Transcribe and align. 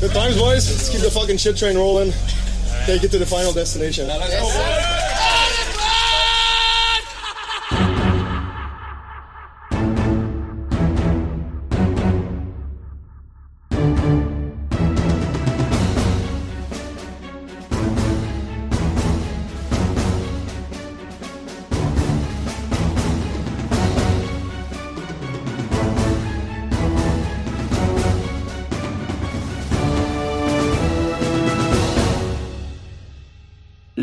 Good 0.00 0.12
times, 0.12 0.38
boys. 0.38 0.66
Let's 0.66 0.88
keep 0.88 1.02
the 1.02 1.10
fucking 1.10 1.36
shit 1.36 1.58
train 1.58 1.76
rolling. 1.76 2.14
Take 2.86 3.04
it 3.04 3.10
to 3.10 3.18
the 3.18 3.26
final 3.26 3.52
destination. 3.52 4.08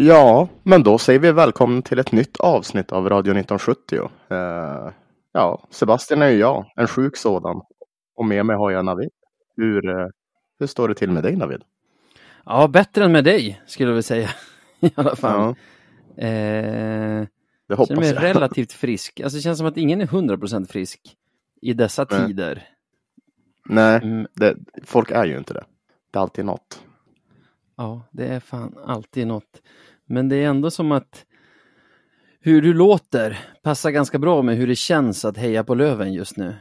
Ja, 0.07 0.47
men 0.63 0.83
då 0.83 0.97
säger 0.97 1.19
vi 1.19 1.31
välkommen 1.31 1.81
till 1.81 1.99
ett 1.99 2.11
nytt 2.11 2.37
avsnitt 2.39 2.91
av 2.91 3.09
Radio 3.09 3.31
1970. 3.31 4.09
Eh, 4.29 4.91
ja, 5.31 5.67
Sebastian 5.69 6.21
är 6.21 6.29
ju 6.29 6.37
jag, 6.39 6.65
en 6.75 6.87
sjuk 6.87 7.17
sådan. 7.17 7.61
Och 8.15 8.25
med 8.25 8.45
mig 8.45 8.55
har 8.55 8.71
jag 8.71 8.85
Navid. 8.85 9.09
Hur, 9.57 9.89
eh, 9.89 10.07
hur 10.59 10.67
står 10.67 10.87
det 10.87 10.95
till 10.95 11.11
med 11.11 11.23
dig 11.23 11.35
Navid? 11.35 11.61
Ja, 12.45 12.67
bättre 12.67 13.05
än 13.05 13.11
med 13.11 13.23
dig 13.23 13.61
skulle 13.65 13.89
jag 13.89 13.93
vilja 13.93 14.03
säga. 14.03 14.29
I 14.79 14.91
alla 14.95 15.15
fall. 15.15 15.39
Ja, 15.39 15.55
Eh, 16.19 16.23
det 17.67 17.75
känner 17.75 17.77
mig 17.77 17.77
hoppas 17.77 18.11
jag. 18.11 18.23
relativt 18.23 18.71
frisk. 18.71 19.19
Alltså 19.19 19.37
det 19.37 19.41
känns 19.41 19.57
som 19.57 19.67
att 19.67 19.77
ingen 19.77 20.01
är 20.01 20.05
100% 20.05 20.65
frisk 20.65 21.15
i 21.61 21.73
dessa 21.73 22.05
Nej. 22.11 22.27
tider. 22.27 22.67
Nej, 23.65 23.99
Mm, 24.03 24.27
det, 24.33 24.55
folk 24.83 25.11
är 25.11 25.25
ju 25.25 25.37
inte 25.37 25.53
det. 25.53 25.63
Det 26.11 26.17
är 26.19 26.21
alltid 26.21 26.45
något. 26.45 26.81
ja, 27.75 28.01
det 28.11 28.27
är 28.27 28.39
fan 28.39 28.75
alltid 28.85 29.27
något. 29.27 29.61
Men 30.07 30.29
det 30.29 30.35
är 30.35 30.47
ändå 30.49 30.71
som 30.71 30.91
att 30.91 31.25
hur 32.39 32.61
du 32.61 32.73
låter 32.73 33.39
passar 33.63 33.91
ganska 33.91 34.19
bra 34.19 34.41
med 34.41 34.55
hur 34.57 34.67
det 34.67 34.75
känns 34.75 35.25
att 35.25 35.37
heja 35.37 35.63
på 35.63 35.75
Löven 35.75 36.13
just 36.13 36.37
nu. 36.37 36.55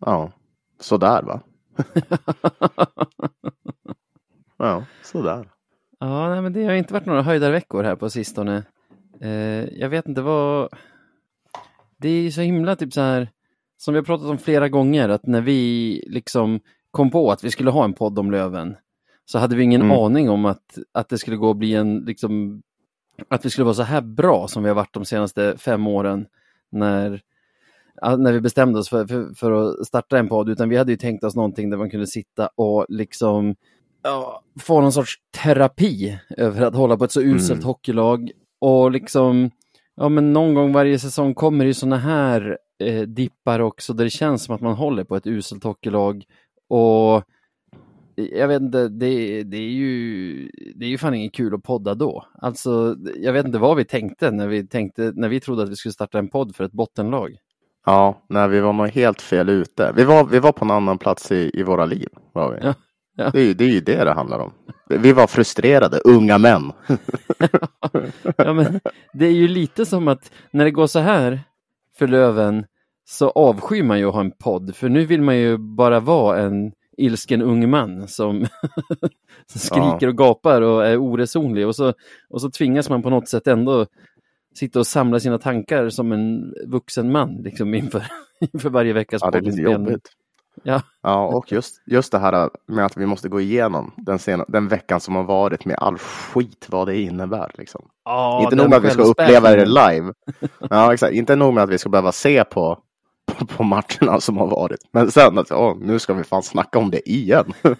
Ja, 0.00 0.32
sådär 0.80 1.22
va? 1.22 1.40
Ja, 4.58 4.84
sådär. 5.02 5.48
Ja, 6.00 6.28
nej, 6.30 6.42
men 6.42 6.52
det 6.52 6.64
har 6.64 6.72
inte 6.72 6.92
varit 6.92 7.06
några 7.06 7.22
höjdarveckor 7.22 7.82
här 7.84 7.96
på 7.96 8.10
sistone. 8.10 8.62
Eh, 9.20 9.64
jag 9.64 9.88
vet 9.88 10.08
inte 10.08 10.22
vad... 10.22 10.68
Det 11.98 12.08
är 12.08 12.30
så 12.30 12.40
himla 12.40 12.76
typ 12.76 12.92
så 12.92 13.00
här, 13.00 13.28
som 13.76 13.94
vi 13.94 13.98
har 13.98 14.04
pratat 14.04 14.26
om 14.26 14.38
flera 14.38 14.68
gånger, 14.68 15.08
att 15.08 15.26
när 15.26 15.40
vi 15.40 16.02
liksom 16.06 16.60
kom 16.90 17.10
på 17.10 17.30
att 17.30 17.44
vi 17.44 17.50
skulle 17.50 17.70
ha 17.70 17.84
en 17.84 17.92
podd 17.92 18.18
om 18.18 18.30
Löven, 18.30 18.76
så 19.24 19.38
hade 19.38 19.56
vi 19.56 19.62
ingen 19.62 19.82
Mm. 19.82 19.96
aning 19.98 20.30
om 20.30 20.44
att, 20.44 20.78
att 20.92 21.08
det 21.08 21.18
skulle 21.18 21.36
gå 21.36 21.50
att 21.50 21.56
bli 21.56 21.74
en, 21.74 21.98
liksom, 21.98 22.62
att 23.28 23.44
vi 23.44 23.50
skulle 23.50 23.64
vara 23.64 23.74
så 23.74 23.82
här 23.82 24.00
bra 24.00 24.48
som 24.48 24.62
vi 24.62 24.68
har 24.68 24.76
varit 24.76 24.94
de 24.94 25.04
senaste 25.04 25.56
fem 25.58 25.86
åren 25.86 26.26
när, 26.70 27.20
när 28.18 28.32
vi 28.32 28.40
bestämde 28.40 28.78
oss 28.78 28.88
för, 28.88 29.06
för, 29.06 29.34
för 29.34 29.52
att 29.52 29.86
starta 29.86 30.18
en 30.18 30.28
podd, 30.28 30.48
utan 30.48 30.68
vi 30.68 30.76
hade 30.76 30.92
ju 30.92 30.98
tänkt 30.98 31.24
oss 31.24 31.36
någonting 31.36 31.70
där 31.70 31.76
man 31.76 31.90
kunde 31.90 32.06
sitta 32.06 32.48
och 32.54 32.86
liksom 32.88 33.54
ja, 34.02 34.42
få 34.60 34.80
någon 34.80 34.92
sorts 34.92 35.14
terapi 35.42 36.18
över 36.36 36.62
att 36.62 36.74
hålla 36.74 36.96
på 36.96 37.04
ett 37.04 37.12
så 37.12 37.20
uselt 37.22 37.58
Mm. 37.58 37.64
hockeylag. 37.66 38.30
Och 38.58 38.90
liksom, 38.90 39.50
ja 39.96 40.08
men 40.08 40.32
någon 40.32 40.54
gång 40.54 40.72
varje 40.72 40.98
säsong 40.98 41.34
kommer 41.34 41.64
det 41.64 41.68
ju 41.68 41.74
sådana 41.74 41.98
här 41.98 42.58
eh, 42.78 43.02
dippar 43.02 43.60
också 43.60 43.92
där 43.92 44.04
det 44.04 44.10
känns 44.10 44.44
som 44.44 44.54
att 44.54 44.60
man 44.60 44.74
håller 44.74 45.04
på 45.04 45.16
ett 45.16 45.26
uselt 45.26 45.64
hockeylag. 45.64 46.24
Och 46.68 47.24
jag 48.16 48.48
vet 48.48 48.62
inte, 48.62 48.88
det, 48.88 49.42
det 49.42 49.56
är 49.56 49.70
ju 49.70 50.50
det 50.74 50.84
är 50.84 50.88
ju 50.88 50.98
fan 50.98 51.14
inget 51.14 51.34
kul 51.34 51.54
att 51.54 51.62
podda 51.62 51.94
då. 51.94 52.24
Alltså, 52.38 52.96
jag 53.16 53.32
vet 53.32 53.46
inte 53.46 53.58
vad 53.58 53.76
vi 53.76 53.84
tänkte 53.84 54.30
när 54.30 54.48
vi 54.48 54.66
tänkte, 54.66 55.12
när 55.14 55.28
vi 55.28 55.40
trodde 55.40 55.62
att 55.62 55.68
vi 55.68 55.76
skulle 55.76 55.92
starta 55.92 56.18
en 56.18 56.28
podd 56.28 56.56
för 56.56 56.64
ett 56.64 56.72
bottenlag. 56.72 57.36
Ja, 57.86 58.24
nej, 58.28 58.48
vi 58.48 58.60
var 58.60 58.72
nog 58.72 58.88
helt 58.88 59.22
fel 59.22 59.48
ute. 59.48 59.92
Vi 59.96 60.04
var, 60.04 60.24
vi 60.24 60.38
var 60.38 60.52
på 60.52 60.64
en 60.64 60.70
annan 60.70 60.98
plats 60.98 61.32
i, 61.32 61.50
i 61.54 61.62
våra 61.62 61.84
liv. 61.84 62.08
Var 62.32 62.52
vi. 62.52 62.58
Ja, 62.62 62.74
ja. 63.16 63.30
Det, 63.30 63.40
är, 63.40 63.54
det 63.54 63.64
är 63.64 63.68
ju 63.68 63.80
det 63.80 64.04
det 64.04 64.12
handlar 64.12 64.38
om. 64.38 64.52
Vi 64.88 65.12
var 65.12 65.26
frustrerade, 65.26 66.00
unga 66.04 66.38
män. 66.38 66.72
Ja, 68.36 68.52
men 68.52 68.80
det 69.12 69.26
är 69.26 69.32
ju 69.32 69.48
lite 69.48 69.86
som 69.86 70.08
att 70.08 70.32
när 70.50 70.64
det 70.64 70.70
går 70.70 70.86
så 70.86 70.98
här 70.98 71.40
för 71.98 72.08
Löven 72.08 72.66
så 73.04 73.30
avskyr 73.30 73.82
man 73.82 73.98
ju 73.98 74.08
att 74.08 74.14
ha 74.14 74.20
en 74.20 74.30
podd, 74.30 74.76
för 74.76 74.88
nu 74.88 75.04
vill 75.04 75.22
man 75.22 75.36
ju 75.36 75.56
bara 75.58 76.00
vara 76.00 76.40
en 76.40 76.72
ilsken 76.96 77.42
ung 77.42 77.70
man 77.70 78.08
som, 78.08 78.46
skriker 79.46 80.08
och 80.08 80.18
gapar 80.18 80.62
och 80.62 80.86
är 80.86 80.96
oresonlig 80.96 81.66
och 81.66 81.76
så, 81.76 81.92
och 82.28 82.40
så 82.40 82.50
tvingas 82.50 82.90
man 82.90 83.02
på 83.02 83.10
något 83.10 83.28
sätt 83.28 83.46
ändå 83.46 83.86
sitta 84.54 84.78
och 84.78 84.86
samla 84.86 85.20
sina 85.20 85.38
tankar 85.38 85.88
som 85.88 86.12
en 86.12 86.54
vuxen 86.66 87.12
man 87.12 87.34
liksom 87.34 87.74
inför, 87.74 88.06
inför 88.52 88.70
varje 88.70 88.92
veckas 88.92 89.22
Ja, 89.24 89.30
det 89.30 89.38
är 89.38 89.42
lite 89.42 89.62
jobbigt. 89.62 90.08
Ja. 90.62 90.82
Ja, 91.02 91.26
och 91.26 91.52
just, 91.52 91.82
just 91.86 92.12
det 92.12 92.18
här 92.18 92.50
med 92.66 92.84
att 92.84 92.96
vi 92.96 93.06
måste 93.06 93.28
gå 93.28 93.40
igenom 93.40 93.92
den, 93.96 94.18
sena, 94.18 94.44
den 94.48 94.68
veckan 94.68 95.00
som 95.00 95.16
har 95.16 95.24
varit 95.24 95.64
med 95.64 95.76
all 95.78 95.98
skit 95.98 96.66
vad 96.70 96.88
det 96.88 97.00
innebär. 97.00 97.50
Liksom. 97.54 97.88
Ja, 98.04 98.40
inte 98.42 98.56
nog 98.56 98.68
med 98.70 98.76
att 98.76 98.84
vi 98.84 98.90
ska 98.90 99.02
uppleva 99.02 99.50
det 99.50 99.66
live. 99.66 100.12
Ja, 100.70 100.94
exakt. 100.94 101.14
Inte 101.14 101.36
nog 101.36 101.54
med 101.54 101.64
att 101.64 101.70
vi 101.70 101.78
ska 101.78 101.88
behöva 101.88 102.12
se 102.12 102.44
på, 102.44 102.78
på, 103.26 103.46
på 103.46 103.62
matcherna 103.62 104.20
som 104.20 104.36
har 104.36 104.46
varit. 104.46 104.80
Men 104.90 105.10
sen 105.10 105.38
att 105.38 105.52
åh, 105.52 105.76
nu 105.80 105.98
ska 105.98 106.14
vi 106.14 106.24
fan 106.24 106.42
snacka 106.42 106.78
om 106.78 106.90
det 106.90 107.10
igen. 107.10 107.52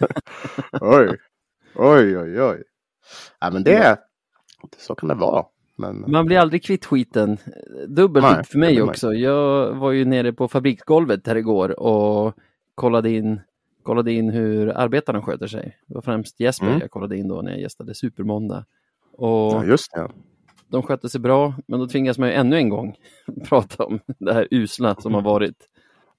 oj, 0.80 1.18
oj, 1.74 2.18
oj, 2.18 2.42
oj. 2.42 2.62
Ja, 3.40 3.50
men 3.50 3.62
det, 3.64 3.98
så 4.78 4.94
kan 4.94 5.08
det 5.08 5.14
vara. 5.14 5.44
Men, 5.78 6.04
Man 6.08 6.26
blir 6.26 6.38
aldrig 6.38 6.64
kvitt 6.64 6.84
skiten. 6.84 7.38
Dubbelt 7.88 8.26
Nej, 8.26 8.44
för 8.44 8.58
mig 8.58 8.82
också. 8.82 9.12
Jag 9.12 9.74
var 9.74 9.90
ju 9.92 10.04
nere 10.04 10.32
på 10.32 10.48
fabriksgolvet 10.48 11.26
här 11.26 11.36
igår 11.36 11.80
och 11.80 12.34
kollade 12.74 13.10
in, 13.10 13.40
kollade 13.82 14.12
in 14.12 14.30
hur 14.30 14.68
arbetarna 14.68 15.22
sköter 15.22 15.46
sig. 15.46 15.76
Det 15.86 15.94
var 15.94 16.02
främst 16.02 16.40
Jesper 16.40 16.66
Mm. 16.66 16.78
jag 16.80 16.90
kollade 16.90 17.16
in 17.16 17.28
då 17.28 17.42
när 17.42 17.50
jag 17.50 17.60
gästade 17.60 17.94
Supermåndag. 17.94 18.64
Och 19.12 19.52
ja, 19.52 19.64
just 19.64 19.92
det. 19.92 20.08
De 20.68 20.82
skötte 20.82 21.08
sig 21.08 21.20
bra, 21.20 21.54
men 21.66 21.80
då 21.80 21.86
tvingas 21.88 22.18
man 22.18 22.28
ju 22.28 22.34
ännu 22.34 22.56
en 22.56 22.68
gång 22.68 22.96
prata 23.48 23.84
om 23.84 24.00
det 24.18 24.34
här 24.34 24.48
usla 24.50 24.94
som 24.94 25.14
har 25.14 25.22
varit. 25.22 25.68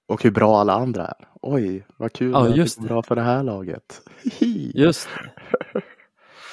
Och 0.08 0.24
hur 0.24 0.32
bra 0.32 0.58
alla 0.60 0.74
andra 0.74 1.06
är. 1.08 1.28
Oj, 1.42 1.86
vad 1.98 2.14
kul 2.14 2.32
Ja, 2.32 2.44
det 2.44 2.56
just 2.56 2.80
går 2.80 2.88
bra 2.88 3.04
för 3.04 3.16
det 3.16 3.22
här 3.22 3.44
laget. 3.44 4.02
Just 4.74 5.10
det. 5.74 5.82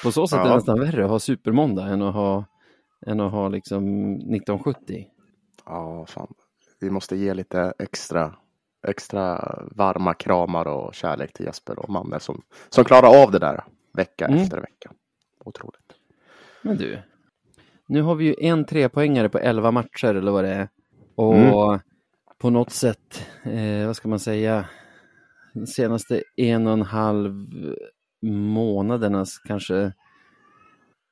På 0.03 0.11
så 0.11 0.27
sätt 0.27 0.39
är 0.39 0.43
det 0.43 0.49
Ja. 0.49 0.55
nästan 0.55 0.79
värre 0.79 1.03
att 1.05 1.09
ha 1.11 1.19
Supermåndag 1.19 1.87
än 1.87 2.01
att 2.01 2.13
ha, 2.13 2.45
än 3.05 3.19
att 3.19 3.31
ha 3.31 3.47
liksom 3.47 3.83
1970. 4.15 5.05
Ja, 5.65 6.05
fan. 6.05 6.33
Vi 6.79 6.89
måste 6.89 7.15
ge 7.15 7.33
lite 7.33 7.73
extra, 7.79 8.35
extra 8.87 9.55
varma 9.71 10.13
kramar 10.13 10.67
och 10.67 10.93
kärlek 10.95 11.33
till 11.33 11.45
Jesper 11.45 11.79
och 11.79 11.89
Manne 11.89 12.19
som, 12.19 12.41
som 12.69 12.83
klarar 12.85 13.23
av 13.23 13.31
det 13.31 13.39
där 13.39 13.63
vecka 13.93 14.25
Mm. 14.27 14.39
efter 14.41 14.57
vecka. 14.57 14.91
Otroligt. 15.45 15.93
Men 16.61 16.77
du, 16.77 16.99
nu 17.87 18.01
har 18.01 18.15
vi 18.15 18.25
ju 18.25 18.35
en 18.39 18.65
trepoängare 18.65 19.29
på 19.29 19.39
11 19.39 19.71
matcher 19.71 20.15
eller 20.15 20.31
vad 20.31 20.43
det 20.43 20.49
är. 20.53 20.69
Och 21.15 21.35
Mm. 21.35 21.79
på 22.37 22.49
något 22.49 22.71
sätt, 22.71 23.27
eh, 23.43 23.85
vad 23.87 23.95
ska 23.95 24.07
man 24.09 24.19
säga, 24.19 24.65
de 25.53 25.67
senaste 25.67 26.23
en 26.35 26.67
och 26.67 26.73
en 26.73 26.81
halv 26.81 27.47
månadernas 28.21 29.39
kanske 29.39 29.93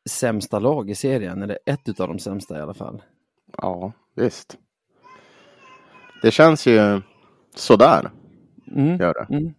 sämsta 0.09 0.59
lag 0.59 0.89
i 0.89 0.95
serien, 0.95 1.41
eller 1.43 1.59
ett 1.65 1.99
av 1.99 2.07
de 2.07 2.19
sämsta 2.19 2.57
i 2.57 2.61
alla 2.61 2.73
fall. 2.73 3.01
Ja, 3.57 3.91
visst. 4.15 4.57
Det 6.21 6.31
känns 6.31 6.67
ju 6.67 7.01
sådär, 7.55 8.11
Mm. 8.75 8.97
gör 8.99 9.13
det. 9.13 9.35
Mm. 9.37 9.53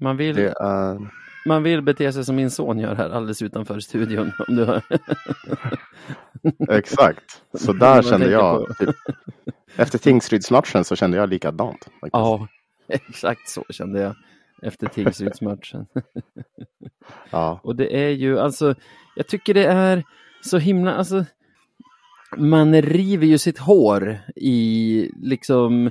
Man, 0.00 0.16
vill, 0.16 0.36
det 0.36 0.54
är... 0.60 1.10
man 1.50 1.62
vill 1.62 1.82
bete 1.82 2.12
sig 2.12 2.24
som 2.24 2.36
min 2.36 2.50
son 2.50 2.78
gör 2.78 2.94
här 2.94 3.10
alldeles 3.10 3.42
utanför 3.42 3.80
studion. 3.80 4.32
Om 4.48 4.56
du 4.56 4.64
hör. 4.64 4.82
Exakt. 6.76 7.42
Så 7.54 7.72
där 7.72 8.02
kände 8.02 8.30
jag. 8.30 8.78
Typ, 8.78 8.96
efter 9.76 9.98
Tingsrydsmatchen 9.98 10.84
så 10.84 10.96
kände 10.96 11.16
jag 11.16 11.28
likadant. 11.28 11.84
faktiskt. 11.84 12.12
Ja, 12.12 12.48
exakt 12.88 13.48
så 13.48 13.64
kände 13.70 14.00
jag 14.00 14.14
efter 14.62 14.86
Tingsrydsmatchen. 14.86 15.86
Ja. 17.30 17.60
Och 17.62 17.76
det 17.76 17.96
är 17.96 18.10
ju 18.10 18.38
alltså, 18.38 18.74
jag 19.16 19.26
tycker 19.26 19.54
det 19.54 19.66
är 19.66 20.04
så 20.44 20.58
himla, 20.58 20.94
alltså 20.94 21.24
man 22.36 22.82
river 22.82 23.26
ju 23.26 23.38
sitt 23.38 23.58
hår 23.58 24.18
i 24.36 25.10
liksom 25.22 25.90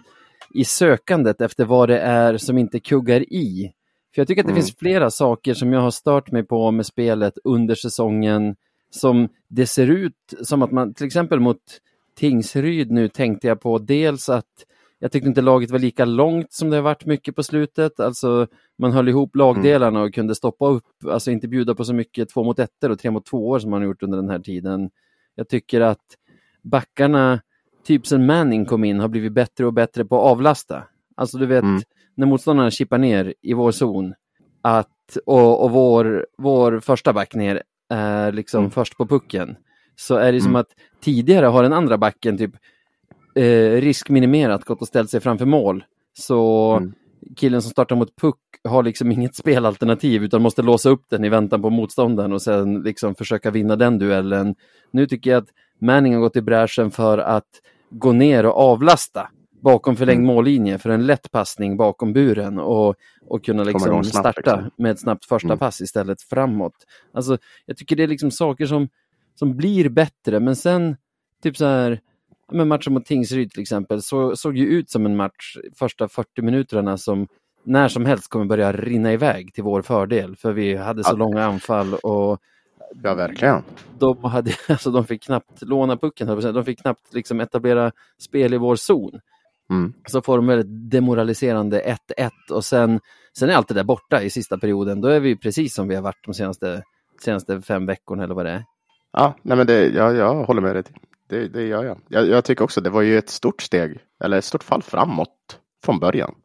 i 0.54 0.66
sökandet 0.66 1.42
efter 1.42 1.66
vad 1.66 1.90
det 1.90 2.00
är 2.00 2.38
som 2.38 2.58
inte 2.58 2.80
kuggar 2.80 3.34
i. 3.34 3.74
För 4.16 4.22
jag 4.22 4.28
tycker 4.28 4.42
att 4.42 4.48
det 4.48 4.52
Mm. 4.52 4.62
finns 4.64 4.76
flera 4.78 5.10
saker 5.10 5.54
som 5.54 5.74
jag 5.74 5.82
har 5.82 5.92
stört 5.92 6.32
mig 6.32 6.44
på 6.44 6.72
med 6.72 6.86
spelet 6.86 7.34
under 7.44 7.76
säsongen 7.76 8.56
som 8.90 9.30
det 9.48 9.66
ser 9.66 9.88
ut 9.88 10.14
som 10.42 10.62
att 10.62 10.72
man, 10.72 10.94
till 10.94 11.06
exempel 11.06 11.40
mot 11.40 11.62
Tingsryd 12.16 12.92
nu 12.92 13.08
tänkte 13.08 13.48
jag 13.48 13.62
på 13.62 13.78
dels 13.78 14.30
att 14.30 14.46
jag 15.00 15.12
tyckte 15.12 15.30
inte 15.30 15.42
laget 15.42 15.72
var 15.72 15.80
lika 15.80 16.06
långt 16.06 16.54
som 16.54 16.70
det 16.70 16.76
har 16.76 16.84
varit 16.84 17.06
mycket 17.06 17.36
på 17.36 17.44
slutet. 17.44 18.00
Alltså, 18.00 18.48
man 18.78 18.92
höll 18.92 19.10
ihop 19.10 19.36
lagdelarna 19.36 20.02
och 20.02 20.14
kunde 20.14 20.36
stoppa 20.36 20.68
upp, 20.68 20.84
alltså 21.06 21.32
inte 21.32 21.48
bjuda 21.48 21.76
på 21.76 21.86
så 21.86 21.94
mycket 21.94 22.30
två 22.30 22.44
mot 22.44 22.60
ettor 22.60 22.90
och 22.92 23.00
tre 23.00 23.12
mot 23.12 23.26
tvåor 23.26 23.60
som 23.60 23.72
man 23.72 23.82
har 23.82 23.88
gjort 23.88 24.04
under 24.04 24.18
den 24.18 24.30
här 24.30 24.40
tiden. 24.40 24.90
Jag 25.36 25.48
tycker 25.50 25.82
att 25.82 26.04
backarna, 26.64 27.42
typ 27.86 28.08
sen 28.08 28.26
Manning 28.26 28.66
kom 28.66 28.84
in, 28.84 29.00
har 29.00 29.08
blivit 29.08 29.32
bättre 29.34 29.66
och 29.66 29.74
bättre 29.74 30.06
på 30.06 30.16
att 30.18 30.32
avlasta. 30.32 30.84
Alltså 31.16 31.38
du 31.38 31.46
vet, 31.46 31.64
Mm. 31.64 31.82
När 32.20 32.28
motståndarna 32.28 32.72
chippar 32.72 32.98
ner 32.98 33.34
i 33.42 33.54
vår 33.54 33.72
zon 33.72 34.14
att, 34.62 35.18
och, 35.26 35.64
och 35.64 35.72
vår, 35.72 36.26
vår 36.38 36.80
första 36.80 37.14
back 37.14 37.36
ner 37.36 37.64
är 37.90 38.32
liksom 38.32 38.60
Mm. 38.60 38.72
först 38.72 38.98
på 38.98 39.08
pucken, 39.08 39.56
så 39.96 40.16
är 40.16 40.32
det 40.32 40.42
som 40.42 40.50
Mm. 40.50 40.60
att 40.62 40.68
tidigare 41.02 41.46
har 41.46 41.64
den 41.64 41.74
andra 41.74 41.98
backen 41.98 42.38
typ 42.38 42.52
eh, 43.36 43.72
riskminimerat, 43.82 44.64
gått 44.66 44.82
och 44.82 44.88
ställt 44.88 45.10
sig 45.10 45.20
framför 45.20 45.46
mål. 45.46 45.84
Så 46.14 46.72
Mm. 46.78 46.94
killen 47.36 47.62
som 47.62 47.72
startar 47.72 47.96
mot 47.96 48.16
puck 48.16 48.38
har 48.64 48.84
liksom 48.84 49.12
inget 49.12 49.36
spelalternativ 49.36 50.24
utan 50.24 50.42
måste 50.42 50.62
låsa 50.62 50.90
upp 50.90 51.04
den 51.10 51.24
i 51.26 51.30
väntan 51.30 51.62
på 51.62 51.70
motståndaren 51.70 52.34
och 52.34 52.42
sen 52.42 52.82
liksom 52.82 53.16
försöka 53.16 53.52
vinna 53.52 53.76
den 53.76 54.00
duellen. 54.00 54.56
Nu 54.92 55.08
tycker 55.08 55.30
jag 55.32 55.38
att 55.44 55.50
Manning 55.82 56.14
har 56.14 56.22
gått 56.22 56.36
i 56.36 56.42
bräschen 56.42 56.92
för 56.92 57.18
att 57.18 57.50
gå 57.90 58.12
ner 58.12 58.46
och 58.46 58.58
avlasta 58.58 59.30
bakom 59.62 59.96
förlängd 59.96 60.18
Mm. 60.20 60.28
mållinje 60.36 60.78
för 60.78 60.90
en 60.90 61.06
lätt 61.06 61.32
passning 61.32 61.78
bakom 61.78 62.14
buren 62.14 62.60
och, 62.60 62.96
och 63.28 63.46
kunna 63.46 63.64
liksom 63.64 64.04
snabbt, 64.04 64.12
starta 64.38 64.56
liksom. 64.56 64.72
med 64.78 64.92
ett 64.92 65.00
snabbt 65.00 65.26
första 65.26 65.48
Mm. 65.48 65.58
pass 65.58 65.82
istället 65.82 66.22
framåt. 66.22 66.74
Alltså, 67.14 67.38
jag 67.66 67.78
tycker 67.78 67.96
det 67.96 68.04
är 68.04 68.08
liksom 68.08 68.32
saker 68.32 68.66
som, 68.66 68.88
som 69.36 69.58
blir 69.58 69.90
bättre 69.90 70.40
men 70.40 70.56
sen 70.56 70.98
typ 71.44 71.58
så 71.58 71.66
här 71.66 72.00
men 72.52 72.68
matchen 72.68 72.94
mot 72.94 73.06
Tingsryd 73.06 73.52
till 73.52 73.62
exempel 73.62 74.02
så, 74.02 74.36
såg 74.36 74.58
ju 74.58 74.66
ut 74.66 74.90
som 74.90 75.06
en 75.06 75.16
match 75.16 75.58
första 75.80 76.08
40 76.08 76.42
minuterna 76.42 76.98
som 76.98 77.28
när 77.64 77.88
som 77.88 78.06
helst 78.06 78.28
kommer 78.30 78.46
börja 78.46 78.72
rinna 78.72 79.14
iväg 79.14 79.54
till 79.54 79.64
vår 79.64 79.82
fördel 79.82 80.36
för 80.36 80.52
vi 80.54 80.76
hade 80.76 81.04
så 81.04 81.12
Ja. 81.12 81.16
långa 81.16 81.44
anfall 81.46 81.94
och 81.94 82.40
Ja, 83.04 83.14
verkligen. 83.14 83.62
de, 84.00 84.24
hade, 84.24 84.52
alltså, 84.68 84.92
de 84.92 85.06
fick 85.06 85.24
knappt 85.24 85.62
låna 85.62 85.98
pucken, 85.98 86.28
de 86.54 86.66
fick 86.66 86.82
knappt 86.82 87.14
liksom 87.14 87.40
etablera 87.40 87.92
spel 88.18 88.54
i 88.54 88.58
vår 88.58 88.76
zon. 88.76 89.20
Mm. 89.70 89.94
Så 90.08 90.22
får 90.22 90.38
de 90.38 90.48
väldigt 90.48 90.92
demoraliserande 90.92 91.98
1-1 92.18 92.30
och 92.52 92.66
sen, 92.66 93.00
sen 93.38 93.50
är 93.50 93.54
allt 93.54 93.68
det 93.68 93.74
där 93.74 93.84
borta 93.84 94.22
i 94.22 94.30
sista 94.30 94.58
perioden. 94.58 95.02
Då 95.02 95.08
är 95.08 95.20
vi 95.20 95.36
precis 95.36 95.74
som 95.74 95.88
vi 95.88 95.96
har 95.96 96.02
varit 96.02 96.26
de 96.26 96.34
senaste, 96.34 96.84
senaste 97.24 97.62
fem 97.62 97.86
veckorna 97.86 98.24
eller 98.24 98.36
vad 98.36 98.46
det 98.46 98.52
är. 98.52 98.64
Ja, 99.12 99.34
nej 99.42 99.58
men 99.58 99.68
det, 99.68 99.88
jag, 99.88 100.16
jag 100.16 100.44
håller 100.44 100.62
med 100.62 100.76
dig. 100.76 100.84
Det, 101.30 101.48
det 101.48 101.64
gör 101.64 101.84
jag. 101.84 101.98
jag. 102.08 102.28
Jag 102.28 102.46
tycker 102.46 102.64
också 102.64 102.82
det 102.82 102.90
var 102.90 103.02
ju 103.02 103.18
ett 103.18 103.30
stort 103.30 103.62
steg, 103.62 104.00
eller 104.24 104.38
ett 104.38 104.46
stort 104.46 104.64
fall 104.64 104.82
framåt 104.84 105.60
från 105.84 106.00
början. 106.00 106.36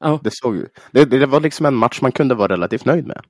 Ja, 0.00 0.20
Det, 0.22 0.30
såg, 0.34 0.64
det, 0.90 1.04
det 1.04 1.26
var 1.26 1.40
liksom 1.40 1.66
en 1.66 1.74
match 1.74 2.00
man 2.02 2.12
kunde 2.12 2.34
vara 2.34 2.52
relativt 2.52 2.84
nöjd 2.84 3.06
med. 3.06 3.20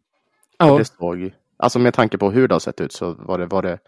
ja, 0.58 0.78
Det 0.78 0.84
såg, 0.84 1.32
alltså 1.56 1.78
med 1.78 1.94
tanke 1.94 2.18
på 2.18 2.30
hur 2.30 2.48
det 2.48 2.54
har 2.54 2.60
sett 2.60 2.80
ut 2.80 2.92
så 2.92 3.14
var 3.14 3.38
det, 3.38 3.46
var 3.46 3.62
det 3.62 3.78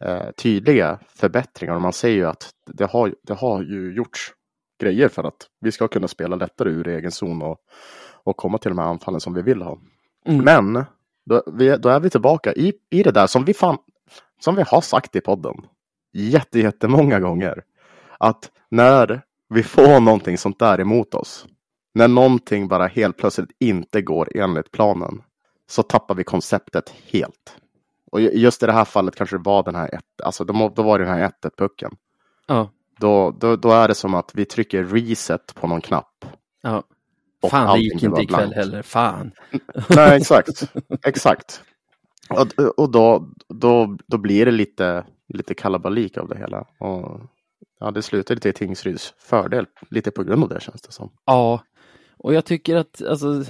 eh, 0.00 0.30
tydliga 0.30 0.98
förbättringar. 1.14 1.74
Och 1.74 1.82
man 1.82 1.92
ser 1.92 2.08
ju 2.08 2.26
att 2.26 2.50
det 2.72 2.84
har, 2.84 3.14
det 3.22 3.34
har 3.34 3.62
ju 3.62 3.94
gjorts 3.96 4.32
grejer 4.78 5.08
för 5.08 5.24
att 5.24 5.46
vi 5.60 5.72
ska 5.72 5.88
kunna 5.88 6.08
spela 6.08 6.36
lättare 6.36 6.70
ur 6.70 6.88
egen 6.88 7.12
zon 7.12 7.42
och, 7.42 7.58
och 8.24 8.36
komma 8.36 8.58
till 8.58 8.68
de 8.70 8.78
här 8.78 8.86
anfallen 8.86 9.20
som 9.20 9.34
vi 9.34 9.42
vill 9.42 9.62
ha. 9.62 9.78
Mm. 10.26 10.44
Men 10.44 10.84
då, 11.26 11.42
vi, 11.46 11.76
då 11.76 11.88
är 11.88 12.00
vi 12.00 12.10
tillbaka 12.10 12.52
i, 12.52 12.72
i 12.90 13.02
det 13.02 13.10
där 13.10 13.26
som 13.26 13.44
vi, 13.44 13.54
fan, 13.54 13.78
som 14.40 14.56
vi 14.56 14.62
har 14.62 14.80
sagt 14.80 15.16
i 15.16 15.20
podden 15.20 15.54
jätte, 16.12 16.58
jättemånga 16.58 17.20
gånger. 17.20 17.62
Att 18.18 18.50
när 18.68 19.22
vi 19.48 19.62
får 19.62 20.00
någonting 20.00 20.38
sånt 20.38 20.58
där 20.58 20.80
emot 20.80 21.14
oss, 21.14 21.46
när 21.94 22.08
någonting 22.08 22.68
bara 22.68 22.86
helt 22.86 23.16
plötsligt 23.16 23.50
inte 23.60 24.02
går 24.02 24.28
enligt 24.36 24.70
planen, 24.70 25.22
så 25.70 25.82
tappar 25.82 26.14
vi 26.14 26.24
konceptet 26.24 26.94
helt. 27.12 27.56
Och 28.12 28.20
ju- 28.20 28.30
just 28.30 28.62
i 28.62 28.66
det 28.66 28.72
här 28.72 28.84
fallet 28.84 29.16
kanske 29.16 29.36
det 29.36 29.42
var 29.44 29.62
den 29.62 29.74
här 29.74 29.94
ett, 29.94 30.20
alltså 30.24 30.44
då, 30.44 30.72
då 30.76 30.82
var 30.82 30.98
det 30.98 31.04
den 31.04 31.14
här 31.14 31.26
1 31.26 31.56
pucken. 31.56 31.96
ja, 32.46 32.70
Då, 32.98 33.30
då, 33.30 33.56
då 33.56 33.70
är 33.70 33.88
det 33.88 33.94
som 33.94 34.14
att 34.14 34.30
vi 34.34 34.44
trycker 34.44 34.84
reset 34.84 35.54
på 35.54 35.66
någon 35.66 35.80
knapp. 35.80 36.24
ja. 36.62 36.82
Och 37.42 37.50
Fan, 37.50 37.76
det 37.76 37.82
gick 37.84 38.02
inte 38.02 38.22
ikväll 38.22 38.26
blankt. 38.26 38.56
heller. 38.56 38.82
Fan. 38.82 39.32
Nej, 39.90 40.16
exakt. 40.20 40.72
exakt. 41.04 41.62
Och, 42.30 42.78
och 42.78 42.90
då, 42.90 43.28
då, 43.48 43.96
då 44.06 44.18
blir 44.18 44.46
det 44.46 44.52
lite, 44.52 45.04
lite 45.28 45.54
kalabalik 45.54 46.18
av 46.18 46.28
det 46.28 46.38
hela. 46.38 46.66
Och, 46.78 47.20
ja, 47.80 47.90
det 47.90 48.02
slutade 48.02 48.40
till 48.40 48.54
Tingsryds 48.54 49.14
fördel, 49.18 49.66
lite 49.90 50.10
på 50.10 50.22
grund 50.22 50.42
av 50.42 50.48
det 50.48 50.60
känns 50.60 50.82
det 50.82 50.92
som. 50.92 51.10
Ja, 51.26 51.60
och 52.16 52.34
jag 52.34 52.44
tycker 52.44 52.76
att, 52.76 53.02
alltså, 53.02 53.44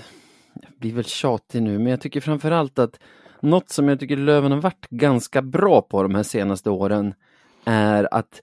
jag 0.54 0.72
blir 0.80 0.92
väl 0.92 1.04
tjatig 1.04 1.62
nu, 1.62 1.78
men 1.78 1.86
jag 1.86 2.00
tycker 2.00 2.20
framförallt 2.20 2.78
att 2.78 2.98
något 3.40 3.70
som 3.70 3.88
jag 3.88 4.00
tycker 4.00 4.16
Löven 4.16 4.52
har 4.52 4.60
varit 4.60 4.86
ganska 4.90 5.42
bra 5.42 5.82
på 5.82 6.02
de 6.02 6.14
här 6.14 6.22
senaste 6.22 6.70
åren 6.70 7.14
är 7.64 8.14
att 8.14 8.42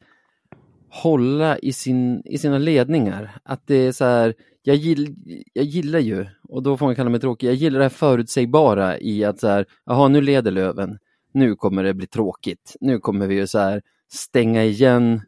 hålla 1.01 1.57
i, 1.57 1.74
sin, 1.74 2.22
i 2.25 2.38
sina 2.38 2.57
ledningar. 2.57 3.31
Att 3.44 3.68
det 3.68 3.75
är 3.75 3.92
så 3.92 4.06
här, 4.06 4.34
jag, 4.63 4.75
gill, 4.75 5.16
jag 5.54 5.66
gillar 5.66 6.00
ju, 6.00 6.25
och 6.50 6.63
då 6.63 6.78
får 6.78 6.86
man 6.86 6.95
kalla 6.95 7.10
mig 7.10 7.19
tråkig, 7.19 7.48
jag 7.48 7.56
gillar 7.56 7.80
det 7.80 7.86
här 7.86 7.90
förutsägbara 7.90 9.00
i 9.00 9.24
att 9.24 9.40
så 9.40 9.48
här, 9.48 9.66
jaha 9.86 10.07
nu 10.07 10.22
leder 10.22 10.51
Löven, 10.51 10.98
nu 11.34 11.56
kommer 11.56 11.84
det 11.84 11.94
bli 11.94 12.07
tråkigt, 12.07 12.75
nu 12.81 13.00
kommer 13.00 13.28
vi 13.28 13.36
ju 13.36 13.48
så 13.48 13.60
här 13.60 13.81
stänga 14.13 14.63
igen, 14.63 15.22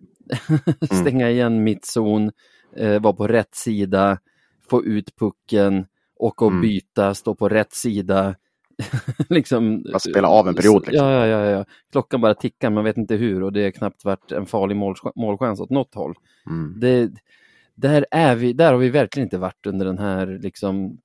stänga 1.02 1.30
igen 1.30 1.64
mittzon, 1.64 2.32
eh, 2.78 3.02
vara 3.02 3.14
på 3.14 3.28
rätt 3.28 3.56
sida, 3.56 4.18
få 4.70 4.86
ut 4.86 5.16
pucken, 5.16 5.86
åka 6.16 6.46
och 6.46 6.52
Mm. 6.52 6.62
byta, 6.62 7.14
stå 7.14 7.36
på 7.36 7.50
rätt 7.50 7.74
sida. 7.74 8.36
liksom, 9.30 9.84
Bara 9.84 10.00
spela 10.00 10.28
av 10.28 10.48
en 10.48 10.56
period, 10.56 10.88
liksom. 10.88 11.08
Ja, 11.08 11.26
ja, 11.26 11.38
ja, 11.38 11.50
ja. 11.50 11.66
Klockan 11.92 12.22
bara 12.22 12.34
tickar, 12.34 12.70
man 12.70 12.84
vet 12.84 12.98
inte 12.98 13.16
hur 13.16 13.44
och 13.44 13.54
det 13.54 13.62
är 13.62 13.72
knappt 13.72 14.06
varit 14.06 14.32
en 14.32 14.46
farlig 14.46 14.76
mål, 14.78 14.96
målchans 15.16 15.60
åt 15.60 15.70
något 15.70 15.96
håll. 15.96 16.16
Mm. 16.48 16.80
Det, 16.80 17.12
där, 17.76 18.06
är 18.12 18.36
vi, 18.36 18.54
där 18.54 18.72
har 18.72 18.80
vi 18.80 18.90
verkligen 18.90 19.26
inte 19.26 19.38
varit 19.38 19.66
under 19.66 19.86
den 19.86 19.98
här, 20.00 20.28
liksom, 20.28 20.98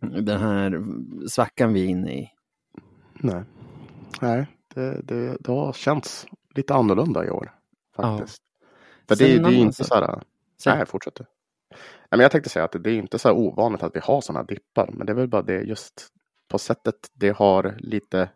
den 0.00 0.40
här 0.40 0.82
svackan 1.28 1.72
vi 1.72 1.84
är 1.84 1.88
inne 1.88 2.18
i. 2.18 2.30
Nej, 3.14 3.42
Nej 4.20 4.46
det, 4.74 5.00
det, 5.04 5.36
det 5.40 5.52
har 5.52 5.72
känts 5.72 6.26
lite 6.54 6.74
annorlunda 6.74 7.26
i 7.26 7.30
år. 7.30 7.50
Faktiskt. 7.96 8.42
För 9.08 9.14
Sen 9.14 9.42
det, 9.42 9.48
det 9.48 9.56
är 9.56 9.58
inte 9.58 9.84
så 9.84 9.94
här. 9.94 10.22
Så- 10.56 10.70
Nej, 10.70 10.86
fortsätt 10.86 11.14
du. 11.14 11.24
Men 12.10 12.20
jag 12.20 12.30
tänkte 12.30 12.50
säga 12.50 12.64
att 12.64 12.72
det 12.72 12.90
är 12.90 12.94
inte 12.94 13.18
så 13.18 13.32
ovanligt 13.32 13.82
att 13.82 13.96
vi 13.96 14.00
har 14.02 14.20
sådana 14.20 14.44
dippar. 14.44 14.90
Men 14.92 15.06
det 15.06 15.12
är 15.12 15.14
väl 15.14 15.28
bara 15.28 15.42
det 15.42 15.60
just 15.60 16.08
på 16.48 16.58
sättet 16.58 17.10
det 17.14 17.36
har 17.36 17.76
lite 17.78 18.30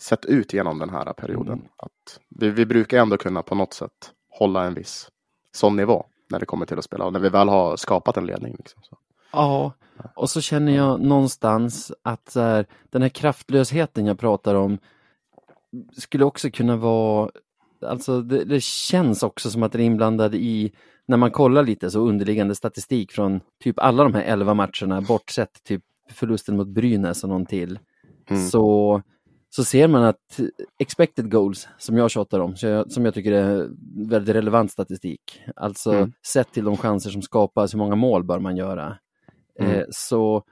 sett 0.00 0.24
ut 0.24 0.52
genom 0.52 0.78
den 0.78 0.90
här 0.90 1.12
perioden. 1.12 1.52
Mm. 1.52 1.68
Att 1.76 2.20
vi, 2.28 2.50
vi 2.50 2.66
brukar 2.66 2.98
ändå 2.98 3.16
kunna 3.16 3.42
på 3.42 3.54
något 3.54 3.74
sätt 3.74 4.12
hålla 4.30 4.64
en 4.64 4.74
viss 4.74 5.08
sån 5.52 5.76
nivå 5.76 6.06
när 6.30 6.40
det 6.40 6.46
kommer 6.46 6.66
till 6.66 6.78
att 6.78 6.84
spela. 6.84 7.04
Och 7.04 7.12
när 7.12 7.20
vi 7.20 7.28
väl 7.28 7.48
har 7.48 7.76
skapat 7.76 8.16
en 8.16 8.26
ledning. 8.26 8.54
Liksom, 8.58 8.82
så. 8.82 8.98
Ja, 9.32 9.72
och 10.14 10.30
så 10.30 10.40
känner 10.40 10.76
jag 10.76 11.00
någonstans 11.00 11.92
att 12.02 12.34
här, 12.34 12.66
den 12.90 13.02
här 13.02 13.08
kraftlösheten 13.08 14.06
jag 14.06 14.18
pratar 14.18 14.54
om 14.54 14.78
skulle 15.96 16.24
också 16.24 16.50
kunna 16.50 16.76
vara, 16.76 17.30
alltså 17.86 18.22
det, 18.22 18.44
det 18.44 18.62
känns 18.62 19.22
också 19.22 19.50
som 19.50 19.62
att 19.62 19.72
den 19.72 19.80
är 19.80 19.84
inblandad 19.84 20.34
i, 20.34 20.72
när 21.06 21.16
man 21.16 21.30
kollar 21.30 21.62
lite 21.62 21.90
så 21.90 22.00
underliggande 22.00 22.54
statistik 22.54 23.12
från 23.12 23.40
typ 23.62 23.78
alla 23.78 24.02
de 24.02 24.14
här 24.14 24.22
elva 24.22 24.54
matcherna, 24.54 25.00
bortsett 25.00 25.64
typ 25.64 25.82
förlusten 26.12 26.56
mot 26.56 26.68
Brynäs 26.68 27.22
och 27.24 27.30
någon 27.30 27.46
till, 27.46 27.78
Mm. 28.30 28.46
så, 28.48 29.02
så 29.50 29.64
ser 29.64 29.88
man 29.88 30.02
att 30.02 30.40
expected 30.78 31.30
goals, 31.30 31.68
som 31.78 31.96
jag 31.96 32.10
tjatar 32.10 32.40
om, 32.40 32.54
jag, 32.62 32.92
som 32.92 33.04
jag 33.04 33.14
tycker 33.14 33.32
är 33.32 33.68
väldigt 34.08 34.34
relevant 34.34 34.70
statistik, 34.72 35.42
alltså 35.56 35.92
Mm. 35.92 36.12
sett 36.26 36.52
till 36.52 36.64
de 36.64 36.76
chanser 36.76 37.10
som 37.10 37.22
skapas, 37.22 37.74
hur 37.74 37.78
många 37.78 37.94
mål 37.94 38.24
bör 38.24 38.38
man 38.38 38.56
göra? 38.56 38.98
Mm. 39.60 39.72
Eh, 39.72 39.84
så 39.90 40.42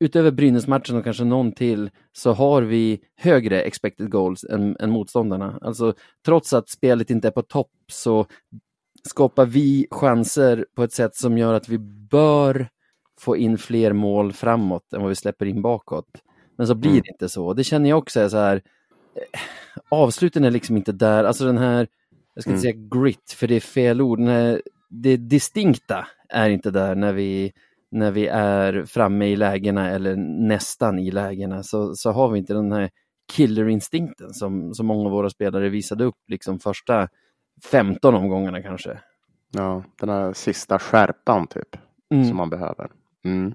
utöver 0.00 0.30
Brynäs-matchen 0.30 0.96
och 0.96 1.04
kanske 1.04 1.24
någon 1.24 1.52
till 1.52 1.90
så 2.12 2.32
har 2.32 2.62
vi 2.62 3.00
högre 3.16 3.62
expected 3.62 4.10
goals 4.10 4.44
än, 4.44 4.76
än 4.80 4.90
motståndarna. 4.90 5.58
Alltså 5.62 5.94
trots 6.24 6.52
att 6.52 6.68
spelet 6.68 7.10
inte 7.10 7.28
är 7.28 7.32
på 7.32 7.42
topp 7.42 7.70
så 7.92 8.26
skapar 9.08 9.46
vi 9.46 9.86
chanser 9.90 10.66
på 10.76 10.82
ett 10.82 10.92
sätt 10.92 11.14
som 11.16 11.38
gör 11.38 11.54
att 11.54 11.68
vi 11.68 11.78
bör 12.10 12.68
få 13.22 13.36
in 13.36 13.58
fler 13.58 13.92
mål 13.92 14.32
framåt 14.32 14.92
än 14.92 15.00
vad 15.00 15.08
vi 15.08 15.14
släpper 15.14 15.46
in 15.46 15.62
bakåt. 15.62 16.06
Men 16.56 16.66
så 16.66 16.74
blir 16.74 16.90
Mm. 16.90 17.02
det 17.02 17.08
inte 17.12 17.28
så. 17.28 17.52
Det 17.54 17.64
känner 17.64 17.88
jag 17.88 17.98
också 17.98 18.20
är 18.20 18.28
så 18.28 18.36
här. 18.36 18.56
eh, 19.14 19.40
Avsluten 19.88 20.44
är 20.44 20.50
liksom 20.50 20.76
inte 20.76 20.92
där, 20.92 21.24
alltså 21.24 21.44
den 21.44 21.58
här, 21.58 21.86
jag 22.34 22.42
ska 22.44 22.50
inte 22.52 22.68
Mm. 22.68 22.78
säga 22.90 23.00
grit 23.02 23.32
för 23.36 23.46
det 23.48 23.54
är 23.56 23.60
fel 23.60 24.00
ord, 24.00 24.18
den 24.18 24.28
här, 24.28 24.62
det 24.88 25.16
distinkta 25.16 26.06
är 26.28 26.50
inte 26.50 26.70
där 26.70 26.94
när 26.94 27.12
vi 27.12 27.52
när 27.90 28.10
vi 28.10 28.26
är 28.26 28.84
framme 28.84 29.26
i 29.26 29.36
lägena 29.36 29.90
eller 29.90 30.16
nästan 30.48 30.98
i 30.98 31.10
lägena 31.10 31.62
så, 31.62 31.94
så 31.94 32.10
har 32.10 32.28
vi 32.28 32.38
inte 32.38 32.54
den 32.54 32.72
här 32.72 32.90
killerinstinkten 33.32 34.34
som, 34.34 34.74
som 34.74 34.86
många 34.86 35.04
av 35.06 35.10
våra 35.12 35.30
spelare 35.30 35.68
visade 35.68 36.04
upp 36.04 36.16
liksom 36.28 36.58
första 36.58 37.08
15 37.64 38.14
omgångarna 38.14 38.62
kanske. 38.62 38.98
Ja, 39.50 39.84
den 40.00 40.08
här 40.08 40.32
sista 40.32 40.78
skärpan 40.78 41.46
typ. 41.46 41.76
Mm. 42.14 42.24
Som 42.28 42.36
man 42.36 42.50
behöver. 42.50 42.90
Mm. 43.24 43.54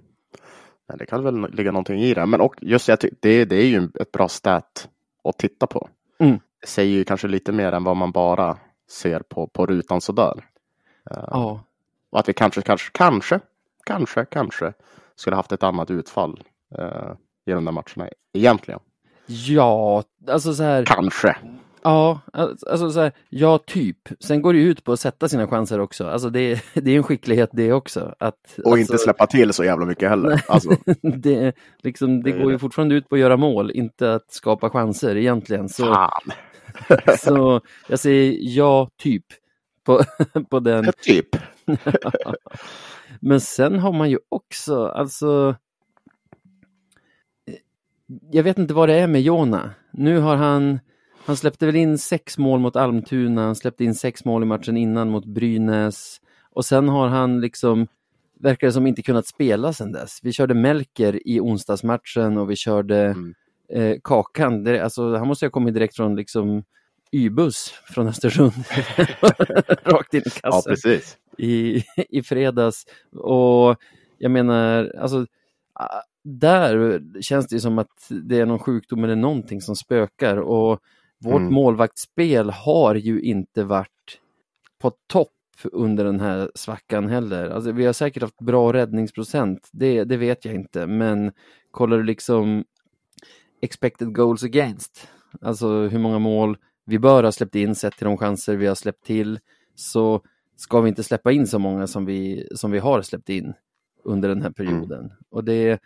Men 0.87 0.97
det 0.97 1.05
kan 1.05 1.23
väl 1.23 1.53
ligga 1.53 1.71
någonting 1.71 1.99
i 1.99 2.13
det. 2.13 2.25
Men 2.25 2.41
och 2.41 2.55
just 2.61 2.87
jag 2.87 2.99
det, 3.21 3.45
det 3.45 3.55
är 3.55 3.65
ju 3.65 3.89
ett 3.99 4.11
bra 4.11 4.27
stat 4.27 4.89
att 5.23 5.37
titta 5.37 5.67
på. 5.67 5.89
Mm. 6.19 6.39
Det 6.61 6.67
säger 6.67 6.93
ju 6.93 7.03
kanske 7.03 7.27
lite 7.27 7.51
mer 7.51 7.71
än 7.71 7.83
vad 7.83 7.97
man 7.97 8.11
bara 8.11 8.57
ser 8.89 9.19
på, 9.19 9.47
på 9.47 9.65
rutan 9.65 10.01
sådär. 10.01 10.33
Uh, 11.11 11.27
Ja, 11.31 11.63
Och 12.09 12.19
att 12.19 12.29
vi 12.29 12.33
kanske, 12.33 12.61
kanske, 12.61 12.89
kanske, 12.93 13.39
kanske, 13.83 14.25
kanske 14.25 14.73
skulle 15.15 15.35
haft 15.35 15.51
ett 15.51 15.63
annat 15.63 15.91
utfall 15.91 16.43
uh, 16.79 17.13
i 17.45 17.51
de 17.51 17.65
där 17.65 17.71
matcherna 17.71 18.09
egentligen. 18.33 18.79
ja, 19.25 20.03
alltså 20.27 20.53
så 20.53 20.63
här. 20.63 20.85
Kanske. 20.85 21.37
Ja, 21.83 22.19
alltså 22.33 22.91
så 22.91 22.99
här, 22.99 23.11
ja 23.29 23.57
typ. 23.57 23.97
Sen 24.19 24.41
går 24.41 24.53
det 24.53 24.59
ut 24.59 24.83
på 24.83 24.91
att 24.91 24.99
sätta 24.99 25.29
sina 25.29 25.47
chanser 25.47 25.79
också. 25.79 26.07
Alltså 26.07 26.29
det, 26.29 26.39
är- 26.51 26.63
det 26.81 26.91
är 26.91 26.97
en 26.97 27.03
skicklighet 27.03 27.49
det 27.53 27.73
också. 27.73 28.15
Att, 28.19 28.35
Och 28.65 28.71
alltså, 28.71 28.77
inte 28.79 28.97
släppa 28.97 29.27
till 29.27 29.53
så 29.53 29.63
jävla 29.63 29.85
mycket 29.85 30.09
heller. 30.09 30.41
Alltså, 30.47 30.69
det, 31.01 31.55
liksom, 31.83 32.23
det 32.23 32.31
går 32.31 32.45
ju 32.45 32.51
det. 32.51 32.59
fortfarande 32.59 32.95
ut 32.95 33.09
på 33.09 33.15
att 33.15 33.21
göra 33.21 33.37
mål, 33.37 33.71
inte 33.71 34.13
att 34.13 34.31
skapa 34.33 34.69
chanser 34.69 35.15
egentligen. 35.17 35.69
Så, 35.69 35.85
fan. 35.85 36.31
så 37.19 37.61
jag 37.87 37.99
säger 37.99 38.37
ja, 38.41 38.89
typ. 38.97 39.25
På, 39.85 40.01
på 40.49 40.59
den. 40.59 40.91
Typ. 41.01 41.27
Men 43.19 43.41
sen 43.41 43.79
har 43.79 43.93
man 43.93 44.09
ju 44.09 44.19
också, 44.29 44.85
alltså 44.87 45.55
jag 48.31 48.43
vet 48.43 48.57
inte 48.57 48.73
vad 48.73 48.89
det 48.89 48.95
är 48.99 49.07
med 49.07 49.21
Jona. 49.21 49.71
Nu 49.91 50.19
har 50.19 50.35
han, 50.35 50.79
han 51.27 51.37
släppte 51.37 51.65
väl 51.65 51.75
in 51.75 51.97
sex 51.97 52.37
mål 52.37 52.59
mot 52.59 52.75
Almtuna, 52.75 53.41
han 53.45 53.55
släppte 53.55 53.83
in 53.83 53.95
sex 53.95 54.25
mål 54.25 54.43
i 54.43 54.45
matchen 54.45 54.77
innan 54.77 55.09
mot 55.09 55.25
Brynäs 55.25 56.21
och 56.51 56.65
sen 56.65 56.89
har 56.89 57.07
han 57.07 57.41
liksom, 57.41 57.87
verkar 58.39 58.67
det 58.67 58.73
som 58.73 58.87
inte 58.87 59.01
kunnat 59.01 59.27
spela 59.27 59.73
sedan 59.73 59.91
dess. 59.91 60.19
Vi 60.23 60.31
körde 60.33 60.53
Melker 60.53 61.27
i 61.27 61.39
onsdagsmatchen 61.39 62.37
och 62.37 62.51
vi 62.51 62.55
körde 62.55 62.97
Mm. 63.05 63.33
eh, 63.73 63.97
Kakan, 64.03 64.63
det, 64.63 64.79
alltså, 64.83 65.15
han 65.15 65.27
måste 65.27 65.45
ha 65.45 65.51
kommit 65.51 65.73
direkt 65.73 65.95
från 65.95 66.15
liksom 66.15 66.63
Y-buss 67.11 67.73
från 67.93 68.07
Östersund. 68.07 68.51
Rakt 69.83 70.13
in 70.13 70.21
i 70.21 70.29
Ja, 70.43 70.51
kassen 70.51 70.69
precis. 70.71 71.17
i, 71.37 71.83
i 72.09 72.23
fredags. 72.23 72.85
Och 73.15 73.75
jag 74.17 74.31
menar, 74.31 74.91
alltså 74.99 75.25
där 76.23 77.01
känns 77.21 77.47
det 77.47 77.59
som 77.59 77.79
att 77.79 78.07
det 78.09 78.39
är 78.39 78.45
någon 78.45 78.59
sjukdom 78.59 79.03
eller 79.03 79.15
någonting 79.15 79.61
som 79.61 79.75
spökar 79.75 80.37
och 80.37 80.79
vårt 81.23 81.41
Mm. 81.41 81.53
målvaktsspel 81.53 82.49
har 82.49 82.95
ju 82.95 83.21
inte 83.21 83.63
varit 83.63 84.19
på 84.79 84.91
topp 85.07 85.31
under 85.63 86.03
den 86.05 86.19
här 86.19 86.51
svackan 86.55 87.07
heller. 87.09 87.49
Alltså, 87.49 87.71
vi 87.71 87.85
har 87.85 87.93
säkert 87.93 88.23
haft 88.23 88.41
bra 88.41 88.73
räddningsprocent, 88.73 89.69
det, 89.71 90.03
det 90.03 90.17
vet 90.17 90.45
jag 90.45 90.55
inte, 90.55 90.87
men 90.87 91.31
kollar 91.71 91.97
du 91.97 92.03
liksom 92.03 92.63
expected 93.61 94.15
goals 94.15 94.43
against, 94.43 95.07
alltså 95.41 95.67
hur 95.87 95.99
många 95.99 96.19
mål 96.19 96.57
vi 96.85 96.99
bör 96.99 97.23
ha 97.23 97.31
släppt 97.31 97.55
in 97.55 97.75
sett 97.75 97.97
till 97.97 98.05
de 98.05 98.17
chanser 98.17 98.55
vi 98.55 98.67
har 98.67 98.75
släppt 98.75 99.05
till, 99.05 99.39
så 99.75 100.21
ska 100.55 100.81
vi 100.81 100.89
inte 100.89 101.03
släppa 101.03 101.31
in 101.31 101.47
så 101.47 101.59
många 101.59 101.87
som 101.87 102.05
vi, 102.05 102.47
som 102.55 102.71
vi 102.71 102.79
har 102.79 103.01
släppt 103.01 103.29
in 103.29 103.53
under 104.03 104.29
den 104.29 104.41
här 104.41 104.49
perioden. 104.51 105.11
Och 105.29 105.43
det 105.43 105.53
är 105.53 105.79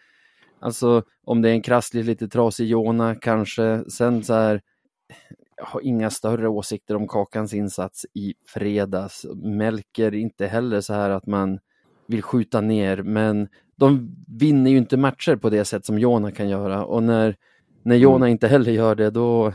alltså 0.60 1.04
om 1.24 1.42
det 1.42 1.50
är 1.50 1.54
en 1.54 1.62
krasslig, 1.62 2.06
lite 2.06 2.28
trasig 2.28 2.68
Jona 2.68 3.16
kanske. 3.16 3.84
Sen 3.90 4.24
så 4.24 4.34
här, 4.34 4.62
jag 5.58 5.66
har 5.66 5.82
inga 5.82 6.10
större 6.10 6.48
åsikter 6.50 6.96
om 6.96 7.08
Kakans 7.08 7.54
insats 7.54 8.06
i 8.14 8.34
fredags. 8.48 9.26
Melker 9.36 10.14
inte 10.14 10.48
heller 10.48 10.82
så 10.82 10.94
här 10.94 11.10
att 11.10 11.26
man 11.26 11.60
vill 12.08 12.22
skjuta 12.22 12.62
ner, 12.62 13.04
men 13.04 13.48
de 13.76 14.16
vinner 14.28 14.72
ju 14.72 14.78
inte 14.78 14.98
matcher 14.98 15.36
på 15.36 15.50
det 15.50 15.66
sätt 15.66 15.86
som 15.86 16.00
Jona 16.00 16.32
kan 16.32 16.50
göra 16.50 16.86
och 16.86 17.04
när, 17.04 17.36
när 17.84 17.96
Jona 17.96 18.30
inte 18.30 18.48
heller 18.48 18.72
gör 18.72 18.96
det 18.96 19.10
då, 19.10 19.54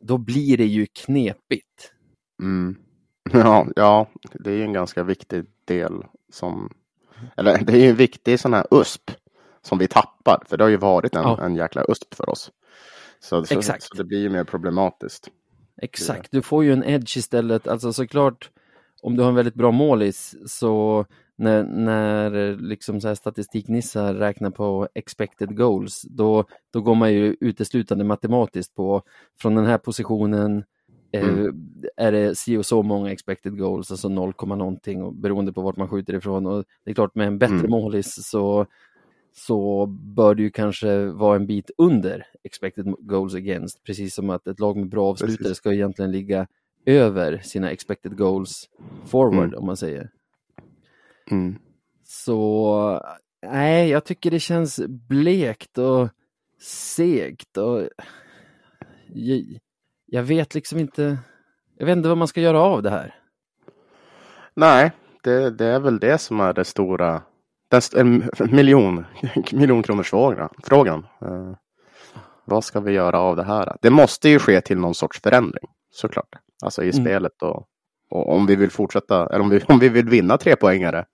då 0.00 0.18
blir 0.18 0.56
det 0.56 0.66
ju 0.66 0.86
knepigt. 0.86 1.92
Mm. 2.42 2.76
Ja, 3.32 3.66
ja, 3.76 4.06
det 4.32 4.52
är 4.52 4.64
en 4.64 4.72
ganska 4.72 5.02
viktig 5.02 5.44
del 5.64 6.04
som, 6.32 6.70
eller 7.36 7.58
det 7.64 7.72
är 7.72 7.76
ju 7.76 7.90
en 7.90 7.96
viktig 7.96 8.40
sån 8.40 8.54
här 8.54 8.66
USP 8.70 9.10
som 9.62 9.78
vi 9.78 9.88
tappar, 9.88 10.42
för 10.46 10.56
det 10.56 10.64
har 10.64 10.68
ju 10.68 10.76
varit 10.76 11.14
en, 11.14 11.22
Ja. 11.22 11.44
en 11.44 11.56
jäkla 11.56 11.84
USP 11.88 12.14
för 12.14 12.30
oss. 12.30 12.50
Så, 13.20 13.44
så, 13.44 13.58
Exakt. 13.58 13.82
så 13.82 13.94
det 13.94 14.04
blir 14.04 14.18
ju 14.18 14.28
mer 14.28 14.44
problematiskt. 14.44 15.28
Exakt, 15.82 16.30
du 16.30 16.42
får 16.42 16.64
ju 16.64 16.72
en 16.72 16.84
edge 16.84 17.16
istället. 17.16 17.68
Alltså 17.68 17.92
såklart, 17.92 18.50
om 19.02 19.16
du 19.16 19.22
har 19.22 19.28
en 19.28 19.34
väldigt 19.34 19.54
bra 19.54 19.70
målis 19.70 20.34
så 20.46 21.04
när, 21.36 21.62
när 21.64 22.56
liksom 22.56 23.00
så 23.00 23.08
här 23.08 23.14
statistiknissar 23.14 24.14
räknar 24.14 24.50
på 24.50 24.88
expected 24.94 25.56
goals, 25.56 26.02
då, 26.02 26.44
då 26.72 26.80
går 26.80 26.94
man 26.94 27.12
ju 27.12 27.36
uteslutande 27.40 28.04
matematiskt 28.04 28.74
på 28.74 29.02
från 29.40 29.54
den 29.54 29.66
här 29.66 29.78
positionen 29.78 30.64
eh, 31.12 31.28
Mm. 31.28 31.64
är 31.96 32.12
det 32.12 32.34
si 32.38 32.56
och 32.56 32.66
så 32.66 32.82
många 32.82 33.12
expected 33.12 33.58
goals, 33.58 33.90
alltså 33.90 34.08
0, 34.08 34.32
någonting 34.46 35.02
och 35.02 35.14
beroende 35.14 35.52
på 35.52 35.62
vart 35.62 35.76
man 35.76 35.88
skjuter 35.88 36.14
ifrån. 36.14 36.46
Och 36.46 36.64
det 36.84 36.90
är 36.90 36.94
klart 36.94 37.14
med 37.14 37.26
en 37.26 37.38
bättre 37.38 37.54
Mm. 37.54 37.70
målis 37.70 38.28
så, 38.30 38.66
så 39.38 39.86
bör 39.86 40.34
det 40.34 40.42
ju 40.42 40.50
kanske 40.50 41.06
vara 41.06 41.36
en 41.36 41.46
bit 41.46 41.70
under 41.78 42.26
expected 42.44 42.94
goals 42.98 43.34
against, 43.34 43.84
precis 43.84 44.14
som 44.14 44.30
att 44.30 44.46
ett 44.46 44.60
lag 44.60 44.76
med 44.76 44.88
bra 44.88 45.10
avslutare 45.10 45.36
Precis. 45.36 45.56
ska 45.56 45.72
egentligen 45.72 46.12
ligga 46.12 46.46
över 46.86 47.38
sina 47.38 47.70
expected 47.70 48.16
goals 48.16 48.68
forward 49.06 49.48
Mm. 49.48 49.58
om 49.58 49.66
man 49.66 49.76
säger. 49.76 50.10
Mm. 51.30 51.58
Så 52.04 53.00
nej, 53.46 53.88
jag 53.90 54.04
tycker 54.04 54.30
det 54.30 54.40
känns 54.40 54.80
blekt 54.88 55.78
och 55.78 56.08
segt 56.60 57.56
och 57.56 57.88
jag, 59.14 59.58
jag 60.06 60.22
vet 60.22 60.54
liksom 60.54 60.78
inte, 60.78 61.18
jag 61.78 61.86
vet 61.86 61.96
inte 61.96 62.08
vad 62.08 62.18
man 62.18 62.28
ska 62.28 62.40
göra 62.40 62.60
av 62.60 62.82
det 62.82 62.90
här. 62.90 63.14
Nej, 64.54 64.92
det, 65.22 65.50
det 65.50 65.66
är 65.66 65.80
väl 65.80 65.98
det 65.98 66.18
som 66.18 66.40
är 66.40 66.52
det 66.52 66.64
stora, 66.64 67.22
den 67.68 67.80
en 67.96 68.30
miljon, 68.56 69.04
miljonkronors 69.52 70.10
frågan. 70.10 70.48
frågan. 70.62 71.06
Eh, 71.20 71.52
vad 72.44 72.64
ska 72.64 72.80
vi 72.80 72.92
göra 72.92 73.18
av 73.18 73.36
det 73.36 73.44
här? 73.44 73.76
Det 73.82 73.90
måste 73.90 74.28
ju 74.28 74.38
ske 74.38 74.60
till 74.60 74.78
någon 74.78 74.94
sorts 74.94 75.20
förändring, 75.20 75.68
såklart. 75.90 76.36
Alltså 76.62 76.82
i 76.84 76.90
Mm. 76.90 77.04
spelet 77.04 77.42
och, 77.42 77.66
och 78.10 78.34
om 78.36 78.46
vi 78.46 78.56
vill 78.56 78.70
fortsätta, 78.70 79.26
eller 79.26 79.40
om 79.40 79.48
vi, 79.50 79.60
om 79.68 79.78
vi 79.78 79.88
vill 79.88 80.08
vinna 80.08 80.38
tre 80.38 80.56
poängare 80.56 81.04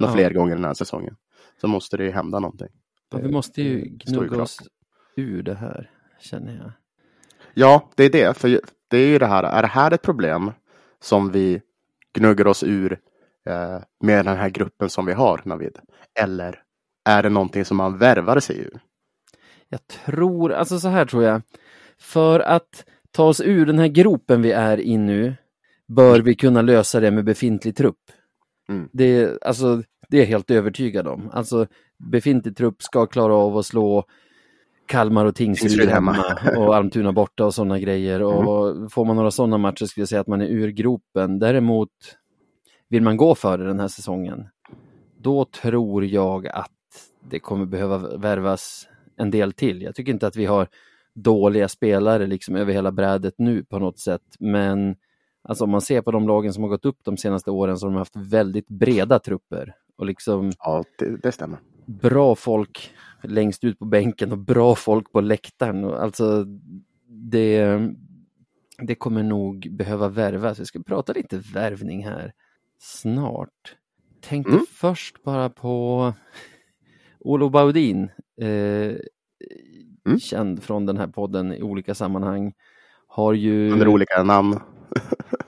några 0.00 0.12
Ja. 0.12 0.16
fler 0.16 0.30
gånger 0.32 0.54
den 0.54 0.64
här 0.64 0.74
säsongen, 0.74 1.16
så 1.60 1.68
måste 1.68 1.96
det 1.96 2.04
ju 2.04 2.10
hända 2.10 2.38
någonting. 2.38 2.68
Ja, 3.10 3.18
vi 3.18 3.30
måste 3.32 3.62
ju 3.62 3.68
ju 3.68 3.84
gnugga 3.84 4.42
oss 4.42 4.58
ur 5.16 5.42
det 5.42 5.54
här, 5.54 5.90
känner 6.20 6.56
jag. 6.56 6.72
Ja, 7.54 7.90
det 7.94 8.04
är 8.04 8.10
det. 8.10 8.36
För 8.38 8.60
det 8.88 8.96
är 8.98 9.06
ju 9.06 9.18
det 9.18 9.26
här, 9.26 9.42
är 9.42 9.62
det 9.62 9.68
här 9.68 9.90
ett 9.90 10.02
problem 10.02 10.50
som 11.00 11.30
vi 11.30 11.62
gnuggar 12.14 12.46
oss 12.46 12.62
ur 12.62 12.92
eh, 12.92 12.98
med 14.04 14.24
den 14.24 14.36
här 14.36 14.48
gruppen 14.48 14.90
som 14.90 15.06
vi 15.06 15.12
har, 15.12 15.40
Navid? 15.44 15.78
Eller 16.20 16.62
är 17.04 17.22
det 17.22 17.28
någonting 17.28 17.64
som 17.64 17.76
man 17.76 17.98
värvar 17.98 18.40
sig 18.40 18.58
ur? 18.58 18.80
Jag 19.68 19.86
tror, 19.86 20.52
alltså 20.52 20.78
så 20.78 20.88
här 20.88 21.04
tror 21.04 21.24
jag. 21.24 21.42
För 21.98 22.40
att 22.40 22.84
ta 23.10 23.24
oss 23.24 23.40
ur 23.40 23.66
den 23.66 23.78
här 23.78 23.88
gropen 23.88 24.42
vi 24.42 24.52
är 24.52 24.80
i 24.80 24.96
nu 24.98 25.34
bör 25.88 26.20
vi 26.20 26.34
kunna 26.34 26.62
lösa 26.62 27.00
det 27.00 27.10
med 27.10 27.24
befintlig 27.24 27.76
trupp. 27.76 28.00
Mm. 28.68 28.88
Det, 28.92 29.42
alltså, 29.42 29.82
det 30.08 30.16
är 30.16 30.20
jag 30.20 30.26
helt 30.26 30.50
övertygad 30.50 31.06
om. 31.06 31.30
Alltså, 31.32 31.66
befintlig 32.10 32.56
trupp 32.56 32.82
ska 32.82 33.06
klara 33.06 33.34
av 33.34 33.56
att 33.56 33.66
slå 33.66 34.04
Kalmar 34.86 35.24
och 35.24 35.34
Tingsryd 35.34 35.88
hemma. 35.88 36.16
Mm. 36.42 36.62
och 36.62 36.76
Almtuna 36.76 37.12
borta 37.12 37.44
och 37.44 37.54
sådana 37.54 37.78
grejer. 37.78 38.22
Och 38.22 38.92
får 38.92 39.04
man 39.04 39.16
några 39.16 39.30
sådana 39.30 39.58
matcher 39.58 39.84
skulle 39.84 40.02
jag 40.02 40.08
säga 40.08 40.20
att 40.20 40.26
man 40.26 40.40
är 40.40 40.46
ur 40.46 40.68
gropen. 40.68 41.38
Däremot 41.38 41.88
vill 42.92 43.02
man 43.02 43.16
gå 43.16 43.34
före 43.34 43.64
den 43.64 43.80
här 43.80 43.88
säsongen, 43.88 44.48
då 45.18 45.44
tror 45.44 46.04
jag 46.04 46.46
att 46.46 46.70
det 47.30 47.38
kommer 47.38 47.66
behöva 47.66 48.16
värvas 48.16 48.88
en 49.16 49.30
del 49.30 49.52
till. 49.52 49.82
Jag 49.82 49.94
tycker 49.94 50.12
inte 50.12 50.26
att 50.26 50.36
vi 50.36 50.44
har 50.44 50.68
dåliga 51.14 51.68
spelare 51.68 52.26
liksom 52.26 52.56
över 52.56 52.72
hela 52.72 52.92
brädet 52.92 53.34
nu 53.38 53.64
på 53.64 53.78
något 53.78 53.98
sätt, 53.98 54.22
men 54.38 54.96
alltså 55.42 55.64
om 55.64 55.70
man 55.70 55.80
ser 55.80 56.02
på 56.02 56.10
de 56.10 56.28
lagen 56.28 56.52
som 56.52 56.62
har 56.62 56.70
gått 56.70 56.84
upp 56.84 56.98
de 57.02 57.16
senaste 57.16 57.50
åren 57.50 57.78
så 57.78 57.86
har 57.86 57.92
de 57.92 57.98
haft 57.98 58.16
väldigt 58.16 58.68
breda 58.68 59.18
trupper 59.18 59.74
och 59.96 60.06
liksom 60.06 60.52
Ja, 60.58 60.84
det, 60.98 61.16
det 61.22 61.32
stämmer. 61.32 61.58
bra 61.86 62.34
folk 62.34 62.90
längst 63.22 63.64
ut 63.64 63.78
på 63.78 63.84
bänken 63.84 64.32
och 64.32 64.38
bra 64.38 64.74
folk 64.74 65.12
på 65.12 65.20
läktaren. 65.20 65.84
Alltså 65.84 66.44
det, 67.08 67.80
det 68.78 68.94
kommer 68.94 69.22
nog 69.22 69.68
behöva 69.70 70.08
värvas. 70.08 70.58
Vi 70.58 70.64
ska 70.64 70.82
prata 70.82 71.12
lite 71.12 71.38
värvning 71.38 72.04
här 72.04 72.32
snart. 72.82 73.76
Tänkte 74.20 74.52
Mm. 74.52 74.64
först 74.70 75.22
bara 75.22 75.50
på 75.50 76.12
Olof 77.20 77.52
Baudin, 77.52 78.10
eh, 78.40 78.96
Mm. 80.06 80.18
känd 80.20 80.62
från 80.62 80.86
den 80.86 80.96
här 80.96 81.06
podden 81.06 81.52
i 81.52 81.62
olika 81.62 81.94
sammanhang, 81.94 82.52
har 83.06 83.32
ju 83.32 83.72
Under 83.72 83.88
olika 83.88 84.22
namn. 84.22 84.60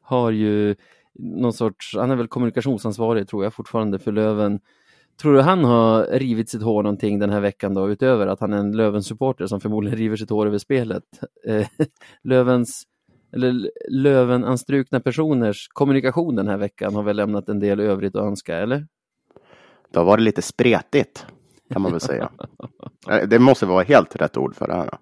har 0.00 0.30
ju 0.30 0.76
någon 1.14 1.52
sorts, 1.52 1.96
han 1.96 2.10
är 2.10 2.16
väl 2.16 2.28
kommunikationsansvarig 2.28 3.28
tror 3.28 3.44
jag 3.44 3.54
fortfarande 3.54 3.98
för 3.98 4.12
Löven. 4.12 4.60
Tror 5.22 5.34
du 5.34 5.40
han 5.40 5.64
har 5.64 6.06
rivit 6.06 6.48
sitt 6.48 6.62
hår 6.62 6.82
någonting 6.82 7.18
den 7.18 7.30
här 7.30 7.40
veckan 7.40 7.74
då, 7.74 7.90
utöver 7.90 8.26
att 8.26 8.40
han 8.40 8.52
är 8.52 8.58
en 8.58 8.72
Löven-supporter 8.76 9.46
som 9.46 9.60
förmodligen 9.60 9.98
river 9.98 10.16
sitt 10.16 10.30
hår 10.30 10.46
över 10.46 10.58
spelet? 10.58 11.04
Eh, 11.48 11.66
Lövens, 12.22 12.82
eller 13.32 13.70
Löven-anstrukna 13.88 15.00
personers 15.00 15.68
kommunikation 15.68 16.36
den 16.36 16.48
här 16.48 16.56
veckan 16.56 16.94
har 16.94 17.02
väl 17.02 17.16
lämnat 17.16 17.48
en 17.48 17.60
del 17.60 17.80
övrigt 17.80 18.16
att 18.16 18.24
önska, 18.24 18.56
eller? 18.56 18.86
Det 19.90 19.98
har 19.98 20.06
varit 20.06 20.22
lite 20.22 20.42
spretigt, 20.42 21.26
kan 21.72 21.82
man 21.82 21.92
väl 21.92 22.00
säga. 22.00 22.30
Eh, 23.10 23.28
det 23.28 23.38
måste 23.38 23.66
vara 23.66 23.82
helt 23.82 24.16
rätt 24.16 24.36
ord 24.36 24.56
för 24.56 24.66
det 24.66 24.74
här. 24.74 24.98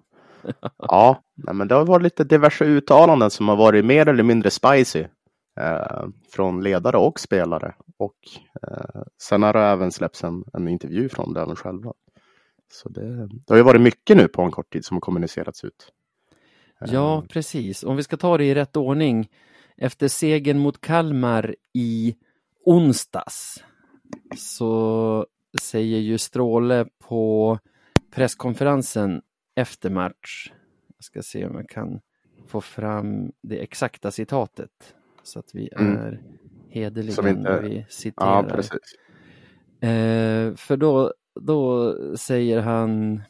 Ja, 0.77 1.23
men 1.35 1.67
det 1.67 1.75
har 1.75 1.85
varit 1.85 2.03
lite 2.03 2.23
diverse 2.23 2.65
uttalanden 2.65 3.29
som 3.29 3.47
har 3.47 3.55
varit 3.55 3.85
mer 3.85 4.07
eller 4.09 4.23
mindre 4.23 4.49
spicy 4.49 5.05
eh, 5.59 6.05
från 6.31 6.63
ledare 6.63 6.97
och 6.97 7.19
spelare. 7.19 7.75
Och 7.97 8.15
eh, 8.67 9.01
sen 9.21 9.43
har 9.43 9.53
det 9.53 9.59
även 9.59 9.91
släppts 9.91 10.23
en, 10.23 10.43
en 10.53 10.67
intervju 10.67 11.09
från 11.09 11.33
Löven 11.33 11.55
själva. 11.55 11.93
Så 12.71 12.89
det, 12.89 13.27
det 13.27 13.49
har 13.49 13.57
ju 13.57 13.63
varit 13.63 13.81
mycket 13.81 14.17
nu 14.17 14.27
på 14.27 14.41
en 14.41 14.51
kort 14.51 14.73
tid 14.73 14.85
som 14.85 14.95
har 14.95 15.01
kommunicerats 15.01 15.63
ut. 15.63 15.91
Ja, 16.85 17.23
precis. 17.29 17.83
Om 17.83 17.95
vi 17.95 18.03
ska 18.03 18.17
ta 18.17 18.37
det 18.37 18.45
i 18.45 18.55
rätt 18.55 18.77
ordning. 18.77 19.29
Efter 19.77 20.07
segern 20.07 20.59
mot 20.59 20.81
Kalmar 20.81 21.55
i 21.73 22.15
onsdags 22.65 23.63
så 24.37 25.25
säger 25.61 25.99
ju 25.99 26.17
Stråle 26.17 26.85
på 27.07 27.59
presskonferensen 28.15 29.21
efter 29.55 29.89
match. 29.89 30.51
Jag 30.97 31.03
ska 31.03 31.21
se 31.21 31.45
om 31.45 31.55
jag 31.55 31.69
kan 31.69 31.99
få 32.47 32.61
fram 32.61 33.31
det 33.41 33.57
exakta 33.63 34.11
citatet 34.11 34.95
så 35.23 35.39
att 35.39 35.55
vi 35.55 35.69
Mm. 35.75 35.97
är 35.97 36.21
hederliga 36.69 37.13
Så 37.15 37.21
vi 37.21 37.29
inte- 37.29 37.41
när 37.41 37.61
vi 37.61 37.77
Ja, 37.77 37.83
citerar. 37.89 38.43
precis. 38.49 38.95
Eh, 39.81 40.55
för 40.55 40.77
då, 40.77 41.13
då 41.41 41.95
säger 42.17 42.61
han 42.61 43.21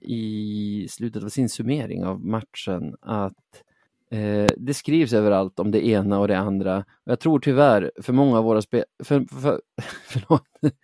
i 0.00 0.86
slutet 0.90 1.24
av 1.24 1.28
sin 1.28 1.48
summering 1.48 2.04
av 2.04 2.24
matchen 2.24 2.96
att 3.00 3.62
eh, 4.10 4.46
det 4.56 4.74
skrivs 4.74 5.12
överallt 5.12 5.58
om 5.58 5.70
det 5.70 5.86
ena 5.86 6.18
och 6.18 6.28
det 6.28 6.38
andra. 6.38 6.78
Och 6.78 7.12
jag 7.12 7.20
tror 7.20 7.40
tyvärr 7.40 7.90
för 8.02 8.12
många 8.12 8.38
av 8.38 8.44
våra 8.44 8.62
spel... 8.62 8.84
För, 9.04 9.40
för, 9.40 9.60
förlåt. 10.06 10.74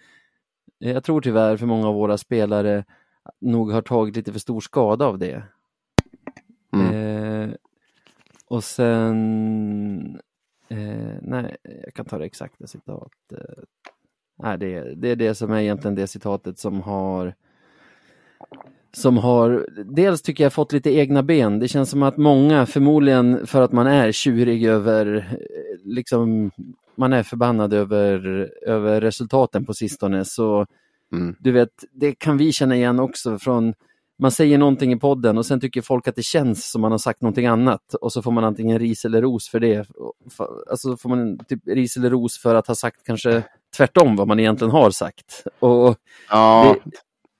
Jag 0.79 1.05
tror 1.05 1.21
tyvärr 1.21 1.57
för 1.57 1.67
många 1.67 1.89
av 1.89 1.95
våra 1.95 2.19
spelare 2.19 2.85
nog 3.41 3.73
har 3.73 3.83
tagit 3.83 4.17
lite 4.17 4.33
för 4.33 4.41
stor 4.41 4.61
skada 4.61 5.07
av 5.07 5.19
det. 5.19 5.43
Mm. 6.73 6.95
Eh, 6.95 7.55
och 8.47 8.65
sen... 8.65 10.21
Eh, 10.69 11.15
nej, 11.23 11.57
jag 11.85 11.95
kan 11.95 12.07
ta 12.07 12.19
det 12.19 12.25
exakta 12.25 12.67
citatet. 12.67 13.69
Nej, 14.39 14.59
det, 14.59 14.95
det 14.95 15.09
är 15.09 15.17
det 15.17 15.35
som 15.35 15.53
är 15.53 15.61
egentligen 15.61 15.95
det 15.95 16.07
citatet 16.07 16.59
som 16.59 16.81
har 16.81 17.35
som 18.93 19.19
har, 19.19 19.67
dels 19.85 20.23
tycker 20.23 20.45
jag 20.45 20.53
fått 20.53 20.73
lite 20.73 20.91
egna 20.91 21.23
ben. 21.23 21.59
Det 21.59 21.69
känns 21.69 21.91
som 21.91 22.03
att 22.03 22.17
många, 22.17 22.67
förmodligen 22.67 23.47
för 23.47 23.63
att 23.63 23.73
man 23.73 23.87
är 23.87 24.13
tjurig 24.13 24.65
över, 24.65 25.37
liksom, 25.85 26.51
man 26.95 27.13
är 27.13 27.23
förbannad 27.23 27.73
över, 27.73 28.49
över 28.67 29.01
resultaten 29.01 29.65
på 29.65 29.75
sistone, 29.75 30.25
så 30.25 30.67
Mm. 31.13 31.37
du 31.39 31.53
vet, 31.53 31.69
det 31.93 32.13
kan 32.13 32.37
vi 32.37 32.53
känna 32.53 32.77
igen 32.77 33.01
också 33.01 33.39
från 33.39 33.75
man 34.19 34.31
säger 34.31 34.59
någonting 34.59 34.93
i 34.93 34.97
podden 34.97 35.39
och 35.39 35.47
sen 35.47 35.61
tycker 35.61 35.83
folk 35.83 36.09
att 36.09 36.17
det 36.17 36.23
känns 36.23 36.71
som 36.71 36.81
man 36.81 36.91
har 36.91 36.99
sagt 36.99 37.23
någonting 37.23 37.47
annat 37.47 37.95
och 37.95 38.13
så 38.13 38.23
får 38.23 38.31
man 38.31 38.45
antingen 38.45 38.79
ris 38.79 39.05
eller 39.05 39.23
ros 39.23 39.49
för 39.49 39.61
det. 39.61 39.89
Alltså 40.71 40.97
får 40.97 41.09
man 41.09 41.39
typ 41.39 41.61
ris 41.67 41.97
eller 41.97 42.11
ros 42.11 42.39
för 42.39 42.55
att 42.55 42.67
ha 42.67 42.75
sagt 42.75 43.05
kanske 43.07 43.43
tvärtom 43.77 44.17
vad 44.17 44.29
man 44.29 44.41
egentligen 44.41 44.71
har 44.71 44.91
sagt. 44.91 45.45
Och 45.59 45.97
Ja, 46.31 46.77
det, 46.85 46.91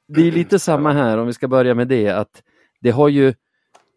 det 0.07 0.29
är 0.29 0.33
lite 0.33 0.59
samma 0.59 0.93
här 0.93 1.19
om 1.19 1.27
vi 1.27 1.33
ska 1.33 1.49
börja 1.49 1.75
med 1.75 1.89
det 1.89 2.09
att 2.09 2.43
det 2.81 2.91
har 2.91 3.09
ju 3.09 3.35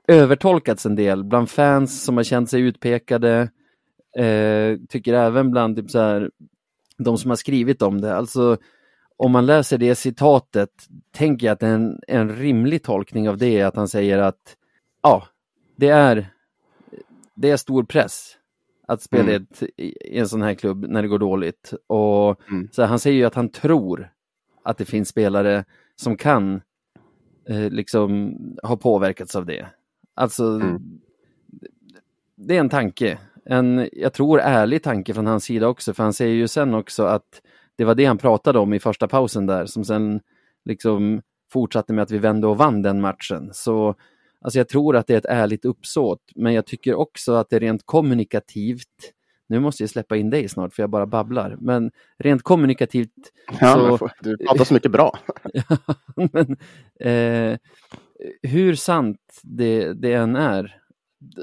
övertolkats 0.07 0.85
en 0.85 0.95
del 0.95 1.23
bland 1.23 1.49
fans 1.49 2.03
som 2.03 2.17
har 2.17 2.23
känt 2.23 2.49
sig 2.49 2.61
utpekade. 2.61 3.49
Eh, 4.17 4.77
tycker 4.89 5.13
även 5.13 5.51
bland 5.51 5.75
typ 5.77 5.91
så 5.91 5.99
här, 5.99 6.31
de 6.97 7.17
som 7.17 7.29
har 7.31 7.35
skrivit 7.35 7.81
om 7.81 8.01
det. 8.01 8.15
Alltså 8.15 8.57
om 9.17 9.31
man 9.31 9.45
läser 9.45 9.77
det 9.77 9.95
citatet 9.95 10.69
tänker 11.11 11.47
jag 11.47 11.53
att 11.53 11.63
en, 11.63 11.99
en 12.07 12.35
rimlig 12.35 12.83
tolkning 12.83 13.29
av 13.29 13.37
det 13.37 13.59
är 13.59 13.65
att 13.65 13.75
han 13.75 13.87
säger 13.87 14.17
att 14.17 14.55
ja, 15.01 15.23
det 15.75 15.89
är, 15.89 16.27
det 17.35 17.49
är 17.49 17.57
stor 17.57 17.83
press 17.83 18.35
att 18.87 19.01
spela 19.01 19.29
Mm. 19.29 19.43
ett, 19.51 19.63
i 19.77 20.17
en 20.19 20.29
sån 20.29 20.41
här 20.41 20.53
klubb 20.53 20.85
när 20.89 21.01
det 21.01 21.07
går 21.07 21.19
dåligt. 21.19 21.73
Och 21.87 22.49
Mm. 22.49 22.67
så 22.71 22.83
han 22.83 22.99
säger 22.99 23.17
ju 23.17 23.25
att 23.25 23.35
han 23.35 23.49
tror 23.49 24.09
att 24.63 24.77
det 24.77 24.85
finns 24.85 25.09
spelare 25.09 25.65
som 25.99 26.17
kan 26.17 26.61
eh, 27.49 27.69
liksom 27.69 28.37
ha 28.63 28.77
påverkats 28.77 29.35
av 29.35 29.45
det. 29.45 29.67
Alltså, 30.15 30.43
Mm. 30.43 30.81
det 32.35 32.55
är 32.55 32.59
en 32.59 32.69
tanke. 32.69 33.19
En, 33.45 33.89
jag 33.93 34.13
tror, 34.13 34.39
ärlig 34.39 34.83
tanke 34.83 35.13
från 35.13 35.27
hans 35.27 35.43
sida 35.43 35.67
också, 35.67 35.93
för 35.93 36.03
han 36.03 36.13
säger 36.13 36.35
ju 36.35 36.47
sen 36.47 36.73
också 36.73 37.03
att 37.03 37.41
det 37.75 37.85
var 37.85 37.95
det 37.95 38.05
han 38.05 38.17
pratade 38.17 38.59
om 38.59 38.73
i 38.73 38.79
första 38.79 39.07
pausen 39.07 39.45
där, 39.45 39.65
som 39.65 39.85
sen 39.85 40.19
liksom 40.65 41.21
fortsatte 41.51 41.93
med 41.93 42.01
att 42.01 42.11
vi 42.11 42.17
vände 42.17 42.47
och 42.47 42.57
vann 42.57 42.81
den 42.81 43.01
matchen. 43.01 43.49
Så 43.53 43.95
alltså 44.41 44.59
jag 44.59 44.67
tror 44.69 44.95
att 44.95 45.07
det 45.07 45.13
är 45.13 45.17
ett 45.17 45.25
ärligt 45.25 45.65
uppsåt, 45.65 46.21
men 46.35 46.53
jag 46.53 46.65
tycker 46.65 46.95
också 46.95 47.33
att 47.33 47.49
det 47.49 47.59
rent 47.59 47.81
kommunikativt 47.85 49.13
nu 49.49 49.59
måste 49.59 49.83
jag 49.83 49.89
släppa 49.89 50.17
in 50.17 50.29
dig 50.29 50.49
snart 50.49 50.73
för 50.73 50.83
jag 50.83 50.89
bara 50.89 51.05
babblar, 51.05 51.57
men 51.61 51.91
rent 52.17 52.43
kommunikativt 52.43 53.11
ja 53.61 53.97
så- 53.97 54.09
du 54.21 54.37
pratar 54.37 54.63
så 54.63 54.73
mycket 54.73 54.91
bra. 54.91 55.17
men, 56.31 56.57
eh, 56.99 57.57
hur 58.43 58.75
sant 58.75 59.39
det, 59.43 59.93
det 59.93 60.13
än 60.13 60.35
är, 60.35 60.75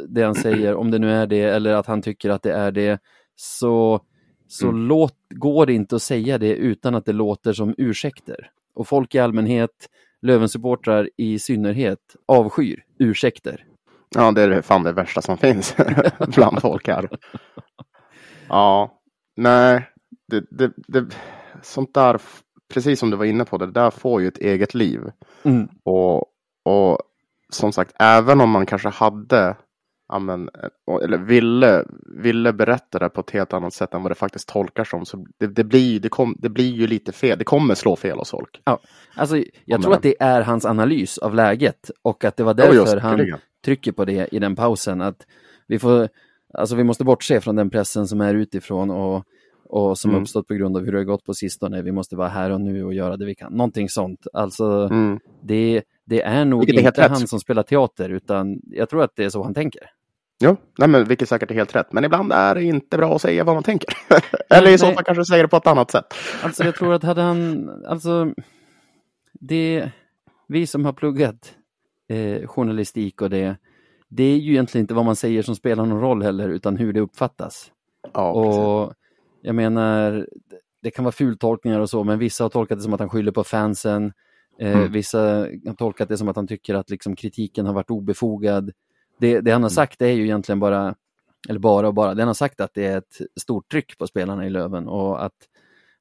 det 0.09 0.23
han 0.23 0.35
säger, 0.35 0.75
om 0.75 0.91
det 0.91 0.99
nu 0.99 1.11
är 1.13 1.27
det 1.27 1.41
eller 1.43 1.75
att 1.75 1.87
han 1.87 2.03
tycker 2.03 2.31
att 2.31 2.43
det 2.43 2.53
är 2.53 2.73
det, 2.73 2.99
så, 3.37 4.01
så 4.49 4.69
Mm. 4.69 4.87
låt, 4.87 5.15
går 5.35 5.67
det 5.67 5.73
inte 5.73 5.97
att 5.97 6.03
säga 6.03 6.39
det 6.39 6.55
utan 6.55 6.95
att 6.95 7.05
det 7.05 7.13
låter 7.13 7.53
som 7.53 7.75
ursäkter. 7.79 8.51
Och 8.75 8.89
folk 8.89 9.15
i 9.15 9.19
allmänhet, 9.19 9.71
Lövensupportrar 10.23 11.11
i 11.17 11.39
synnerhet, 11.39 11.99
avskyr 12.27 12.85
ursäkter. 12.99 13.65
Ja, 14.15 14.33
det 14.33 14.43
är 14.43 14.63
fan 14.63 14.83
det 14.83 14.93
värsta 14.93 15.23
som 15.23 15.39
finns 15.39 15.77
bland 16.35 16.61
folk 16.63 16.89
här. 16.89 17.09
Ja, 18.49 19.01
nej, 19.37 19.91
det, 20.29 20.45
det, 20.51 20.73
det, 20.77 21.07
sånt 21.63 21.95
där, 21.95 22.21
precis 22.75 23.01
som 23.01 23.11
du 23.11 23.17
var 23.17 23.25
inne 23.25 23.45
på, 23.45 23.59
det 23.59 23.73
där 23.73 23.91
får 23.91 24.23
ju 24.23 24.29
ett 24.29 24.39
eget 24.39 24.75
liv. 24.75 25.01
Mm. 25.43 25.69
Och, 25.85 26.25
och 26.65 26.99
som 27.51 27.73
sagt, 27.73 27.93
även 27.99 28.41
om 28.41 28.51
man 28.51 28.67
kanske 28.67 28.89
hade, 28.89 29.57
ja, 30.09 30.19
men, 30.19 30.49
eh, 30.49 30.95
eller 31.05 31.19
ville, 31.19 31.85
ville 32.23 32.53
berätta 32.53 32.99
det 32.99 33.09
på 33.09 33.21
ett 33.21 33.31
helt 33.31 33.53
annat 33.53 33.75
sätt 33.75 33.95
än 33.95 34.03
vad 34.03 34.11
det 34.11 34.15
faktiskt 34.15 34.49
tolkar 34.49 34.85
som, 34.85 35.07
så 35.07 35.27
det, 35.39 35.47
det, 35.47 35.65
blir, 35.65 36.01
det, 36.01 36.09
kom, 36.09 36.37
det 36.39 36.49
blir 36.49 36.73
ju 36.73 36.87
lite 36.87 37.13
fel. 37.13 37.39
Det 37.39 37.45
kommer 37.45 37.75
slå 37.75 37.97
fel 37.97 38.19
hos 38.19 38.31
folk. 38.31 38.61
Alltså, 39.15 39.37
jag 39.65 39.79
Om 39.79 39.83
tror 39.83 39.95
att 39.95 40.03
det 40.03 40.15
är 40.21 40.43
hans 40.43 40.65
analys 40.65 41.19
av 41.19 41.35
läget 41.35 41.91
och 42.03 42.25
att 42.25 42.37
det 42.37 42.45
var 42.45 42.55
därför 42.55 42.97
han 42.97 43.13
säkerligen. 43.13 43.39
trycker 43.65 43.93
på 43.93 44.05
det 44.05 44.35
i 44.35 44.39
den 44.39 44.57
pausen. 44.57 45.01
Att 45.01 45.27
vi, 45.67 45.79
får, 45.79 46.09
alltså 46.59 46.77
vi 46.77 46.85
måste 46.85 47.05
bortse 47.05 47.41
från 47.41 47.57
den 47.57 47.71
pressen 47.71 48.09
som 48.09 48.21
är 48.21 48.35
utifrån 48.35 48.91
och, 48.91 49.25
och 49.69 49.99
som 49.99 50.11
Mm. 50.11 50.23
uppstått 50.23 50.47
på 50.49 50.55
grund 50.55 50.77
av 50.77 50.85
hur 50.85 50.93
det 50.93 50.99
har 50.99 51.05
gått 51.05 51.25
på 51.25 51.35
sistone. 51.35 51.83
Vi 51.83 51.93
måste 51.93 52.17
vara 52.17 52.29
här 52.29 52.51
och 52.51 52.61
nu 52.61 52.85
och 52.85 52.95
göra 52.95 53.17
det 53.17 53.25
vi 53.27 53.35
kan. 53.35 53.53
Någonting 53.53 53.89
sånt. 53.89 54.27
Alltså, 54.33 54.89
Mm. 54.91 55.19
det, 55.43 55.83
det 56.05 56.23
är 56.23 56.45
nog 56.45 56.61
Vilket 56.67 56.85
är 56.85 56.89
inte 56.89 57.03
rätt. 57.03 57.11
han 57.11 57.29
som 57.29 57.41
spelar 57.41 57.63
teater, 57.63 58.09
utan 58.09 58.61
jag 58.67 58.89
tror 58.91 59.03
att 59.03 59.17
det 59.17 59.25
är 59.25 59.29
så 59.31 59.43
han 59.43 59.55
tänker. 59.55 59.83
Jo, 60.41 60.57
nej, 60.79 60.89
men 60.89 61.05
vilket 61.05 61.29
säkert 61.29 61.51
är 61.51 61.55
helt 61.55 61.77
rätt. 61.77 61.93
Men 61.93 62.05
ibland 62.05 62.33
är 62.33 62.55
det 62.55 62.65
inte 62.65 62.97
bra 62.99 63.15
att 63.15 63.23
säga 63.23 63.45
vad 63.45 63.57
man 63.57 63.63
tänker. 63.63 63.89
eller 64.51 64.71
i 64.71 64.79
så 64.79 64.93
fall 64.93 65.05
kanske 65.05 65.25
säga 65.25 65.43
det 65.43 65.49
på 65.49 65.57
ett 65.57 65.67
annat 65.67 65.91
sätt. 65.91 66.05
Alltså 66.43 66.65
jag 66.65 66.75
tror 66.75 66.95
att 66.95 67.03
hade 67.03 67.23
han, 67.23 67.71
alltså 67.87 68.33
det, 69.33 69.91
vi 70.49 70.67
som 70.67 70.85
har 70.85 70.93
pluggat 70.93 71.55
eh, 72.09 72.47
journalistik 72.47 73.23
och 73.23 73.31
det, 73.31 73.57
det 74.09 74.25
är 74.25 74.37
ju 74.37 74.53
egentligen 74.53 74.83
inte 74.83 74.95
vad 74.95 75.05
man 75.05 75.17
säger 75.17 75.43
som 75.43 75.57
spelar 75.57 75.87
någon 75.87 76.01
roll 76.01 76.23
heller, 76.23 76.49
utan 76.49 76.77
hur 76.77 76.93
det 76.93 77.01
uppfattas. 77.01 77.73
Ja, 78.15 78.33
precis. 78.45 78.59
och 78.59 78.93
jag 79.43 79.55
menar, 79.55 80.29
det 80.83 80.91
kan 80.91 81.05
vara 81.05 81.13
fultolkningar 81.13 81.81
och 81.81 81.91
så, 81.91 82.05
men 82.05 82.19
vissa 82.19 82.45
har 82.45 82.49
tolkat 82.49 82.79
det 82.79 82.83
som 82.83 82.95
att 82.95 83.01
han 83.01 83.09
skyller 83.09 83.33
på 83.33 83.45
fansen. 83.45 84.13
Eh, 84.59 84.77
Mm. 84.77 84.93
Vissa 84.93 85.21
har 85.67 85.75
tolkat 85.75 86.09
det 86.09 86.17
som 86.19 86.29
att 86.29 86.37
han 86.37 86.47
tycker 86.47 86.75
att 86.75 86.91
liksom, 86.91 87.17
kritiken 87.17 87.67
har 87.67 87.73
varit 87.75 87.91
obefogad. 87.91 88.71
Det, 89.19 89.41
det 89.41 89.51
han 89.51 89.57
Mm. 89.59 89.63
har 89.63 89.69
sagt 89.71 90.03
är 90.03 90.07
ju 90.09 90.25
egentligen 90.25 90.61
bara, 90.61 90.95
eller 91.49 91.59
bara 91.61 91.89
och 91.89 91.95
bara, 91.95 92.15
det 92.15 92.23
han 92.23 92.29
har 92.29 92.35
sagt 92.35 92.61
att 92.61 92.75
det 92.75 92.87
är 92.87 92.99
ett 92.99 93.17
stort 93.41 93.71
tryck 93.71 93.99
på 93.99 94.07
spelarna 94.07 94.47
i 94.47 94.51
Löven 94.51 94.89
och 94.89 95.25
att 95.25 95.33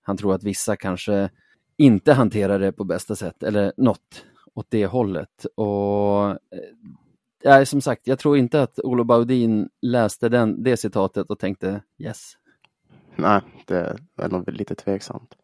han 0.01 0.17
tror 0.17 0.33
att 0.35 0.43
vissa 0.43 0.75
kanske 0.75 1.29
inte 1.77 2.13
hanterar 2.13 2.59
det 2.59 2.71
på 2.71 2.83
bästa 2.83 3.15
sätt 3.15 3.43
eller 3.43 3.73
något 3.77 4.25
åt 4.53 4.65
det 4.69 4.85
hållet. 4.85 5.45
Och 5.55 6.29
eh, 6.29 6.35
ja, 7.45 7.65
som 7.65 7.81
sagt, 7.81 8.07
jag 8.07 8.19
tror 8.19 8.37
inte 8.37 8.61
att 8.61 8.79
Olof 8.79 9.07
Baudin 9.07 9.69
läste 9.81 10.29
den, 10.29 10.63
det 10.63 10.77
citatet 10.77 11.29
och 11.29 11.39
tänkte 11.39 11.81
yes. 11.97 12.33
Nej, 13.15 13.41
det 13.65 13.97
är 14.17 14.29
nog 14.29 14.51
lite 14.51 14.75
tveksamt. 14.75 15.35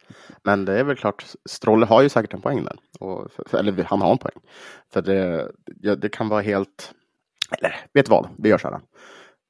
Men 0.44 0.66
det 0.66 0.80
är 0.80 0.84
väl 0.84 0.96
klart, 0.96 1.26
Strolle 1.50 1.86
har 1.86 2.02
ju 2.02 2.10
säkert 2.10 2.34
en 2.34 2.42
poäng 2.42 2.64
där. 2.64 2.76
Och, 3.00 3.32
för, 3.32 3.60
eller 3.60 3.84
han 3.84 4.02
har 4.02 4.12
en 4.12 4.18
poäng. 4.18 4.42
För 4.94 5.02
det, 5.02 5.52
ja, 5.82 5.96
det 5.96 6.10
kan 6.10 6.30
vara 6.30 6.42
helt... 6.42 6.94
Eller 7.60 7.76
vet 7.94 8.06
du 8.06 8.10
vad, 8.10 8.30
vi 8.38 8.50
gör 8.50 8.58
så 8.58 8.68
här. 8.68 8.80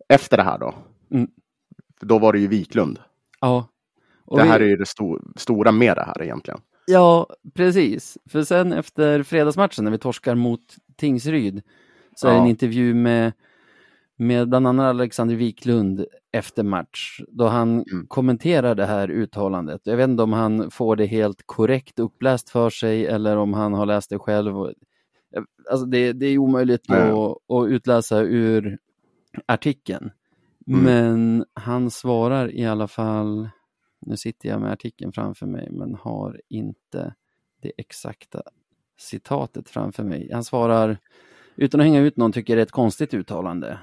Efter 0.09 0.37
det 0.37 0.43
här 0.43 0.57
då. 0.57 0.73
Mm. 1.11 1.29
Då 2.01 2.19
var 2.19 2.33
det 2.33 2.39
ju 2.39 2.47
Wiklund. 2.47 2.99
Ja. 3.39 3.67
Och 4.25 4.37
det 4.37 4.43
vi- 4.43 4.49
här 4.49 4.59
är 4.59 4.65
ju 4.67 4.77
det 4.77 4.85
sto 4.85 5.19
stora 5.35 5.71
med 5.71 5.97
det 5.97 6.03
här 6.03 6.23
egentligen. 6.23 6.61
Ja, 6.85 7.27
precis. 7.53 8.17
För 8.29 8.43
sen 8.43 8.73
efter 8.73 9.23
fredagsmatchen 9.23 9.83
när 9.83 9.91
vi 9.91 9.97
torskar 9.97 10.35
mot 10.35 10.75
Tingsryd 10.97 11.61
så 12.21 12.27
är 12.27 12.31
det 12.31 12.37
en 12.37 12.43
Ja. 12.43 12.49
intervju 12.49 12.93
med, 12.93 13.33
med 14.17 14.49
bland 14.49 14.67
annat 14.67 14.89
Alexander 14.89 15.35
Wiklund 15.35 16.05
efter 16.31 16.63
match 16.63 17.21
då 17.27 17.47
han 17.47 17.69
Mm. 17.73 18.05
kommenterar 18.07 18.75
det 18.75 18.85
här 18.85 19.11
uttalandet. 19.11 19.81
Jag 19.83 19.97
vet 19.97 20.09
inte 20.09 20.23
om 20.23 20.33
han 20.33 20.71
får 20.71 20.95
det 20.95 21.05
helt 21.05 21.43
korrekt 21.45 21.99
uppläst 21.99 22.49
för 22.49 22.69
sig 22.69 23.05
eller 23.07 23.37
om 23.37 23.53
han 23.53 23.73
har 23.73 23.85
läst 23.85 24.09
det 24.09 24.19
själv. 24.19 24.55
Alltså 25.71 25.85
det, 25.85 26.13
det 26.13 26.25
är 26.25 26.37
omöjligt 26.37 26.85
Nej. 26.89 27.11
att, 27.11 27.37
att 27.53 27.67
utläsa 27.69 28.19
ur 28.21 28.77
artikeln. 29.45 30.11
Mm. 30.67 30.83
Men 30.83 31.45
han 31.53 31.91
svarar 31.91 32.55
i 32.55 32.65
alla 32.65 32.87
fall, 32.87 33.49
nu 34.01 34.17
sitter 34.17 34.49
jag 34.49 34.61
med 34.61 34.71
artikeln 34.71 35.11
framför 35.11 35.45
mig 35.45 35.67
men 35.71 35.95
har 35.95 36.41
inte 36.49 37.13
det 37.61 37.71
exakta 37.77 38.41
citatet 38.99 39.69
framför 39.69 40.03
mig. 40.03 40.29
Han 40.33 40.43
svarar, 40.43 40.97
utan 41.55 41.79
att 41.79 41.85
hänga 41.85 41.99
ut 41.99 42.17
någon, 42.17 42.31
tycker 42.31 42.55
det 42.55 42.61
är 42.61 42.63
ett 42.65 42.71
konstigt 42.71 43.13
uttalande. 43.13 43.79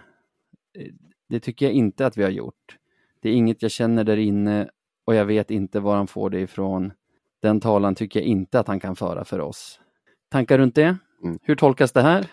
Eh, 0.78 0.86
Det 1.28 1.40
tycker 1.40 1.66
jag 1.66 1.72
inte 1.72 2.06
att 2.06 2.16
vi 2.16 2.22
har 2.22 2.30
gjort. 2.30 2.76
Det 3.22 3.28
är 3.28 3.32
inget 3.34 3.62
jag 3.62 3.70
känner 3.70 4.04
där 4.04 4.16
inne 4.16 4.68
och 5.06 5.14
jag 5.14 5.24
vet 5.24 5.50
inte 5.50 5.80
var 5.80 5.96
han 5.96 6.06
får 6.06 6.30
det 6.30 6.40
ifrån. 6.40 6.92
Den 7.42 7.60
talan 7.60 7.94
tycker 7.94 8.20
jag 8.20 8.26
inte 8.26 8.60
att 8.60 8.66
han 8.68 8.80
kan 8.80 8.96
föra 8.96 9.24
för 9.24 9.40
oss. 9.40 9.80
Tankar 10.30 10.58
runt 10.58 10.74
det? 10.74 10.96
Mm. 11.24 11.38
Hur 11.42 11.56
tolkas 11.56 11.92
det 11.92 12.02
här? 12.02 12.26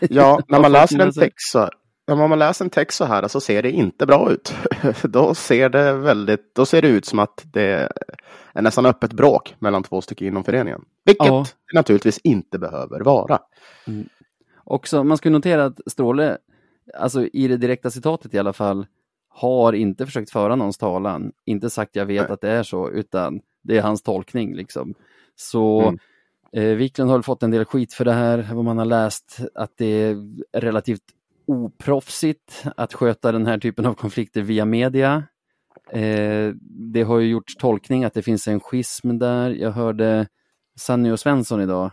Ja, 0.00 0.40
när 0.48 0.60
man 0.60 0.72
läser 0.72 0.98
en 1.00 1.12
text 1.12 1.50
så 1.52 1.70
när 2.06 2.28
man 2.28 2.38
läser 2.38 2.64
en 2.64 2.70
text 2.70 2.98
så 2.98 3.04
här 3.04 3.28
så 3.28 3.40
ser 3.40 3.62
det 3.62 3.70
inte 3.70 4.06
bra 4.06 4.30
ut. 4.32 4.54
då 5.02 5.34
ser 5.34 5.68
det 5.68 5.92
väldigt, 5.92 6.54
då 6.54 6.66
ser 6.66 6.82
det 6.82 6.88
ut 6.88 7.04
som 7.06 7.18
att 7.18 7.44
det 7.52 7.88
är 8.54 8.62
nästan 8.62 8.86
öppet 8.86 9.12
bråk 9.12 9.54
mellan 9.58 9.82
två 9.82 10.00
stycken 10.00 10.26
inom 10.26 10.44
föreningen. 10.44 10.84
Vilket 11.04 11.26
Ja. 11.26 11.44
det 11.72 11.78
naturligtvis 11.78 12.18
inte 12.18 12.58
behöver 12.58 13.00
vara. 13.00 13.38
Också, 14.64 15.04
man 15.04 15.16
ska 15.16 15.30
notera 15.30 15.64
att 15.64 15.80
Stråle, 15.86 16.38
alltså 16.98 17.26
i 17.26 17.48
det 17.48 17.56
direkta 17.56 17.90
citatet 17.90 18.34
i 18.34 18.38
alla 18.38 18.52
fall, 18.52 18.86
har 19.28 19.72
inte 19.72 20.06
försökt 20.06 20.30
föra 20.30 20.56
någons 20.56 20.78
talan, 20.78 21.32
inte 21.44 21.70
sagt 21.70 21.96
jag 21.96 22.06
vet 22.06 22.22
Nej. 22.22 22.32
att 22.32 22.40
det 22.40 22.50
är 22.50 22.62
så, 22.62 22.90
utan 22.90 23.40
det 23.62 23.76
är 23.78 23.82
hans 23.82 24.02
tolkning 24.02 24.54
liksom. 24.54 24.94
Så 25.36 25.80
Mm. 25.82 25.98
eh, 26.70 26.76
Wiklund 26.76 27.10
har 27.10 27.22
fått 27.22 27.42
en 27.42 27.50
del 27.50 27.64
skit 27.64 27.94
för 27.94 28.04
det 28.04 28.12
här, 28.12 28.48
vad 28.52 28.64
man 28.64 28.78
har 28.78 28.84
läst, 28.84 29.38
att 29.54 29.72
det 29.76 29.86
är 29.86 30.16
relativt 30.52 31.02
oproffsigt 31.46 32.64
att 32.76 32.94
sköta 32.94 33.32
den 33.32 33.46
här 33.46 33.58
typen 33.58 33.86
av 33.86 33.94
konflikter 33.94 34.42
via 34.42 34.64
media. 34.64 35.22
Eh, 35.92 36.52
det 36.94 37.02
har 37.02 37.18
ju 37.18 37.28
gjorts 37.28 37.56
tolkning 37.56 38.04
att 38.04 38.14
det 38.14 38.22
finns 38.22 38.48
en 38.48 38.60
schism 38.60 39.18
där. 39.18 39.50
Jag 39.50 39.70
hörde 39.70 40.26
Sanny 40.78 41.10
och 41.10 41.20
Svensson 41.20 41.60
idag 41.60 41.90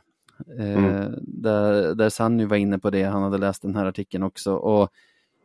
Eh, 0.59 0.73
Mm. 0.83 1.13
där, 1.21 1.95
där 1.95 2.09
Sanny 2.09 2.45
var 2.45 2.57
inne 2.57 2.79
på 2.79 2.89
det, 2.89 3.03
han 3.03 3.23
hade 3.23 3.37
läst 3.37 3.61
den 3.61 3.75
här 3.75 3.85
artikeln 3.85 4.23
också. 4.23 4.55
Och 4.55 4.89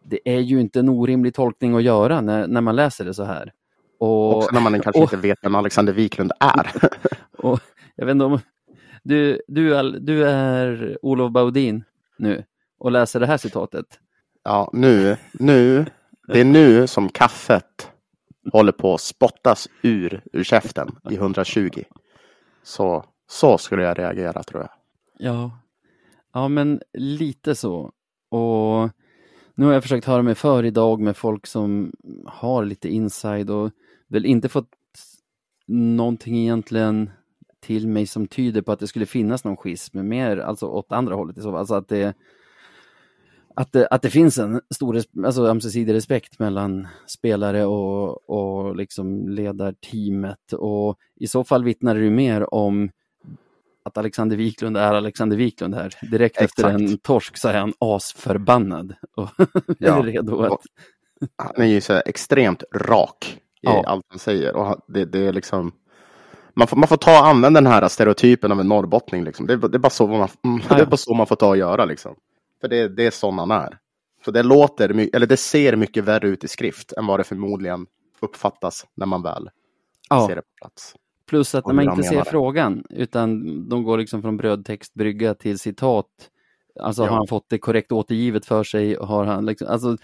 det 0.04 0.20
är 0.24 0.38
ju 0.40 0.60
inte 0.60 0.78
en 0.80 0.88
orimlig 0.88 1.34
tolkning 1.34 1.76
att 1.76 1.82
göra 1.82 2.20
när, 2.20 2.46
när 2.46 2.60
man 2.60 2.76
läser 2.76 3.04
det 3.04 3.14
så 3.14 3.24
här. 3.24 3.52
Och, 3.98 4.36
Också 4.36 4.50
när 4.54 4.60
man 4.60 4.80
kanske 4.80 4.98
och- 5.02 5.02
inte 5.12 5.16
vet 5.16 5.38
vem 5.42 5.54
Alexander 5.54 5.92
Wiklund 5.92 6.32
är. 6.40 6.70
och 7.38 7.60
jag 7.96 8.06
vet 8.06 8.12
inte 8.12 8.24
om 8.24 8.38
du, 9.02 9.40
du, 9.48 9.76
är, 9.76 9.96
du 10.00 10.24
är 10.28 10.98
Olof 11.02 11.32
Baudin 11.32 11.84
nu 12.18 12.44
och 12.78 12.92
läser 12.92 13.20
det 13.20 13.26
här 13.26 13.36
citatet. 13.36 14.00
ja, 14.44 14.70
nu, 14.72 15.16
nu, 15.32 15.86
det 16.26 16.40
är 16.40 16.44
nu 16.44 16.86
som 16.86 17.08
kaffet 17.08 17.90
håller 18.52 18.72
på 18.72 18.94
att 18.94 19.00
spottas 19.00 19.68
ur, 19.82 20.22
ur 20.32 20.44
käften 20.44 20.88
i 21.10 21.14
120. 21.14 21.82
Så, 22.62 23.04
så 23.30 23.58
skulle 23.58 23.82
jag 23.82 23.98
reagera 23.98 24.42
tror 24.42 24.62
jag. 24.62 24.70
Ja, 25.18 25.50
ja 26.32 26.48
men 26.48 26.80
lite 26.92 27.54
så. 27.54 27.92
Och 28.30 28.90
nu 29.54 29.66
har 29.66 29.72
jag 29.72 29.82
försökt 29.82 30.06
höra 30.06 30.22
mig 30.22 30.34
för 30.34 30.64
idag 30.64 31.00
med 31.00 31.16
folk 31.16 31.46
som 31.46 31.92
har 32.26 32.64
lite 32.64 32.88
inside 32.88 33.50
och 33.50 33.70
väl 34.08 34.26
inte 34.26 34.48
fått 34.48 34.68
någonting 35.66 36.36
egentligen 36.38 37.10
till 37.60 37.88
mig 37.88 38.06
som 38.06 38.26
tyder 38.26 38.62
på 38.62 38.72
att 38.72 38.80
det 38.80 38.86
skulle 38.86 39.06
finnas 39.06 39.44
någon 39.44 39.56
schism, 39.56 40.08
mer 40.08 40.36
alltså 40.36 40.66
åt 40.66 40.92
andra 40.92 41.14
hållet 41.14 41.38
i 41.38 41.40
så 41.40 41.50
fall. 41.50 41.58
Alltså 41.60 41.74
att 41.74 41.88
det, 41.88 42.14
att 43.58 43.72
det, 43.72 43.86
att 43.86 44.02
det 44.02 44.10
finns 44.10 44.38
en 44.38 44.60
stor 44.74 45.02
alltså 45.24 45.46
ömsesidig 45.46 45.94
respekt 45.94 46.38
mellan 46.38 46.88
spelare 47.06 47.64
och, 47.64 48.30
och 48.30 48.76
liksom 48.76 49.28
ledarteamet 49.28 50.52
och 50.52 50.98
i 51.16 51.26
så 51.26 51.44
fall 51.44 51.64
vittnar 51.64 51.94
det 51.94 52.00
ju 52.00 52.10
mer 52.10 52.54
om 52.54 52.90
att 53.84 53.98
Alexander 53.98 54.36
Wiklund 54.36 54.76
är 54.76 54.94
Alexander 54.94 55.36
Wiklund 55.36 55.74
här. 55.74 55.94
Direkt 56.10 56.36
efter 56.40 56.64
Exakt. 56.64 56.80
en 56.80 56.98
torsk 56.98 57.36
så 57.36 57.48
är 57.48 57.58
han 57.58 57.72
asförbannad 57.78 58.94
och 59.16 59.28
Ja. 59.78 59.98
är 59.98 60.02
redo 60.02 60.40
att... 60.42 60.60
Han 61.36 61.64
är 61.64 61.68
ju 61.68 61.80
så 61.80 62.02
extremt 62.06 62.62
rak 62.74 63.36
i 63.36 63.38
Ja. 63.60 63.84
allt 63.86 64.06
han 64.08 64.18
säger. 64.18 64.56
Och 64.56 64.80
det, 64.88 65.04
det 65.04 65.26
är 65.26 65.32
liksom... 65.32 65.72
Man 66.54 66.66
får, 66.66 66.76
man 66.76 66.88
får 66.88 66.96
ta 66.96 67.20
och 67.20 67.26
använda 67.26 67.60
den 67.60 67.72
här 67.72 67.88
stereotypen 67.88 68.52
av 68.52 68.60
en 68.60 68.68
norrbottning. 68.68 69.24
Liksom. 69.24 69.46
Det, 69.46 69.52
är, 69.52 69.56
det, 69.56 69.76
är 69.76 69.78
bara 69.78 69.90
så 69.90 70.06
man, 70.06 70.28
det 70.68 70.74
är 70.74 70.86
bara 70.86 70.96
så 70.96 71.14
man 71.14 71.26
får 71.26 71.36
ta 71.36 71.48
och 71.48 71.56
göra. 71.56 71.84
Liksom. 71.84 72.14
För 72.60 72.68
det, 72.68 72.88
det 72.88 73.06
är 73.06 73.10
sån 73.10 73.38
han 73.38 73.50
är. 73.50 73.78
Så 74.24 74.30
det 74.30 74.42
låter, 74.42 74.90
eller 75.16 75.26
det 75.26 75.36
ser 75.36 75.76
mycket 75.76 76.04
värre 76.04 76.28
ut 76.28 76.44
i 76.44 76.48
skrift 76.48 76.92
än 76.92 77.06
vad 77.06 77.20
det 77.20 77.24
förmodligen 77.24 77.86
uppfattas 78.20 78.86
när 78.94 79.06
man 79.06 79.22
väl 79.22 79.50
Ja. 80.10 80.26
ser 80.28 80.36
det 80.36 80.42
på 80.42 80.48
plats. 80.60 80.94
Plus 81.26 81.54
att 81.54 81.66
när 81.66 81.74
man 81.74 81.84
inte 81.84 82.02
ser 82.02 82.16
det. 82.16 82.24
frågan, 82.24 82.84
utan 82.90 83.68
de 83.68 83.82
går 83.82 83.98
liksom 83.98 84.22
från 84.22 84.36
brödtext, 84.36 84.94
brygga 84.94 85.34
till 85.34 85.58
citat. 85.58 86.06
Alltså 86.80 87.02
Ja. 87.02 87.08
har 87.08 87.16
han 87.16 87.26
fått 87.26 87.48
det 87.48 87.58
korrekt 87.58 87.92
återgivet 87.92 88.46
för 88.46 88.64
sig? 88.64 88.96
Har 88.96 89.24
han 89.24 89.46
liksom, 89.46 89.68
alltså, 89.68 89.96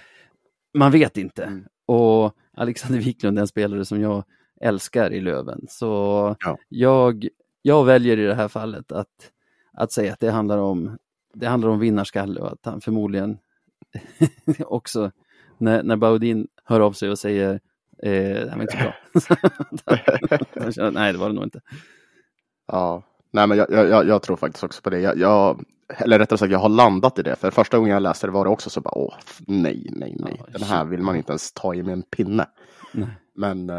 man 0.74 0.92
vet 0.92 1.16
inte. 1.16 1.44
Mm. 1.44 1.64
Och 1.86 2.34
Alexander 2.56 2.98
Wiklund 3.00 3.38
är 3.38 3.40
en 3.40 3.48
spelare 3.48 3.84
som 3.84 4.00
jag 4.00 4.24
älskar 4.60 5.12
i 5.12 5.20
Löven. 5.20 5.66
Så 5.68 5.86
Ja. 6.40 6.58
jag, 6.68 7.28
jag 7.62 7.84
väljer 7.84 8.16
i 8.18 8.24
det 8.24 8.34
här 8.34 8.48
fallet 8.48 8.92
att, 8.92 9.30
att 9.72 9.92
säga 9.92 10.12
att 10.12 10.20
det 10.20 10.30
handlar 10.30 10.58
om, 10.58 10.96
det 11.34 11.46
handlar 11.46 11.68
om 11.68 11.78
vinnarskalle 11.78 12.40
och 12.40 12.52
att 12.52 12.64
han 12.64 12.80
förmodligen 12.80 13.38
också, 14.66 15.10
när, 15.58 15.82
när 15.82 15.96
Baudin 15.96 16.46
hör 16.64 16.80
av 16.80 16.92
sig 16.92 17.10
och 17.10 17.18
säger 17.18 17.52
eh, 18.02 18.10
det 18.10 18.50
här 18.50 18.56
var 18.56 18.62
inte 18.62 18.76
så 19.20 19.34
bra. 19.34 19.98
Han 20.60 20.72
känner, 20.72 20.90
Nej, 20.90 21.12
det 21.12 21.18
var 21.18 21.28
det 21.28 21.34
nog 21.34 21.44
inte. 21.44 21.60
Ja, 22.66 23.02
nej 23.32 23.46
men 23.46 23.58
jag, 23.58 23.70
jag, 23.70 24.06
jag, 24.06 24.22
tror 24.22 24.36
faktiskt 24.36 24.64
också 24.64 24.82
på 24.82 24.90
det. 24.90 25.00
Jag, 25.00 25.18
jag, 25.18 25.64
eller 25.98 26.18
rättare 26.18 26.38
sagt, 26.38 26.52
jag 26.52 26.58
har 26.58 26.68
landat 26.68 27.18
i 27.18 27.22
det. 27.22 27.36
För 27.36 27.50
första 27.50 27.78
gången 27.78 27.92
jag 27.92 28.02
läste 28.02 28.26
det 28.26 28.30
var 28.30 28.44
det 28.44 28.50
också 28.50 28.70
så 28.70 28.80
bara, 28.80 28.98
åh, 28.98 29.14
nej, 29.46 29.86
nej, 29.92 30.16
nej. 30.18 30.42
Den 30.48 30.62
här 30.62 30.84
vill 30.84 31.02
man 31.02 31.16
inte 31.16 31.32
ens 31.32 31.52
ta 31.52 31.74
i 31.74 31.82
med 31.82 31.92
en 31.92 32.02
pinne. 32.02 32.46
Nej. 32.92 33.08
Men, 33.34 33.70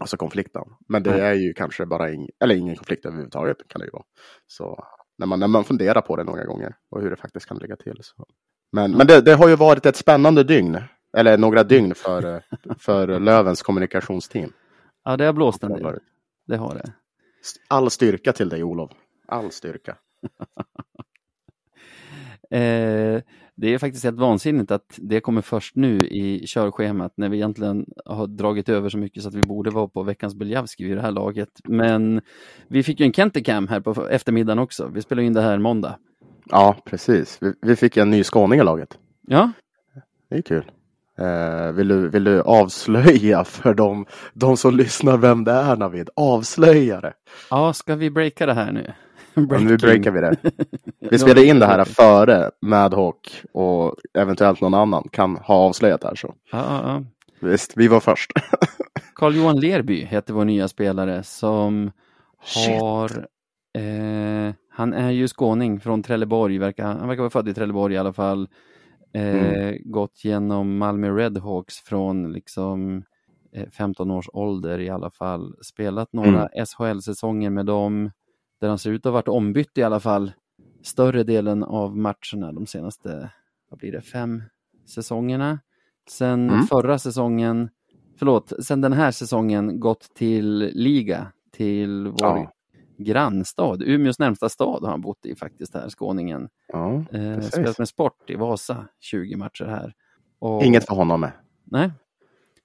alltså 0.00 0.16
konflikten. 0.16 0.62
Men 0.88 1.02
det 1.02 1.20
är 1.20 1.34
ju 1.34 1.52
kanske 1.52 1.86
bara 1.86 2.12
ing, 2.12 2.28
eller 2.44 2.54
ingen 2.54 2.76
konflikt 2.76 3.06
överhuvudtaget 3.06 3.56
kan 3.68 3.80
det 3.80 3.84
ju 3.84 3.90
vara. 3.90 4.04
Så 4.46 4.84
när 5.22 5.26
man, 5.26 5.40
när 5.40 5.48
man 5.48 5.64
funderar 5.64 6.00
på 6.00 6.16
det 6.16 6.24
några 6.24 6.44
gånger 6.44 6.74
och 6.90 7.00
hur 7.00 7.10
det 7.10 7.16
faktiskt 7.16 7.46
kan 7.46 7.56
ligga 7.56 7.76
till. 7.76 7.98
Så. 8.02 8.26
Men, 8.72 8.90
men 8.90 9.06
det, 9.06 9.20
det 9.20 9.34
har 9.34 9.48
ju 9.48 9.56
varit 9.56 9.86
ett 9.86 9.96
spännande 9.96 10.44
dygn. 10.44 10.78
Eller 11.16 11.38
några 11.38 11.64
dygn 11.64 11.94
för, 11.94 12.42
för 12.78 13.20
Lövens 13.20 13.62
kommunikationsteam. 13.62 14.52
Ja, 15.04 15.16
det 15.16 15.24
har 15.24 15.32
blåst 15.32 15.62
en 15.62 15.72
del. 15.72 15.98
Det 16.46 16.56
har 16.56 16.74
det. 16.74 16.92
All 17.68 17.90
styrka 17.90 18.32
till 18.32 18.48
dig 18.48 18.62
Olof. 18.62 18.90
All 19.26 19.50
styrka. 19.50 19.96
Eh, 22.52 23.22
det 23.54 23.74
är 23.74 23.78
faktiskt 23.78 24.04
helt 24.04 24.18
vansinnigt 24.18 24.70
att 24.70 24.98
det 24.98 25.20
kommer 25.20 25.42
först 25.42 25.76
nu 25.76 25.98
i 25.98 26.44
körschemat 26.46 27.12
när 27.16 27.28
vi 27.28 27.36
egentligen 27.36 27.86
har 28.04 28.26
dragit 28.26 28.68
över 28.68 28.88
så 28.88 28.98
mycket 28.98 29.22
så 29.22 29.28
att 29.28 29.34
vi 29.34 29.40
borde 29.42 29.70
vara 29.70 29.88
på 29.88 30.02
veckans 30.02 30.34
Beljavski 30.34 30.84
vid 30.84 30.96
det 30.96 31.02
här 31.02 31.10
laget. 31.10 31.48
Men 31.64 32.20
vi 32.68 32.82
fick 32.82 33.00
ju 33.00 33.06
en 33.06 33.12
Kenticam 33.12 33.68
här 33.68 33.80
på 33.80 34.08
eftermiddagen 34.08 34.58
också. 34.58 34.88
Vi 34.94 35.02
spelar 35.02 35.22
in 35.22 35.32
det 35.32 35.40
här 35.40 35.58
måndag. 35.58 35.98
Ja, 36.50 36.76
precis. 36.84 37.38
Vi, 37.40 37.52
vi 37.62 37.76
fick 37.76 37.96
en 37.96 38.10
ny 38.10 38.24
skåning 38.24 38.60
i 38.60 38.64
laget. 38.64 38.98
Ja, 39.26 39.52
Det 40.30 40.36
är 40.36 40.42
kul. 40.42 40.70
Eh, 41.18 41.72
vill, 41.72 41.88
du, 41.88 42.08
vill 42.08 42.24
du 42.24 42.40
avslöja 42.40 43.44
för 43.44 43.74
de, 43.74 44.06
de 44.34 44.56
som 44.56 44.76
lyssnar 44.76 45.16
vem 45.16 45.44
det 45.44 45.52
är 45.52 45.76
Navid? 45.76 46.10
Avslöja 46.16 47.00
det. 47.00 47.12
ja 47.50 47.72
ska 47.72 47.94
vi 47.94 48.10
breaka 48.10 48.46
det 48.46 48.54
här 48.54 48.72
nu? 48.72 48.92
Men 49.50 49.64
nu 49.64 49.76
breakar 49.76 50.10
vi 50.10 50.20
det. 50.20 50.36
Vi 51.10 51.18
spelar 51.18 51.44
in 51.44 51.58
det 51.58 51.66
här 51.66 51.84
före 51.84 52.50
Madhawk 52.60 53.42
och 53.52 53.94
eventuellt 54.18 54.60
någon 54.60 54.74
annan 54.74 55.08
kan 55.12 55.36
ha 55.36 55.54
avslöjat 55.54 56.00
det 56.00 56.08
här. 56.08 56.14
Så. 56.14 56.34
Ja, 56.52 56.58
ja, 56.68 56.82
ja. 56.92 57.04
Visst, 57.48 57.72
vi 57.76 57.88
var 57.88 58.00
först. 58.00 58.32
Carl-Johan 59.14 59.60
Lerby 59.60 60.04
heter 60.04 60.34
vår 60.34 60.44
nya 60.44 60.68
spelare 60.68 61.22
som 61.22 61.90
har 62.54 63.10
eh, 63.78 64.54
han 64.70 64.92
är 64.92 65.10
ju 65.10 65.28
skåning 65.28 65.80
från 65.80 66.02
Trelleborg, 66.02 66.58
verkar, 66.58 66.84
han 66.84 67.08
verkar 67.08 67.22
vara 67.22 67.30
född 67.30 67.48
i 67.48 67.54
Trelleborg 67.54 67.94
i 67.94 67.98
alla 67.98 68.12
fall. 68.12 68.48
Eh, 69.14 69.22
Mm. 69.22 69.76
Gått 69.84 70.24
genom 70.24 70.76
Malmö 70.78 71.10
Redhawks 71.10 71.78
från 71.78 72.32
liksom 72.32 73.02
eh, 73.56 73.68
15 73.70 74.10
års 74.10 74.28
ålder 74.32 74.78
i 74.78 74.90
alla 74.90 75.10
fall. 75.10 75.54
Spelat 75.62 76.12
några 76.12 76.48
Mm. 76.48 76.66
SHL-säsonger 76.66 77.50
med 77.50 77.66
dem 77.66 78.10
där 78.62 78.68
han 78.68 78.78
ser 78.78 78.90
ut 78.90 79.00
att 79.06 79.10
ha 79.10 79.12
varit 79.12 79.28
ombytt 79.28 79.78
i 79.78 79.82
alla 79.82 80.00
fall 80.00 80.32
större 80.82 81.22
delen 81.22 81.62
av 81.64 81.96
matcherna 81.96 82.52
de 82.52 82.66
senaste, 82.66 83.30
vad 83.70 83.78
blir 83.78 83.92
det, 83.92 84.00
fem 84.02 84.42
säsongerna. 84.86 85.58
Sen 86.08 86.50
Mm. 86.50 86.66
förra 86.66 86.98
säsongen, 86.98 87.68
förlåt, 88.18 88.52
sen 88.64 88.80
den 88.80 88.92
här 88.92 89.10
säsongen 89.10 89.80
gått 89.80 90.14
till 90.14 90.58
liga, 90.74 91.32
till 91.52 92.06
vår 92.08 92.26
Ja. 92.38 92.52
grannstad, 92.98 93.82
Umeås 93.82 94.18
närmsta 94.18 94.48
stad 94.48 94.82
har 94.82 94.90
han 94.90 95.00
bott 95.00 95.26
i 95.26 95.34
faktiskt 95.34 95.74
här, 95.74 95.88
skåningen. 95.88 96.48
Ja, 96.68 97.04
Eh, 97.12 97.40
spelat 97.40 97.78
med 97.78 97.88
sport 97.88 98.30
i 98.30 98.34
Vasa, 98.34 98.88
20 99.00 99.36
matcher 99.36 99.64
här. 99.64 99.94
Och, 100.38 100.62
Inget 100.64 100.86
för 100.86 100.94
honom 100.94 101.20
med. 101.20 101.32
Nej, 101.64 101.90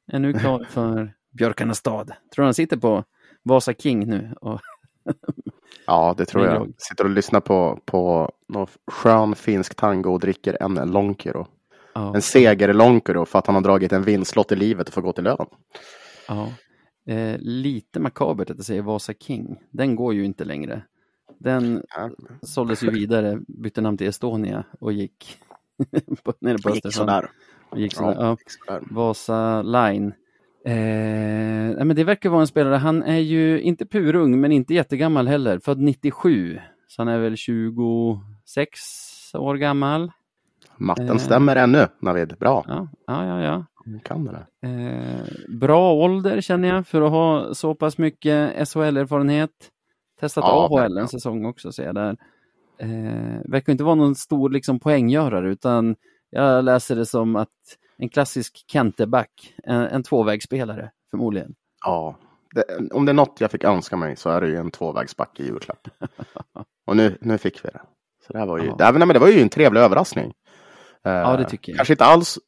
är 0.07 0.19
nu 0.19 0.33
klar 0.33 0.63
för 0.69 1.13
Björkarna 1.31 1.73
stad. 1.73 2.11
Tror 2.35 2.45
han 2.45 2.53
sitter 2.53 2.77
på 2.77 3.03
Vasa 3.43 3.73
King 3.73 4.07
nu. 4.07 4.35
Och, 4.41 4.61
Ja, 5.85 6.15
det 6.17 6.25
tror 6.25 6.45
jag. 6.45 6.73
Sitter 6.77 7.03
och 7.03 7.09
lyssnar 7.09 7.39
på, 7.39 7.79
på 7.85 8.31
någon 8.47 8.67
skön 8.91 9.35
finsk 9.35 9.75
tango 9.75 10.09
och 10.13 10.19
dricker 10.19 10.57
en 10.63 10.91
Lonkero. 10.91 11.47
ja, 11.93 12.15
En 12.15 12.21
seger 12.21 12.73
Lonkero 12.73 13.25
för 13.25 13.39
att 13.39 13.45
han 13.47 13.55
har 13.55 13.61
dragit 13.61 13.91
en 13.91 14.03
vinstlott 14.03 14.51
i 14.51 14.55
livet 14.55 14.87
och 14.87 14.93
får 14.93 15.01
gå 15.01 15.13
till 15.13 15.23
Löven. 15.23 15.47
ja. 16.27 16.49
Eh, 17.13 17.37
lite 17.39 17.99
makabert 17.99 18.49
att 18.49 18.57
jag 18.57 18.65
säger 18.65 18.81
Vasa 18.81 19.13
King. 19.13 19.57
Den 19.71 19.95
går 19.95 20.13
ju 20.13 20.25
inte 20.25 20.45
längre. 20.45 20.81
Den 21.39 21.83
Ja. 21.95 22.09
såldes 22.41 22.83
ju 22.83 22.89
vidare, 22.91 23.39
bytte 23.47 23.81
namn 23.81 23.97
till 23.97 24.07
Estonia 24.07 24.63
och 24.79 24.93
gick 24.93 25.37
nere 26.41 26.57
på 26.57 26.69
Det 26.69 26.75
gick 26.75 26.93
sådär. 26.93 27.29
Gick 27.75 27.93
sådär. 27.93 28.13
Ja, 28.13 28.21
Ja. 28.21 28.25
det 28.25 28.29
gick 28.41 28.51
sådär. 28.51 28.81
Vasa 28.91 29.61
Line. 29.61 30.13
Eh, 30.67 31.85
men 31.85 31.95
det 31.95 32.03
verkar 32.03 32.29
vara 32.29 32.41
en 32.41 32.47
spelare, 32.47 32.75
han 32.75 33.03
är 33.03 33.17
ju 33.19 33.61
inte 33.61 33.85
purung 33.85 34.41
men 34.41 34.51
inte 34.51 34.73
jättegammal 34.73 35.27
heller, 35.27 35.59
född 35.59 35.79
97. 35.79 36.59
Så 36.87 37.01
han 37.01 37.07
är 37.07 37.19
väl 37.19 37.35
26 37.37 38.79
år 39.33 39.55
gammal. 39.55 40.11
Matten 40.77 41.09
Eh. 41.09 41.17
stämmer 41.17 41.55
ännu, 41.55 41.87
Navid. 41.99 42.35
Bra. 42.39 42.63
Ja, 42.67 42.87
ja, 43.07 43.41
ja. 43.43 43.65
kan 44.03 44.25
det 44.25 44.31
där. 44.31 44.69
Eh, 44.69 45.25
bra 45.49 45.93
ålder 45.93 46.41
känner 46.41 46.67
jag 46.69 46.87
för 46.87 47.01
att 47.01 47.11
ha 47.11 47.53
så 47.53 47.75
pass 47.75 47.97
mycket 47.97 48.67
SHL-erfarenhet. 48.69 49.51
Testat 50.19 50.43
Ja, 50.47 50.65
AHL 50.81 50.97
en 50.97 51.07
säsong 51.07 51.45
också 51.45 51.71
ser 51.71 51.85
jag 51.85 51.95
där. 51.95 52.17
Eh, 52.79 53.41
verkar 53.45 53.71
inte 53.71 53.83
vara 53.83 53.95
någon 53.95 54.15
stor 54.15 54.49
liksom, 54.49 54.79
poänggörare 54.79 55.49
utan 55.51 55.95
jag 56.29 56.63
läser 56.65 56.95
det 56.95 57.05
som 57.05 57.35
att 57.35 57.49
en 57.97 58.09
klassisk 58.09 58.63
Kenteback, 58.71 59.53
en, 59.63 59.81
en 59.81 60.03
tvåvägsspelare 60.03 60.91
förmodligen. 61.11 61.55
Ja, 61.85 62.17
det, 62.55 62.91
om 62.93 63.05
det 63.05 63.11
är 63.11 63.13
något 63.13 63.41
jag 63.41 63.51
fick 63.51 63.63
önska 63.63 63.97
mig 63.97 64.15
så 64.15 64.29
är 64.29 64.41
det 64.41 64.47
ju 64.47 64.55
en 64.57 64.71
tvåvägsback 64.71 65.39
i 65.39 65.45
julklapp. 65.45 65.87
Och 66.87 66.97
nu, 66.97 67.17
nu 67.21 67.37
fick 67.37 67.65
vi 67.65 67.69
det. 67.69 67.81
Så 68.27 68.33
det, 68.33 68.39
här 68.39 68.45
var 68.45 68.57
ju, 68.59 68.65
Ja. 68.65 68.75
det, 68.77 68.91
nej, 68.91 69.07
men 69.07 69.13
det 69.13 69.19
var 69.19 69.27
ju 69.27 69.41
en 69.41 69.49
trevlig 69.49 69.81
överraskning. 69.81 70.33
Eh, 71.05 71.11
Ja, 71.11 71.37
det 71.37 71.49
tycker 71.49 71.71
jag. 71.71 71.77
Kanske 71.77 71.93
inte 71.93 72.05
alls, 72.05 72.39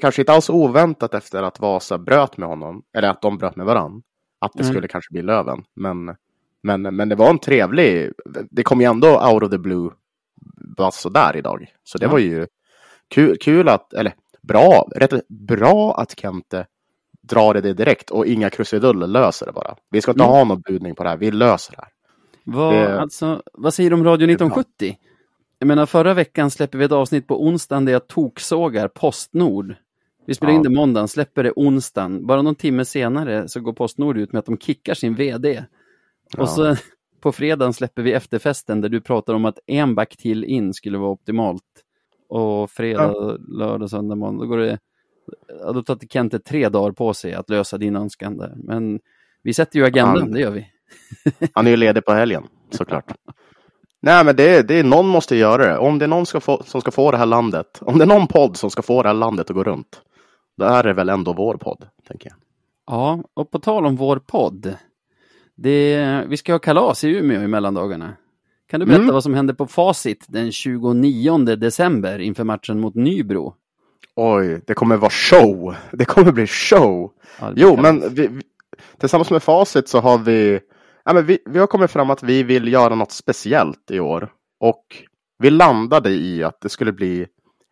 kanske 0.00 0.22
inte 0.22 0.32
alls 0.32 0.50
oväntat 0.50 1.14
efter 1.14 1.42
att 1.42 1.60
Vasa 1.60 1.98
bröt 1.98 2.36
med 2.36 2.48
honom, 2.48 2.82
eller 2.96 3.08
att 3.08 3.22
de 3.22 3.38
bröt 3.38 3.56
med 3.56 3.66
varann. 3.66 4.02
Att 4.40 4.52
det 4.54 4.62
Mm. 4.62 4.72
skulle 4.72 4.88
kanske 4.88 5.12
bli 5.12 5.22
Löven. 5.22 5.64
Men, 5.76 6.16
men, 6.62 6.82
men 6.82 7.08
det 7.08 7.14
var 7.14 7.30
en 7.30 7.38
trevlig, 7.38 8.12
det 8.50 8.62
kom 8.62 8.80
ju 8.80 8.86
ändå 8.86 9.30
out 9.32 9.42
of 9.42 9.50
the 9.50 9.58
blue 9.58 9.90
bara 10.76 10.90
sådär 10.90 11.36
idag. 11.36 11.66
Så 11.84 11.98
det 11.98 12.04
Ja. 12.04 12.10
var 12.10 12.18
ju 12.18 12.46
kul, 13.08 13.36
kul 13.40 13.68
att, 13.68 13.92
eller 13.92 14.14
bra, 14.48 14.88
rätt 14.96 15.28
bra 15.28 15.94
att 16.00 16.20
Kente 16.20 16.66
drar 17.22 17.54
det 17.54 17.72
direkt 17.72 18.10
och 18.10 18.26
inga 18.26 18.50
krusiduller 18.50 19.06
löser 19.06 19.46
det 19.46 19.52
bara. 19.52 19.76
Vi 19.90 20.00
ska 20.00 20.10
inte 20.10 20.24
Mm. 20.24 20.32
ha 20.36 20.44
någon 20.44 20.60
budning 20.60 20.94
på 20.94 21.02
det 21.02 21.08
här, 21.08 21.16
vi 21.16 21.30
löser 21.30 21.72
det 21.76 21.82
här. 21.82 21.90
Vad, 22.44 22.74
Det- 22.74 23.00
alltså, 23.00 23.42
vad 23.52 23.74
säger 23.74 23.90
du 23.90 23.96
om 23.96 24.04
Radio 24.04 24.26
1970? 24.26 24.96
Jag 25.58 25.66
menar 25.66 25.86
förra 25.86 26.14
veckan 26.14 26.50
släpper 26.50 26.78
vi 26.78 26.84
ett 26.84 26.92
avsnitt 26.92 27.26
på 27.26 27.44
onsdagen 27.44 27.84
där 27.84 27.92
jag 27.92 28.06
toksågar 28.06 28.88
Postnord. 28.88 29.74
Vi 30.26 30.34
spelar 30.34 30.52
Ja. 30.52 30.56
in 30.56 30.62
det 30.62 30.70
måndagen, 30.70 31.08
släpper 31.08 31.42
det 31.44 31.52
onsdagen. 31.56 32.26
Bara 32.26 32.42
någon 32.42 32.54
timme 32.54 32.84
senare 32.84 33.48
så 33.48 33.60
går 33.60 33.72
Postnord 33.72 34.18
ut 34.18 34.32
med 34.32 34.38
att 34.38 34.46
de 34.46 34.58
kickar 34.58 34.94
sin 34.94 35.14
VD. 35.14 35.64
Ja. 36.36 36.42
Och 36.42 36.48
så 36.48 36.76
på 37.20 37.32
fredagen 37.32 37.72
släpper 37.72 38.02
vi 38.02 38.12
efterfesten 38.12 38.80
där 38.80 38.88
du 38.88 39.00
pratar 39.00 39.34
om 39.34 39.44
att 39.44 39.58
en 39.66 39.94
back 39.94 40.16
till 40.16 40.44
in 40.44 40.74
skulle 40.74 40.98
vara 40.98 41.10
optimalt. 41.10 41.62
Och 42.28 42.70
fredag, 42.70 43.14
lördag, 43.48 43.90
söndag, 43.90 44.14
måndag, 44.14 44.44
då 44.44 44.48
går 44.48 44.58
det 44.58 44.78
Ja, 45.60 45.72
då 45.72 45.82
tar 45.82 45.96
Kente 46.10 46.38
tre 46.38 46.68
dagar 46.68 46.92
på 46.92 47.14
sig 47.14 47.34
att 47.34 47.50
lösa 47.50 47.78
din 47.78 47.96
önskan 47.96 48.36
där. 48.36 48.52
Men 48.56 49.00
vi 49.42 49.54
sätter 49.54 49.78
ju 49.78 49.84
agendan, 49.86 50.18
Han- 50.18 50.30
det 50.32 50.40
gör 50.40 50.50
vi. 50.50 50.66
Han 51.54 51.66
är 51.66 51.70
ju 51.70 51.76
ledig 51.76 52.04
på 52.04 52.12
helgen, 52.12 52.44
såklart. 52.70 53.12
Nej, 54.00 54.24
men 54.24 54.36
det, 54.36 54.56
är- 54.56 54.62
det 54.62 54.74
är, 54.74 54.84
någon 54.84 55.06
måste 55.08 55.36
göra 55.36 55.66
det. 55.66 55.78
Om 55.78 55.98
det 55.98 56.04
är 56.04 56.08
någon 56.08 56.26
ska 56.26 56.40
få, 56.40 56.62
som 56.64 56.80
ska 56.80 56.90
få 56.90 57.10
det 57.10 57.16
här 57.16 57.26
landet, 57.26 57.78
om 57.82 57.98
det 57.98 58.04
är 58.04 58.08
någon 58.08 58.26
podd 58.26 58.56
som 58.56 58.70
ska 58.70 58.82
få 58.82 59.02
det 59.02 59.08
här 59.08 59.14
landet 59.14 59.50
att 59.50 59.56
gå 59.56 59.64
runt, 59.64 60.02
då 60.56 60.64
är 60.64 60.82
det 60.82 60.92
väl 60.92 61.08
ändå 61.08 61.32
vår 61.32 61.54
podd, 61.56 61.84
tänker 62.08 62.28
jag. 62.30 62.36
Ja, 62.86 63.22
och 63.34 63.50
på 63.50 63.58
tal 63.58 63.86
om 63.86 63.96
vår 63.96 64.16
podd. 64.16 64.74
Det, 65.54 66.24
vi 66.28 66.36
ska 66.36 66.52
ha 66.52 66.58
kalas 66.58 67.04
i 67.04 67.08
Umeå 67.08 67.42
i 67.42 67.46
mellandagarna. 67.46 68.12
Kan 68.70 68.80
du 68.80 68.86
berätta 68.86 69.02
Mm. 69.02 69.14
vad 69.14 69.22
som 69.22 69.34
hände 69.34 69.54
på 69.54 69.66
Facit 69.66 70.24
den 70.28 70.52
29 70.52 71.38
december 71.56 72.18
inför 72.18 72.44
matchen 72.44 72.80
mot 72.80 72.94
Nybro? 72.94 73.54
Oj, 74.16 74.60
det 74.66 74.74
kommer 74.74 74.96
vara 74.96 75.10
show. 75.10 75.74
Det 75.92 76.04
kommer 76.04 76.32
bli 76.32 76.46
show. 76.46 77.12
Ja, 77.40 77.52
Jo, 77.56 77.76
men 77.76 78.14
vi, 78.14 78.26
vi, 78.26 78.42
tillsammans 79.00 79.30
med 79.30 79.42
Facit 79.42 79.88
så 79.88 80.00
har 80.00 80.18
vi, 80.18 80.60
ja, 81.04 81.12
men 81.12 81.26
vi, 81.26 81.38
vi 81.46 81.58
har 81.58 81.66
kommit 81.66 81.90
fram 81.90 82.10
att 82.10 82.22
vi 82.22 82.42
vill 82.42 82.72
göra 82.72 82.94
något 82.94 83.12
speciellt 83.12 83.90
i 83.90 84.00
år. 84.00 84.32
Och 84.60 84.84
vi 85.38 85.50
landade 85.50 86.10
i 86.10 86.44
att 86.44 86.60
det 86.60 86.68
skulle 86.68 86.92
bli 86.92 87.26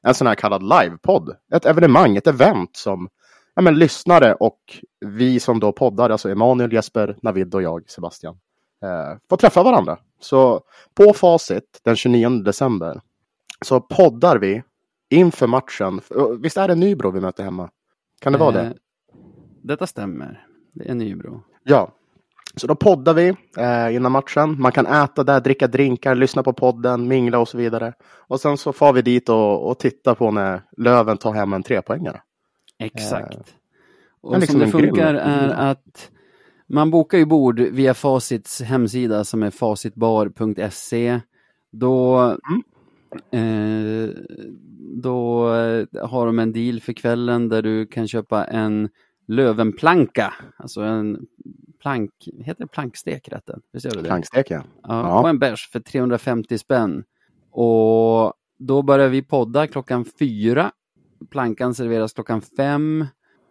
en 0.06 0.14
sån 0.14 0.26
här 0.26 0.34
kallad 0.34 0.62
livepodd. 0.62 1.36
Ett 1.54 1.66
evenemang, 1.66 2.16
ett 2.16 2.26
event 2.26 2.76
som 2.76 3.08
ja, 3.54 3.62
men, 3.62 3.78
lyssnare 3.78 4.34
och 4.34 4.58
vi 5.06 5.40
som 5.40 5.60
då 5.60 5.72
poddar, 5.72 6.10
alltså 6.10 6.28
Emanuel, 6.30 6.72
Jesper, 6.72 7.16
Navid 7.22 7.54
och 7.54 7.62
jag, 7.62 7.90
Sebastian, 7.90 8.34
eh, 8.84 9.18
får 9.30 9.36
träffa 9.36 9.62
varandra. 9.62 9.98
Så 10.20 10.60
på 10.94 11.12
Facit 11.12 11.80
den 11.84 11.96
29 11.96 12.28
december 12.28 13.00
så 13.64 13.80
poddar 13.80 14.38
vi 14.38 14.62
inför 15.10 15.46
matchen. 15.46 16.00
Visst 16.40 16.56
är 16.56 16.68
det 16.68 16.74
Nybro 16.74 17.10
vi 17.10 17.20
möter 17.20 17.44
hemma? 17.44 17.70
Kan 18.20 18.32
det 18.32 18.38
vara 18.38 18.52
det? 18.52 18.60
Eh, 18.60 18.72
Detta 19.62 19.86
stämmer. 19.86 20.46
Det 20.72 20.90
är 20.90 20.94
Nybro. 20.94 21.42
Ja. 21.64 21.92
Så 22.56 22.66
då 22.66 22.74
poddar 22.74 23.14
vi 23.14 23.28
eh, 23.58 23.94
innan 23.94 24.12
matchen. 24.12 24.60
Man 24.60 24.72
kan 24.72 24.86
äta 24.86 25.24
där, 25.24 25.40
dricka 25.40 25.66
drinkar, 25.66 26.14
lyssna 26.14 26.42
på 26.42 26.52
podden, 26.52 27.08
mingla 27.08 27.38
och 27.38 27.48
så 27.48 27.58
vidare. 27.58 27.92
Och 28.02 28.40
sen 28.40 28.56
så 28.56 28.72
far 28.72 28.92
vi 28.92 29.02
dit 29.02 29.28
och, 29.28 29.70
och 29.70 29.78
tittar 29.78 30.14
på 30.14 30.30
när 30.30 30.62
Löven 30.76 31.18
tar 31.18 31.32
hem 31.32 31.52
en 31.52 31.62
trepoängare. 31.62 32.20
Exakt. 32.78 33.54
Och 34.20 34.30
men 34.30 34.40
liksom 34.40 34.60
som 34.60 34.60
det 34.60 34.86
funkar 34.86 35.14
är 35.14 35.48
att 35.48 36.10
man 36.66 36.90
bokar 36.90 37.18
ju 37.18 37.24
bord 37.24 37.60
via 37.60 37.94
Facits 37.94 38.62
hemsida 38.62 39.24
som 39.24 39.42
är 39.42 39.50
facitbar.se. 39.50 41.20
Då, 41.72 42.20
eh, 43.30 44.08
då 45.02 45.54
eh, 45.54 46.06
har 46.08 46.26
de 46.26 46.38
en 46.38 46.52
deal 46.52 46.80
för 46.80 46.92
kvällen 46.92 47.48
där 47.48 47.62
du 47.62 47.86
kan 47.86 48.08
köpa 48.08 48.44
en 48.44 48.88
Lövenplanka, 49.28 50.34
alltså 50.56 50.80
en 50.80 51.26
plank, 51.82 52.10
heter 52.40 52.64
det 52.64 52.66
plankstek 52.66 53.28
rätten? 53.28 53.60
Visst 53.72 53.84
gör 53.86 53.92
det? 53.92 54.02
Plankstek 54.02 54.50
ja. 54.50 54.62
Ja, 54.82 55.08
Ja. 55.08 55.20
Och 55.20 55.28
en 55.28 55.38
bärs 55.38 55.68
för 55.72 55.80
350 55.80 56.58
spänn. 56.58 57.04
Och 57.50 58.32
då 58.58 58.82
börjar 58.82 59.08
vi 59.08 59.22
podda 59.22 59.66
klockan 59.66 60.04
fyra. 60.18 60.72
Plankan 61.30 61.74
serveras 61.74 62.12
klockan 62.12 62.40
fem. 62.40 63.06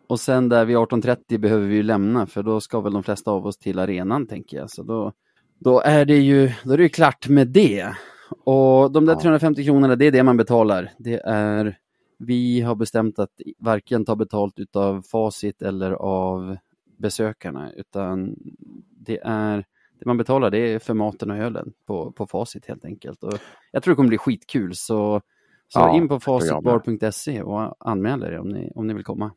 Och 0.08 0.20
sen 0.20 0.50
där 0.50 0.66
vid 0.66 0.78
18.30 0.78 1.38
behöver 1.38 1.68
vi 1.68 1.76
ju 1.76 1.84
lämna 1.84 2.28
för 2.28 2.44
då 2.44 2.62
ska 2.62 2.82
väl 2.82 2.94
de 2.94 3.04
flesta 3.04 3.32
av 3.32 3.46
oss 3.46 3.58
till 3.58 3.80
arenan 3.80 4.28
tänker 4.28 4.58
jag. 4.58 4.70
Så 4.72 4.84
då, 4.84 5.12
då 5.60 5.80
är 5.80 6.06
det 6.06 6.18
ju 6.18 6.52
då 6.64 6.74
är 6.74 6.78
det 6.78 6.84
ju 6.84 6.90
klart 6.90 7.28
med 7.28 7.48
det. 7.48 7.96
Och 8.44 8.92
de 8.92 9.06
där 9.06 9.14
Ja. 9.14 9.22
350 9.22 9.64
kronorna, 9.64 9.96
det 9.96 10.06
är 10.06 10.12
det 10.12 10.24
man 10.24 10.38
betalar. 10.38 10.92
Det 10.98 11.22
är, 11.26 11.78
vi 12.20 12.62
har 12.62 12.76
bestämt 12.76 13.20
att 13.20 13.32
varken 13.60 14.06
ta 14.06 14.16
betalt 14.16 14.60
utav 14.60 15.02
Facit 15.02 15.62
eller 15.62 15.92
av 15.92 16.58
besökarna, 16.98 17.72
utan 17.72 18.36
det 19.06 19.20
är 19.24 19.66
det 20.00 20.06
man 20.06 20.18
betalar 20.18 20.52
det 20.52 20.58
är 20.58 20.80
för 20.80 20.94
maten 20.94 21.32
och 21.32 21.38
ölen 21.38 21.74
på, 21.88 22.12
på 22.12 22.28
facit 22.28 22.66
helt 22.66 22.86
enkelt. 22.86 23.24
Och 23.24 23.34
jag 23.72 23.84
tror 23.84 23.92
det 23.92 23.96
kommer 23.96 24.10
bli 24.10 24.18
skitkul 24.18 24.76
så, 24.76 25.22
så 25.68 25.80
Ja, 25.80 25.96
in 25.98 26.08
på 26.08 26.20
facitbar.se 26.20 27.42
och 27.42 27.88
anmäl 27.90 28.24
er 28.24 28.40
om 28.40 28.50
ni, 28.50 28.72
om 28.76 28.88
ni 28.88 28.94
vill 28.94 29.04
komma. 29.04 29.32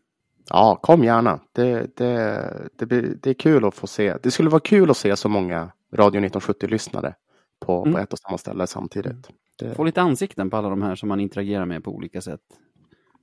Ja, 0.50 0.76
kom 0.82 1.04
gärna. 1.04 1.40
Det, 1.52 1.96
det, 1.96 2.52
det, 2.78 2.87
det 3.22 3.30
är 3.30 3.34
kul 3.34 3.64
att 3.64 3.74
få 3.74 3.87
se. 3.87 4.14
Det 4.22 4.30
skulle 4.30 4.50
vara 4.50 4.61
kul 4.61 4.90
att 4.90 4.96
se 4.96 5.16
så 5.16 5.28
många 5.28 5.70
Radio 5.94 6.20
1970-lyssnare 6.20 7.14
på, 7.61 7.82
på 7.82 7.88
Mm. 7.88 8.02
ett 8.02 8.12
och 8.12 8.18
samma 8.18 8.38
ställe 8.38 8.66
samtidigt. 8.66 9.28
Det, 9.58 9.74
Få 9.74 9.84
lite 9.84 10.00
ansikten 10.02 10.50
på 10.50 10.56
alla 10.56 10.68
de 10.68 10.82
här 10.82 10.94
som 10.94 11.08
man 11.08 11.20
interagerar 11.20 11.66
med 11.66 11.84
på 11.84 11.90
olika 11.90 12.20
sätt 12.20 12.40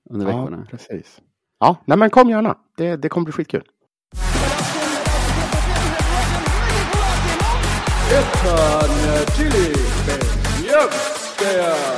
under 0.10 0.30
ja, 0.30 0.38
veckorna. 0.38 0.68
precis. 0.70 1.22
Ja, 1.60 1.76
nej 1.86 1.98
men 1.98 2.10
kom 2.10 2.30
gärna. 2.30 2.58
Det, 2.78 2.96
det 2.96 3.10
kommer 3.10 3.26
bli 3.26 3.32
skitkul. 3.34 3.64
Och 10.68 11.95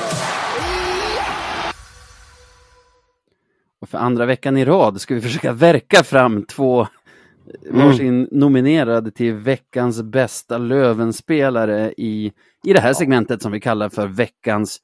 för 3.87 3.97
andra 3.97 4.25
veckan 4.25 4.57
i 4.57 4.65
rad 4.65 5.01
ska 5.01 5.15
vi 5.15 5.21
försöka 5.21 5.53
verka 5.53 6.03
fram 6.03 6.43
två 6.45 6.87
varsin 7.69 8.27
nominerad 8.31 9.15
till 9.15 9.33
veckans 9.33 10.01
bästa 10.01 10.57
Lövenspelare 10.57 11.93
i, 11.97 12.31
i 12.63 12.73
det 12.73 12.79
här 12.79 12.93
segmentet 12.93 13.41
som 13.41 13.51
vi 13.51 13.59
kallar 13.59 13.89
för 13.89 14.07
veckans 14.07 14.81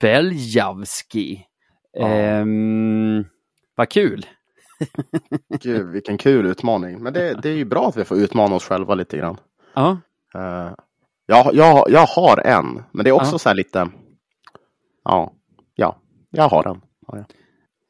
Beljavski. 0.00 1.44
Ja. 1.92 2.08
Ehm, 2.08 3.24
vad 3.74 3.88
kul! 3.88 4.26
Gud, 5.62 5.86
vilken 5.92 6.18
kul 6.18 6.46
utmaning. 6.46 7.02
Men 7.02 7.12
det, 7.12 7.40
det 7.42 7.48
är 7.48 7.56
ju 7.56 7.64
bra 7.64 7.88
att 7.88 7.96
vi 7.96 8.04
får 8.04 8.16
utmana 8.18 8.54
oss 8.54 8.64
själva 8.64 8.94
lite 8.94 9.16
grann. 9.16 9.36
Ja, 9.74 9.98
Uh, 10.34 10.74
jag, 11.26 11.54
jag, 11.54 11.90
jag 11.90 12.06
har 12.06 12.46
en, 12.46 12.82
men 12.92 13.04
det 13.04 13.10
är 13.10 13.14
också 13.14 13.34
Ja. 13.34 13.38
så 13.38 13.48
här 13.48 13.56
lite... 13.56 13.88
Ja, 15.04 15.32
ja, 15.74 15.96
jag 16.30 16.48
har 16.48 16.68
en. 16.68 16.80
Har 17.06 17.18
jag. 17.18 17.26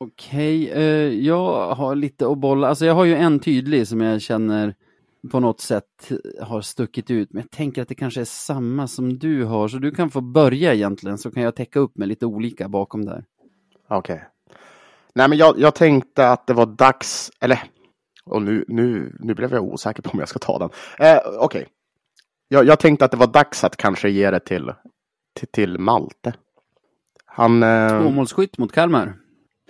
Okej. 0.03 0.71
eh, 0.71 1.25
jag 1.27 1.75
har 1.75 1.95
lite 1.95 2.27
att 2.29 2.39
bolla. 2.39 2.69
Alltså 2.69 2.87
jag 2.87 2.95
har 2.95 3.05
ju 3.05 3.15
en 3.15 3.39
tydlig 3.39 3.89
som 3.89 4.01
jag 4.01 4.23
känner 4.23 4.75
på 5.31 5.41
något 5.41 5.61
sätt 5.61 6.13
har 6.41 6.61
stuckit 6.61 7.11
ut. 7.11 7.33
Men 7.33 7.43
jag 7.43 7.51
tänker 7.51 7.83
att 7.83 7.89
det 7.89 7.95
kanske 7.95 8.21
är 8.21 8.25
samma 8.25 8.89
som 8.89 9.19
du 9.19 9.45
har. 9.45 9.69
Så 9.69 9.79
du 9.79 9.91
kan 9.91 10.11
få 10.11 10.21
börja 10.21 10.75
egentligen 10.75 11.19
så 11.19 11.31
kan 11.31 11.43
jag 11.43 11.57
täcka 11.57 11.79
upp 11.79 11.99
med 11.99 12.09
lite 12.09 12.27
olika 12.27 12.69
bakom 12.69 13.05
där. 13.05 13.25
Okej. 13.89 14.25
Nej, 15.15 15.29
men 15.29 15.39
jag, 15.39 15.59
jag 15.59 15.75
tänkte 15.75 16.31
att 16.31 16.47
det 16.47 16.55
var 16.55 16.67
dags, 16.67 17.31
eller... 17.41 17.63
Och 18.25 18.43
nu, 18.43 18.65
nu, 18.69 19.17
nu 19.21 19.35
blev 19.35 19.53
jag 19.53 19.65
osäker 19.65 20.03
på 20.03 20.11
om 20.11 20.19
jag 20.19 20.29
ska 20.29 20.39
ta 20.39 20.59
den. 20.59 20.71
Eh, 20.99 21.19
Okej. 21.39 21.69
Jag, 22.49 22.67
jag 22.67 22.79
tänkte 22.79 23.05
att 23.05 23.11
det 23.11 23.17
var 23.17 23.27
dags 23.27 23.65
att 23.65 23.77
kanske 23.77 24.11
ge 24.11 24.31
det 24.31 24.41
till, 24.41 24.73
till, 25.35 25.49
till 25.49 25.79
Malte. 25.79 26.35
Han... 27.25 27.63
Eh, 27.63 28.01
Tvåmålsskytt 28.03 28.59
mot 28.59 28.73
Kalmar. 28.73 29.15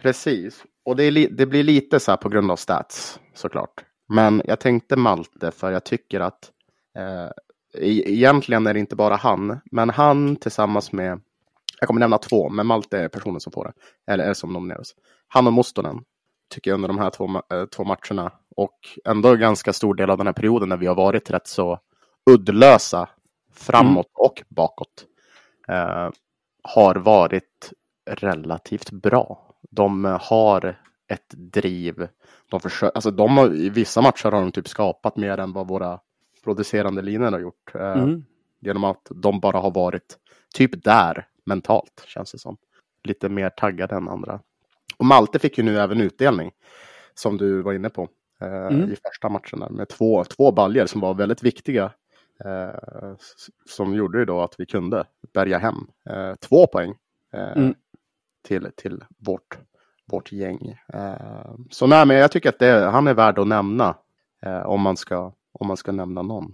Precis. 0.02 0.64
Och 0.84 0.96
det, 0.96 1.10
li- 1.10 1.26
det 1.36 1.46
blir 1.46 1.62
lite 1.62 2.00
så 2.00 2.10
här 2.12 2.16
på 2.16 2.28
grund 2.28 2.50
av 2.50 2.56
stats 2.56 3.20
såklart. 3.34 3.84
Men 4.08 4.42
jag 4.44 4.60
tänkte 4.60 4.96
Malte 4.96 5.50
för 5.50 5.72
jag 5.72 5.84
tycker 5.84 6.20
att 6.20 6.50
eh, 6.98 7.24
e- 7.82 8.12
egentligen 8.12 8.66
är 8.66 8.74
det 8.74 8.80
inte 8.80 8.96
bara 8.96 9.16
han, 9.16 9.60
men 9.72 9.90
han 9.90 10.36
tillsammans 10.36 10.92
med, 10.92 11.20
jag 11.80 11.86
kommer 11.86 12.00
nämna 12.00 12.18
två, 12.18 12.48
men 12.48 12.66
Malte 12.66 12.98
är 12.98 13.08
personen 13.08 13.40
som 13.40 13.52
får 13.52 13.64
det, 13.64 13.72
eller 14.12 14.24
är 14.24 14.34
som 14.34 14.52
nomineras. 14.52 14.94
Han 15.28 15.46
och 15.46 15.52
Mustonen 15.52 16.00
tycker 16.54 16.70
jag 16.70 16.74
under 16.74 16.88
de 16.88 16.98
här 16.98 17.10
två, 17.10 17.26
ma- 17.26 17.54
eh, 17.60 17.66
två 17.66 17.84
matcherna 17.84 18.32
och 18.56 18.78
ändå 19.04 19.34
ganska 19.36 19.72
stor 19.72 19.94
del 19.94 20.10
av 20.10 20.18
den 20.18 20.26
här 20.26 20.34
perioden 20.34 20.68
när 20.68 20.76
vi 20.76 20.86
har 20.86 20.94
varit 20.94 21.30
rätt 21.30 21.46
så 21.46 21.78
uddlösa 22.30 23.08
framåt 23.54 24.06
och 24.14 24.42
bakåt 24.48 25.06
eh, 25.68 26.10
har 26.62 26.94
varit 26.96 27.72
relativt 28.10 28.90
bra. 28.90 29.51
De 29.72 30.04
eh, 30.04 30.20
har 30.20 30.78
ett 31.08 31.28
driv. 31.30 32.08
De, 32.50 32.60
försö- 32.60 32.90
alltså 32.94 33.10
de 33.10 33.36
har, 33.36 33.54
I 33.54 33.68
vissa 33.68 34.02
matcher 34.02 34.24
har 34.24 34.40
de 34.40 34.52
typ 34.52 34.68
skapat 34.68 35.16
mer 35.16 35.38
än 35.38 35.52
vad 35.52 35.68
våra 35.68 36.00
producerande 36.44 37.02
linjer 37.02 37.32
har 37.32 37.38
gjort. 37.38 37.74
Eh, 37.74 37.92
Mm. 38.02 38.24
Genom 38.60 38.84
att 38.84 39.06
de 39.10 39.40
bara 39.40 39.58
har 39.58 39.70
varit 39.70 40.16
typ 40.54 40.84
där 40.84 41.26
mentalt, 41.44 42.04
känns 42.06 42.32
det 42.32 42.38
som. 42.38 42.56
Lite 43.04 43.28
mer 43.28 43.50
taggade 43.50 43.94
än 43.96 44.08
andra. 44.08 44.40
Och 44.96 45.04
Malte 45.06 45.38
fick 45.38 45.58
ju 45.58 45.64
nu 45.64 45.78
även 45.78 46.00
utdelning, 46.00 46.50
som 47.14 47.36
du 47.36 47.62
var 47.62 47.72
inne 47.72 47.90
på, 47.90 48.08
eh, 48.40 48.48
Mm. 48.66 48.92
i 48.92 48.96
första 49.08 49.28
matchen 49.28 49.60
där, 49.60 49.68
med 49.68 49.88
två, 49.88 50.24
två 50.24 50.52
baljer 50.52 50.86
som 50.86 51.00
var 51.00 51.14
väldigt 51.14 51.42
viktiga. 51.42 51.92
Eh, 52.44 53.14
som 53.68 53.94
gjorde 53.94 54.18
ju 54.18 54.24
då 54.24 54.40
att 54.42 54.54
vi 54.58 54.66
kunde 54.66 55.04
bärga 55.34 55.58
hem 55.58 55.76
eh, 56.10 56.34
två 56.34 56.66
poäng 56.66 56.94
eh, 57.32 57.52
Mm. 57.56 57.74
Till, 58.42 58.68
till 58.76 59.04
vårt, 59.18 59.58
vårt 60.06 60.32
gäng. 60.32 60.78
Eh, 60.94 61.54
så 61.70 61.86
nej, 61.86 62.06
men 62.06 62.16
jag 62.16 62.30
tycker 62.32 62.48
att 62.48 62.58
det, 62.58 62.90
han 62.90 63.06
är 63.06 63.14
värd 63.14 63.38
att 63.38 63.46
nämna 63.48 63.96
eh, 64.42 64.62
om, 64.66 64.80
man 64.80 64.96
ska, 64.96 65.32
om 65.52 65.66
man 65.66 65.76
ska 65.76 65.92
nämna 65.92 66.22
någon. 66.22 66.52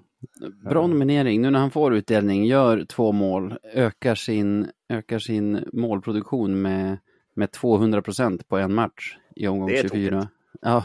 Bra 0.64 0.87
nominering. 0.87 1.42
Nu 1.42 1.51
när 1.51 1.59
han 1.59 1.70
får 1.70 1.94
utdelning, 1.94 2.44
gör 2.46 2.85
två 2.85 3.12
mål, 3.12 3.59
ökar 3.74 4.14
sin, 4.14 4.70
ökar 4.88 5.18
sin 5.18 5.64
målproduktion 5.72 6.62
med, 6.62 6.98
med 7.35 7.53
200 7.53 8.03
procent 8.03 8.48
på 8.48 8.59
en 8.59 8.74
match 8.74 9.16
i 9.37 9.48
omgång 9.48 9.68
Det 9.68 9.79
är 9.79 9.83
24. 9.83 10.11
tokigt. 10.11 10.33
Ja, 10.61 10.85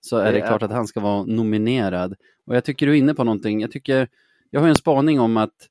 så 0.00 0.16
är 0.16 0.24
Det 0.24 0.32
det, 0.32 0.40
är 0.40 0.46
klart 0.46 0.62
att 0.62 0.70
han 0.70 0.86
ska 0.86 1.00
vara 1.00 1.24
nominerad. 1.24 2.14
Och 2.46 2.56
jag 2.56 2.64
tycker 2.64 2.86
du 2.86 2.92
är 2.92 2.96
inne 2.96 3.14
på 3.14 3.24
någonting. 3.24 3.60
Jag 3.60 3.70
tycker, 3.72 4.08
jag 4.50 4.60
har 4.60 4.68
en 4.68 4.74
spaning 4.74 5.20
om 5.20 5.36
att 5.36 5.68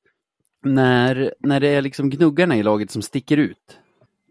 när, 0.64 1.34
när 1.40 1.60
det 1.60 1.68
är 1.68 1.82
liksom 1.82 2.10
gnuggarna 2.10 2.58
i 2.58 2.64
laget 2.64 2.92
som 2.92 3.02
sticker 3.02 3.38
ut, 3.38 3.80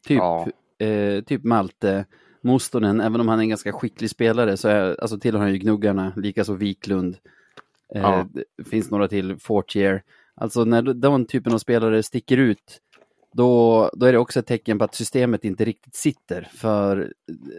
typ, 0.06 0.18
Ja. 0.18 0.48
eh, 0.86 1.24
typ 1.24 1.44
Malte, 1.44 2.04
Mustonen, 2.42 3.00
även 3.00 3.20
om 3.20 3.28
han 3.28 3.38
är 3.38 3.42
en 3.42 3.48
ganska 3.48 3.72
skicklig 3.72 4.10
spelare 4.10 4.56
så 4.56 4.68
är, 4.68 5.00
alltså 5.00 5.18
tillhör 5.18 5.40
han 5.40 5.52
ju 5.52 5.58
gnuggarna, 5.58 6.12
likaså 6.16 6.54
Wiklund. 6.54 7.16
Eh, 7.94 8.02
Ja. 8.02 8.26
Det 8.58 8.64
finns 8.64 8.90
några 8.90 9.08
till, 9.08 9.36
Fortier. 9.36 10.02
Alltså 10.34 10.64
när 10.64 10.82
den 10.82 11.26
typen 11.26 11.54
av 11.54 11.58
spelare 11.58 12.02
sticker 12.02 12.36
ut, 12.36 12.80
då, 13.32 13.90
då 13.92 14.06
är 14.06 14.12
det 14.12 14.18
också 14.18 14.40
ett 14.40 14.46
tecken 14.46 14.78
på 14.78 14.84
att 14.84 14.94
systemet 14.94 15.44
inte 15.44 15.64
riktigt 15.64 15.94
sitter. 15.94 16.48
För 16.54 17.12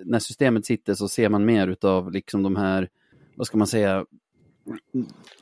när 0.06 0.20
systemet 0.20 0.66
sitter 0.66 0.94
så 0.94 1.08
ser 1.08 1.30
man 1.30 1.46
mer 1.46 1.68
utav 1.68 2.12
liksom 2.12 2.44
de 2.44 2.56
här, 2.56 2.90
vad 3.36 3.48
ska 3.48 3.58
man 3.58 3.68
säga, 3.68 4.06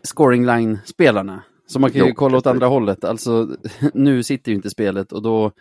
scoring 0.04 0.46
line-spelarna. 0.46 1.44
Så 1.68 1.80
man 1.80 1.92
kan 1.92 2.02
ju 2.02 2.08
Jo, 2.08 2.14
kolla 2.16 2.38
åt 2.38 2.48
andra 2.48 2.68
hållet. 2.68 3.04
Alltså, 3.04 3.58
nu 3.94 4.24
sitter 4.24 4.52
ju 4.52 4.56
inte 4.56 4.70
spelet 4.70 5.12
och 5.12 5.22
då, 5.22 5.52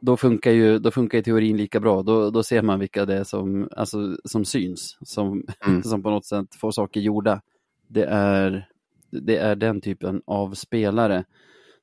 då, 0.00 0.16
funkar 0.16 0.50
ju, 0.50 0.78
då 0.78 0.90
funkar 0.90 1.22
teorin 1.22 1.56
lika 1.56 1.80
bra. 1.80 2.02
Då, 2.02 2.30
då 2.30 2.42
ser 2.42 2.62
man 2.62 2.80
vilka 2.80 3.04
det 3.04 3.14
är 3.14 3.24
som, 3.24 3.68
alltså, 3.76 4.16
som 4.24 4.44
syns, 4.44 4.98
som, 5.04 5.44
Mm. 5.66 5.82
som 5.84 6.02
på 6.02 6.10
något 6.10 6.26
sätt 6.26 6.54
får 6.60 6.70
saker 6.70 7.00
gjorda. 7.00 7.40
Det 7.88 8.04
är, 8.04 8.68
det 9.10 9.36
är 9.36 9.56
den 9.56 9.80
typen 9.80 10.22
av 10.26 10.54
spelare. 10.54 11.24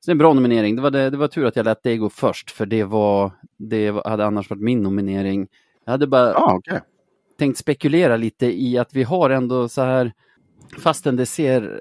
Så 0.00 0.06
det 0.06 0.10
är 0.10 0.14
en 0.14 0.18
bra 0.18 0.32
nominering. 0.32 0.76
Det 0.76 0.82
var, 0.82 0.90
det, 0.90 1.10
det 1.10 1.16
var 1.16 1.28
tur 1.28 1.44
att 1.44 1.56
jag 1.56 1.64
lät 1.64 1.82
dig 1.82 1.96
gå 1.96 2.10
först, 2.10 2.50
för 2.50 2.66
det, 2.66 2.84
var, 2.84 3.30
det 3.56 3.90
hade 4.04 4.26
annars 4.26 4.50
varit 4.50 4.62
min 4.62 4.82
nominering. 4.82 5.48
Jag 5.84 5.92
hade 5.92 6.06
bara 6.06 6.30
Ja, 6.32 6.54
okej. 6.54 6.80
tänkt 7.38 7.58
spekulera 7.58 8.16
lite 8.16 8.46
i 8.62 8.78
att 8.78 8.94
vi 8.94 9.02
har 9.02 9.30
ändå 9.30 9.68
så 9.68 9.82
här, 9.82 10.12
fastän 10.78 11.16
det 11.16 11.26
ser 11.26 11.80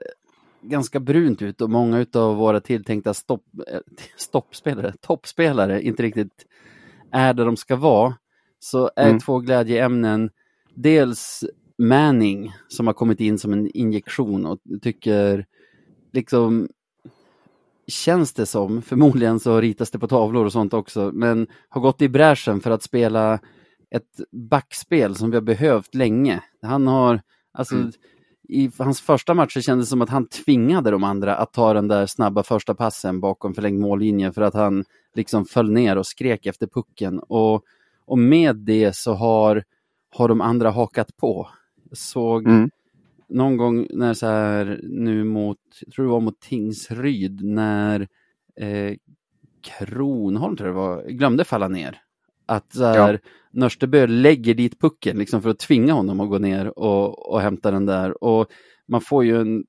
ganska 0.69 0.99
brunt 0.99 1.41
ut 1.41 1.61
och 1.61 1.69
många 1.69 2.05
av 2.13 2.35
våra 2.35 2.59
tilltänkta 2.59 3.13
stopp, 3.13 3.43
eh, 3.67 3.79
stoppspelare, 4.17 4.93
toppspelare 5.01 5.81
inte 5.81 6.03
riktigt 6.03 6.45
är 7.11 7.33
där 7.33 7.45
de 7.45 7.57
ska 7.57 7.75
vara, 7.75 8.13
så 8.59 8.91
är 8.95 9.07
Mm. 9.07 9.19
två 9.19 9.39
glädjeämnen 9.39 10.29
dels 10.73 11.43
Manning 11.77 12.53
som 12.67 12.87
har 12.87 12.93
kommit 12.93 13.19
in 13.19 13.39
som 13.39 13.53
en 13.53 13.67
injektion 13.77 14.45
och 14.45 14.59
tycker 14.81 15.45
liksom 16.13 16.67
känns 17.87 18.33
det 18.33 18.45
som, 18.45 18.81
förmodligen 18.81 19.39
så 19.39 19.61
ritas 19.61 19.91
det 19.91 19.99
på 19.99 20.07
tavlor 20.07 20.45
och 20.45 20.51
sånt 20.51 20.73
också, 20.73 21.11
men 21.13 21.47
har 21.69 21.81
gått 21.81 22.01
i 22.01 22.09
bräschen 22.09 22.59
för 22.59 22.71
att 22.71 22.83
spela 22.83 23.39
ett 23.89 24.19
backspel 24.31 25.15
som 25.15 25.29
vi 25.31 25.37
har 25.37 25.41
behövt 25.41 25.95
länge. 25.95 26.43
Han 26.61 26.87
har, 26.87 27.21
alltså 27.53 27.75
Mm. 27.75 27.91
I 28.49 28.71
hans 28.77 29.01
första 29.01 29.33
matcher 29.33 29.61
kändes 29.61 29.87
det 29.87 29.89
som 29.89 30.01
att 30.01 30.09
han 30.09 30.27
tvingade 30.27 30.91
de 30.91 31.03
andra 31.03 31.35
att 31.35 31.53
ta 31.53 31.73
den 31.73 31.87
där 31.87 32.05
snabba 32.05 32.43
första 32.43 32.75
passen 32.75 33.19
bakom 33.19 33.53
förlängd 33.53 33.79
mållinje 33.79 34.31
för 34.31 34.41
att 34.41 34.53
han 34.53 34.85
liksom 35.15 35.45
föll 35.45 35.71
ner 35.71 35.97
och 35.97 36.07
skrek 36.07 36.45
efter 36.45 36.67
pucken. 36.67 37.19
Och, 37.19 37.63
och 38.05 38.17
med 38.17 38.55
det 38.55 38.95
så 38.95 39.13
har, 39.13 39.63
har 40.15 40.27
de 40.27 40.41
andra 40.41 40.69
hakat 40.71 41.17
på. 41.17 41.49
Jag 41.89 41.97
såg 41.97 42.47
Mm. 42.47 42.69
någon 43.29 43.57
gång 43.57 43.87
när 43.89 44.13
så 44.13 44.25
här 44.25 44.79
nu 44.83 45.23
mot, 45.23 45.57
jag 45.81 45.93
tror 45.93 46.05
det 46.05 46.11
var 46.11 46.19
mot 46.19 46.39
Tingsryd, 46.39 47.43
när 47.43 48.07
eh, 48.55 48.95
Kronholm 49.61 50.57
tror 50.57 50.69
jag 50.69 50.75
det 50.75 50.79
var, 50.79 51.03
glömde 51.09 51.43
falla 51.43 51.67
ner. 51.67 52.01
Att 52.45 52.73
så 52.73 52.83
här, 52.85 53.19
Nörstebö 53.51 54.07
lägger 54.07 54.53
dit 54.53 54.79
pucken 54.79 55.17
liksom 55.17 55.41
för 55.41 55.49
att 55.49 55.59
tvinga 55.59 55.93
honom 55.93 56.19
att 56.19 56.29
gå 56.29 56.37
ner 56.37 56.79
och, 56.79 57.31
och 57.31 57.41
hämta 57.41 57.71
den 57.71 57.85
där. 57.85 58.23
Och 58.23 58.47
man 58.87 59.01
får 59.01 59.25
ju 59.25 59.41
en, 59.41 59.63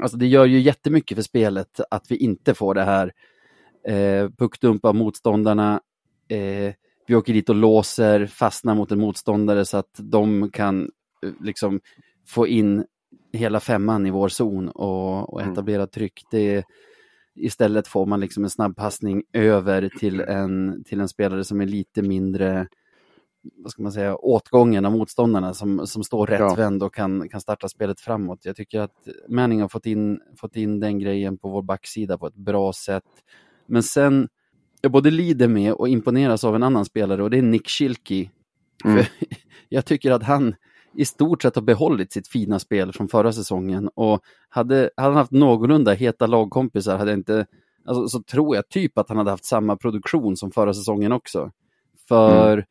Alltså 0.00 0.16
det 0.16 0.26
gör 0.26 0.46
ju 0.46 0.60
jättemycket 0.60 1.16
för 1.16 1.22
spelet 1.22 1.80
att 1.90 2.10
vi 2.10 2.16
inte 2.16 2.54
får 2.54 2.74
det 2.74 2.84
här 2.84 3.12
eh, 3.88 4.30
puckdump 4.30 4.84
av 4.84 4.94
motståndarna. 4.94 5.80
Eh, 6.28 6.74
vi 7.06 7.14
åker 7.14 7.32
dit 7.32 7.48
och 7.48 7.54
låser, 7.54 8.26
fastnar 8.26 8.74
mot 8.74 8.92
en 8.92 9.00
motståndare 9.00 9.64
så 9.64 9.76
att 9.76 9.94
de 9.98 10.50
kan 10.50 10.90
eh, 11.22 11.30
liksom 11.40 11.80
få 12.26 12.46
in 12.46 12.84
hela 13.32 13.60
femman 13.60 14.06
i 14.06 14.10
vår 14.10 14.28
zon 14.28 14.68
och, 14.68 15.32
och 15.32 15.40
Mm. 15.40 15.52
etablera 15.52 15.86
tryck. 15.86 16.22
Det, 16.30 16.64
istället 17.36 17.88
får 17.88 18.06
man 18.06 18.20
liksom 18.20 18.44
en 18.44 18.50
snabb 18.50 18.76
passning 18.76 19.22
över 19.32 19.88
till 19.98 20.20
en, 20.20 20.84
till 20.84 21.00
en 21.00 21.08
spelare 21.08 21.44
som 21.44 21.60
är 21.60 21.66
lite 21.66 22.02
mindre 22.02 22.68
vad 23.56 23.70
ska 23.70 23.82
man 23.82 23.92
säga, 23.92 24.16
åtgången 24.16 24.84
av 24.84 24.92
motståndarna 24.92 25.54
som, 25.54 25.86
som 25.86 26.04
står 26.04 26.30
Ja. 26.32 26.38
rättvänd 26.38 26.82
och 26.82 26.94
kan, 26.94 27.28
kan 27.28 27.40
starta 27.40 27.68
spelet 27.68 28.00
framåt. 28.00 28.38
Jag 28.42 28.56
tycker 28.56 28.80
att 28.80 29.08
Manning 29.28 29.60
har 29.60 29.68
fått 29.68 29.86
in, 29.86 30.20
fått 30.40 30.56
in 30.56 30.80
den 30.80 30.98
grejen 30.98 31.38
på 31.38 31.48
vår 31.48 31.62
backsida 31.62 32.18
på 32.18 32.26
ett 32.26 32.34
bra 32.36 32.72
sätt. 32.72 33.04
Men 33.66 33.82
sen, 33.82 34.28
jag 34.80 34.92
både 34.92 35.10
lider 35.10 35.48
med 35.48 35.72
och 35.72 35.88
imponeras 35.88 36.44
av 36.44 36.54
en 36.54 36.62
annan 36.62 36.84
spelare 36.84 37.22
och 37.22 37.30
det 37.30 37.38
är 37.38 37.42
Nick 37.42 37.68
Schilke. 37.68 38.30
Mm. 38.84 39.04
Jag 39.68 39.84
tycker 39.84 40.10
att 40.10 40.22
han 40.22 40.54
i 40.96 41.04
stort 41.04 41.42
sett 41.42 41.54
har 41.54 41.62
behållit 41.62 42.12
sitt 42.12 42.28
fina 42.28 42.58
spel 42.58 42.92
från 42.92 43.08
förra 43.08 43.32
säsongen 43.32 43.90
och 43.94 44.20
hade, 44.48 44.90
hade 44.96 45.08
han 45.08 45.16
haft 45.16 45.30
någorlunda 45.32 45.92
heta 45.92 46.26
lagkompisar 46.26 46.98
hade 46.98 47.12
inte, 47.12 47.46
alltså, 47.86 48.08
så 48.08 48.22
tror 48.22 48.56
jag 48.56 48.68
typ 48.68 48.98
att 48.98 49.08
han 49.08 49.18
hade 49.18 49.30
haft 49.30 49.44
samma 49.44 49.76
produktion 49.76 50.36
som 50.36 50.50
förra 50.50 50.74
säsongen 50.74 51.12
också. 51.12 51.50
För 52.08 52.66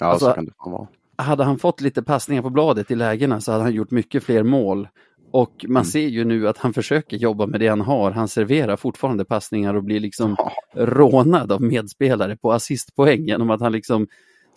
Ja, 0.00 0.06
Alltså- 0.06 0.26
så 0.26 0.32
kan 0.32 0.44
det 0.44 0.52
vara. 0.64 0.88
hade 1.16 1.44
han 1.44 1.58
fått 1.58 1.80
lite 1.80 2.02
passningar 2.02 2.42
på 2.42 2.50
bladet 2.50 2.90
i 2.90 2.94
lägena 2.94 3.40
så 3.40 3.52
hade 3.52 3.64
han 3.64 3.72
gjort 3.72 3.90
mycket 3.90 4.22
fler 4.24 4.42
mål. 4.42 4.88
Och 5.32 5.64
man 5.68 5.70
Mm. 5.76 5.84
ser 5.84 6.06
ju 6.08 6.24
nu 6.24 6.48
att 6.48 6.58
han 6.58 6.72
försöker 6.72 7.16
jobba 7.16 7.46
med 7.46 7.60
det 7.60 7.68
han 7.68 7.80
har. 7.80 8.10
Han 8.10 8.28
serverar 8.28 8.76
fortfarande 8.76 9.24
passningar 9.24 9.74
och 9.74 9.84
blir 9.84 10.00
liksom 10.00 10.34
Ja. 10.38 10.52
rånad 10.74 11.52
av 11.52 11.62
medspelare 11.62 12.36
på 12.36 12.52
assistpoäng 12.52 13.24
genom 13.26 13.50
att 13.50 13.60
han 13.60 13.72
liksom 13.72 14.06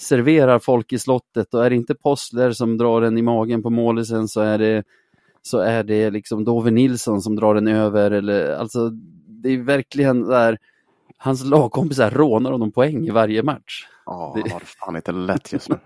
serverar 0.04 0.60
folk 0.60 0.94
i 0.94 1.00
slottet 1.00 1.54
och 1.54 1.66
är 1.66 1.70
det 1.70 1.76
inte 1.76 1.96
Postler 1.96 2.52
som 2.52 2.78
drar 2.78 3.02
den 3.02 3.18
i 3.18 3.22
magen 3.22 3.64
på 3.64 3.70
målisen 3.70 4.28
så 4.28 4.42
är 4.42 4.58
det 4.58 4.84
så 5.42 5.58
är 5.60 5.84
det 5.84 6.10
liksom 6.10 6.44
Dove 6.44 6.72
Nilsson 6.72 7.22
som 7.22 7.36
drar 7.36 7.56
den 7.56 7.68
över 7.68 8.12
eller 8.12 8.56
alltså 8.56 8.90
det 9.28 9.50
är 9.50 9.58
verkligen 9.58 10.24
där 10.28 10.58
hans 11.18 11.46
lagkompisar 11.46 12.12
rånar 12.12 12.52
honom 12.52 12.72
poäng 12.72 13.08
i 13.08 13.10
varje 13.10 13.44
match. 13.44 13.88
Ja, 14.06 14.34
Det- 14.36 14.42
han 14.42 14.52
har 14.52 14.60
det 14.60 14.66
fan 14.66 14.96
inte 14.96 15.12
lätt 15.12 15.54
just 15.54 15.70
nu. 15.70 15.78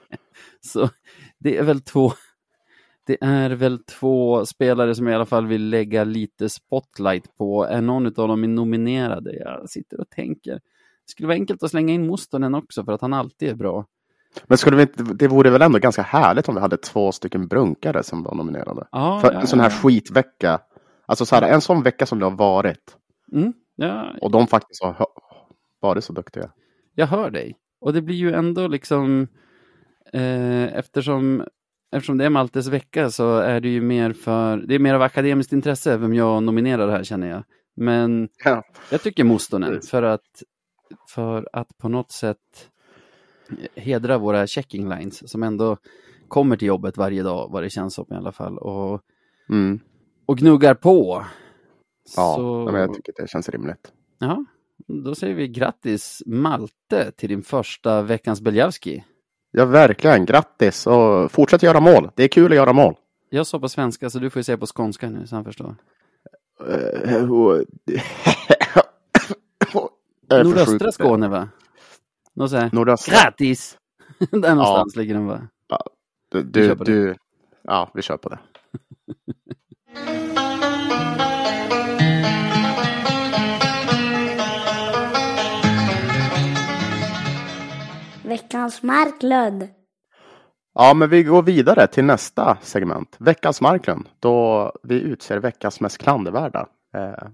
Så 0.60 0.90
det 1.38 1.56
är 1.56 1.62
väl 1.62 1.80
två 1.80 2.12
det 3.06 3.16
är 3.20 3.50
väl 3.50 3.78
två 3.84 4.46
spelare 4.46 4.94
som 4.94 5.06
jag 5.06 5.12
i 5.12 5.16
alla 5.16 5.26
fall 5.26 5.46
vill 5.46 5.68
lägga 5.68 6.04
lite 6.04 6.48
spotlight 6.48 7.36
på. 7.36 7.64
Är 7.64 7.80
någon 7.80 8.06
av 8.06 8.12
dem 8.28 8.44
är 8.44 8.48
nominerade? 8.48 9.36
Jag 9.36 9.70
sitter 9.70 10.00
och 10.00 10.10
tänker. 10.10 10.60
Det 11.06 11.10
skulle 11.10 11.26
vara 11.26 11.34
enkelt 11.34 11.62
att 11.62 11.70
slänga 11.70 11.94
in 11.94 12.06
Mustonen 12.06 12.54
också 12.54 12.84
för 12.84 12.92
att 12.92 13.00
han 13.00 13.12
alltid 13.12 13.48
är 13.48 13.54
bra. 13.54 13.84
Men 14.46 14.58
skulle 14.58 14.76
vi 14.76 14.82
inte, 14.82 15.02
det 15.02 15.28
vore 15.28 15.50
väl 15.50 15.62
ändå 15.62 15.78
ganska 15.78 16.02
härligt 16.02 16.48
om 16.48 16.54
vi 16.54 16.60
hade 16.60 16.76
två 16.76 17.12
stycken 17.12 17.48
brunkare 17.48 18.02
som 18.02 18.22
var 18.22 18.34
nominerade. 18.34 18.86
Ja, 18.92 19.20
För 19.20 19.32
ja, 19.32 19.40
en 19.40 19.46
sån 19.46 19.60
här 19.60 19.70
ja. 19.70 19.76
skitvecka. 19.76 20.60
Alltså 21.06 21.26
så 21.26 21.34
här, 21.34 21.42
en 21.42 21.60
sån 21.60 21.82
vecka 21.82 22.06
som 22.06 22.18
det 22.18 22.24
har 22.24 22.36
varit. 22.36 22.96
Mm, 23.32 23.52
ja, 23.76 24.14
Och 24.20 24.30
de 24.30 24.46
faktiskt 24.46 24.82
har 24.82 25.06
varit 25.80 26.04
så 26.04 26.12
duktiga. 26.12 26.50
jag 26.94 27.06
hör 27.06 27.30
dig. 27.30 27.56
Och 27.80 27.92
det 27.92 28.02
blir 28.02 28.16
ju 28.16 28.32
ändå 28.32 28.68
liksom 28.68 29.28
eh, 30.12 30.76
eftersom, 30.76 31.44
eftersom 31.92 32.18
det 32.18 32.24
är 32.24 32.30
Maltes 32.30 32.66
vecka 32.68 33.10
så 33.10 33.38
är 33.38 33.60
det 33.60 33.68
ju 33.68 33.80
mer 33.80 34.12
för, 34.12 34.56
det 34.56 34.74
är 34.74 34.78
mer 34.78 34.94
av 34.94 35.02
akademiskt 35.02 35.52
intresse 35.52 35.96
vem 35.96 36.14
jag 36.14 36.42
nominerar 36.42 36.88
här 36.88 37.04
känner 37.04 37.28
jag. 37.30 37.42
Men 37.76 38.28
Ja. 38.44 38.62
Jag 38.90 39.02
tycker 39.02 39.24
Mustonen 39.24 39.82
för 39.82 40.02
att, 40.02 40.42
för 41.08 41.48
att 41.52 41.78
på 41.78 41.88
något 41.88 42.12
sätt 42.12 42.68
hedra 43.74 44.18
våra 44.18 44.46
checking 44.46 44.88
lines 44.88 45.30
som 45.30 45.42
ändå 45.42 45.76
kommer 46.28 46.56
till 46.56 46.68
jobbet 46.68 46.96
varje 46.96 47.22
dag 47.22 47.48
vad 47.52 47.62
det 47.62 47.70
känns 47.70 47.94
som 47.94 48.06
i 48.10 48.14
alla 48.14 48.32
fall 48.32 48.58
och, 48.58 49.00
Mm. 49.48 49.80
och 50.26 50.38
gnuggar 50.38 50.74
på. 50.74 51.24
Ja, 52.16 52.34
Så, 52.36 52.68
men 52.72 52.80
jag 52.80 52.94
tycker 52.94 53.12
det 53.22 53.28
känns 53.30 53.48
rimligt. 53.48 53.92
ja, 54.18 54.44
då 54.86 55.14
säger 55.14 55.34
vi 55.34 55.48
grattis 55.48 56.22
Malte 56.26 57.12
till 57.16 57.28
din 57.28 57.42
första 57.42 58.02
veckans 58.02 58.40
Beljavski. 58.40 59.04
Ja, 59.50 59.64
verkligen. 59.64 60.24
Grattis 60.24 60.86
och 60.86 61.32
fortsätt 61.32 61.62
göra 61.62 61.80
mål. 61.80 62.10
Det 62.14 62.24
är 62.24 62.28
kul 62.28 62.52
att 62.52 62.56
göra 62.56 62.72
mål. 62.72 62.94
Jag 63.30 63.46
sa 63.46 63.58
på 63.60 63.68
svenska 63.68 64.10
så 64.10 64.18
du 64.18 64.30
får 64.30 64.40
ju 64.40 64.44
säga 64.44 64.58
på 64.58 64.66
skånska 64.76 65.10
nu 65.10 65.26
så 65.26 65.34
han 65.36 65.44
förstår. 65.44 65.76
Eh, 66.68 67.30
och- 67.32 67.64
Jag 67.84 67.94
är 69.64 69.66
för 69.66 69.88
Nordöstra. 70.30 70.92
Skåne 70.92 71.28
va? 71.28 71.48
Nå 72.34 72.48
så 72.48 72.56
här, 72.56 72.70
Nordöstra. 72.72 73.14
Grattis! 73.14 73.78
Där 74.30 74.54
någonstans 74.54 74.96
ligger 74.96 75.14
den 75.14 75.26
va? 75.26 75.48
Du, 76.30 76.42
Vi 76.42 76.44
du, 76.50 76.74
det. 76.74 76.84
du, 76.84 77.16
ja, 77.62 77.90
vi 77.94 78.02
kör 78.02 78.16
på 78.16 78.28
det. 78.28 78.38
Veckans 88.24 88.82
Marklund. 88.82 89.68
Ja, 90.74 90.94
men 90.94 91.10
vi 91.10 91.22
går 91.22 91.42
vidare 91.42 91.86
till 91.86 92.04
nästa 92.04 92.58
segment. 92.62 93.16
Veckans 93.18 93.60
Marklund. 93.60 94.08
Då 94.20 94.72
vi 94.82 95.00
utser 95.00 95.38
veckans 95.38 95.80
mest 95.80 95.98
klandervärda. 95.98 96.66
Eh, 96.94 97.28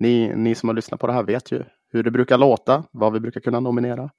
ni, 0.00 0.32
ni 0.36 0.54
som 0.54 0.68
har 0.68 0.74
lyssnat 0.76 1.00
på 1.00 1.06
det 1.06 1.12
här 1.12 1.22
vet 1.22 1.52
ju 1.52 1.62
hur 1.92 2.02
det 2.02 2.10
brukar 2.10 2.38
låta, 2.38 2.84
vad 2.92 3.12
vi 3.12 3.20
brukar 3.20 3.40
kunna 3.40 3.60
nominera. 3.60 4.10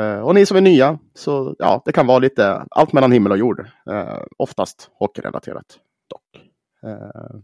Eh, 0.00 0.20
och 0.20 0.34
ni 0.34 0.46
som 0.46 0.56
är 0.56 0.60
nya, 0.60 0.98
så 1.14 1.56
ja, 1.58 1.82
det 1.84 1.92
kan 1.92 2.06
vara 2.06 2.18
lite 2.18 2.64
allt 2.70 2.92
mellan 2.92 3.12
himmel 3.12 3.32
och 3.32 3.38
jord. 3.38 3.60
Eh, 3.90 4.18
oftast 4.38 4.90
hockeyrelaterat 4.94 5.78
dock. 6.10 6.42
Eh, 6.86 7.36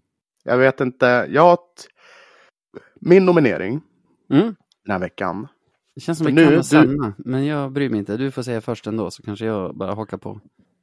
jag 0.45 0.59
vet 0.59 0.81
inte, 0.81 1.27
jag... 1.31 1.59
Min 3.01 3.25
nominering 3.25 3.81
Mm. 4.33 4.55
den 4.85 4.93
här 4.93 4.99
veckan. 4.99 5.49
Det 5.95 6.01
känns 6.01 6.19
som 6.19 6.25
För 6.27 6.33
vi 6.33 6.37
kan 6.37 6.45
nu- 6.45 6.51
ha 6.57 6.57
du- 6.57 6.63
samma, 6.65 7.13
men 7.19 7.47
jag 7.47 7.73
bryr 7.73 7.89
mig 7.91 7.99
inte. 7.99 8.17
Du 8.17 8.31
får 8.31 8.43
säga 8.43 8.61
först 8.61 8.87
ändå 8.87 9.11
så 9.11 9.23
kanske 9.23 9.45
jag 9.47 9.77
bara 9.77 9.95
hakar 9.95 10.17
på. 10.17 10.41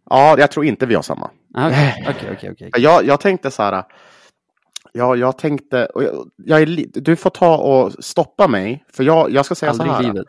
Ja, 0.09 0.35
jag 0.39 0.51
tror 0.51 0.65
inte 0.65 0.85
vi 0.85 0.95
har 0.95 1.01
samma. 1.01 1.29
Ah, 1.53 1.67
okej. 2.09 2.69
Jag, 2.77 3.05
jag 3.05 3.19
tänkte 3.19 3.51
så 3.51 3.63
här. 3.63 3.83
Ja, 4.97 5.15
jag 5.15 5.37
tänkte, 5.37 5.85
och 5.85 6.03
jag, 6.03 6.31
jag 6.35 6.61
är, 6.61 6.85
du 7.01 7.15
får 7.15 7.29
ta 7.29 7.57
och 7.57 7.93
stoppa 8.03 8.47
mig. 8.47 8.85
För 8.93 9.03
jag, 9.03 9.31
jag 9.31 9.45
ska 9.45 9.55
säga 9.55 9.69
Aldrig 9.69 9.89
så 9.89 9.95
här. 9.95 10.03
livet. 10.03 10.27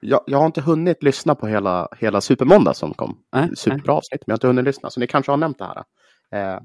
Jag, 0.00 0.20
jag 0.26 0.38
har 0.38 0.46
inte 0.46 0.60
hunnit 0.60 1.02
lyssna 1.02 1.34
på 1.34 1.46
hela, 1.46 1.88
hela 1.98 2.20
Supermåndag 2.20 2.74
som 2.74 2.94
kom. 2.94 3.18
Nej. 3.32 3.56
Superbra 3.56 3.94
avsnitt, 3.94 4.22
men 4.26 4.32
jag 4.32 4.32
har 4.32 4.36
inte 4.36 4.46
hunnit 4.46 4.64
lyssna. 4.64 4.90
Så 4.90 5.00
ni 5.00 5.06
kanske 5.06 5.32
har 5.32 5.36
nämnt 5.36 5.58
det 5.58 5.64
här. 5.64 5.84
Eh, 6.54 6.60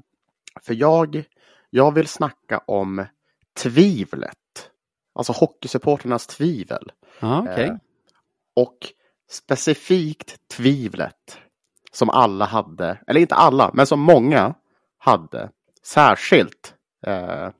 för 0.62 0.74
jag, 0.74 1.24
jag 1.70 1.94
vill 1.94 2.08
snacka 2.08 2.58
om 2.66 3.06
tvivlet. 3.56 4.70
Alltså 5.14 5.32
hockeysupporternas 5.32 6.26
tvivel. 6.26 6.92
Ja, 7.20 7.40
okej. 7.40 7.64
Eh, 7.64 7.74
och 8.56 8.78
specifikt 9.30 10.48
tvivlet 10.56 11.38
som 11.92 12.10
alla 12.10 12.44
hade, 12.44 12.98
eller 13.06 13.20
inte 13.20 13.34
alla, 13.34 13.70
men 13.74 13.86
som 13.86 14.00
många 14.00 14.54
hade, 14.98 15.50
särskilt 15.82 16.74
eh, 17.06 17.50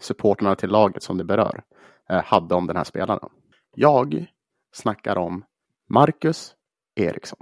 supporterna 0.00 0.54
till 0.54 0.68
laget 0.70 1.02
som 1.02 1.18
det 1.18 1.24
berör, 1.24 1.62
eh, 2.08 2.24
hade 2.24 2.54
om 2.54 2.66
den 2.66 2.76
här 2.76 2.84
spelaren. 2.84 3.28
Jag 3.74 4.26
snackar 4.72 5.18
om 5.18 5.44
Marcus 5.88 6.54
Eriksson. 6.94 7.38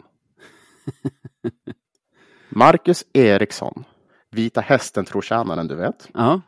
Marcus 2.48 3.04
Eriksson, 3.12 3.84
Vita 4.30 4.60
Hästen-trotjänaren 4.60 5.68
du 5.68 5.74
vet. 5.74 6.08
Ja, 6.14 6.40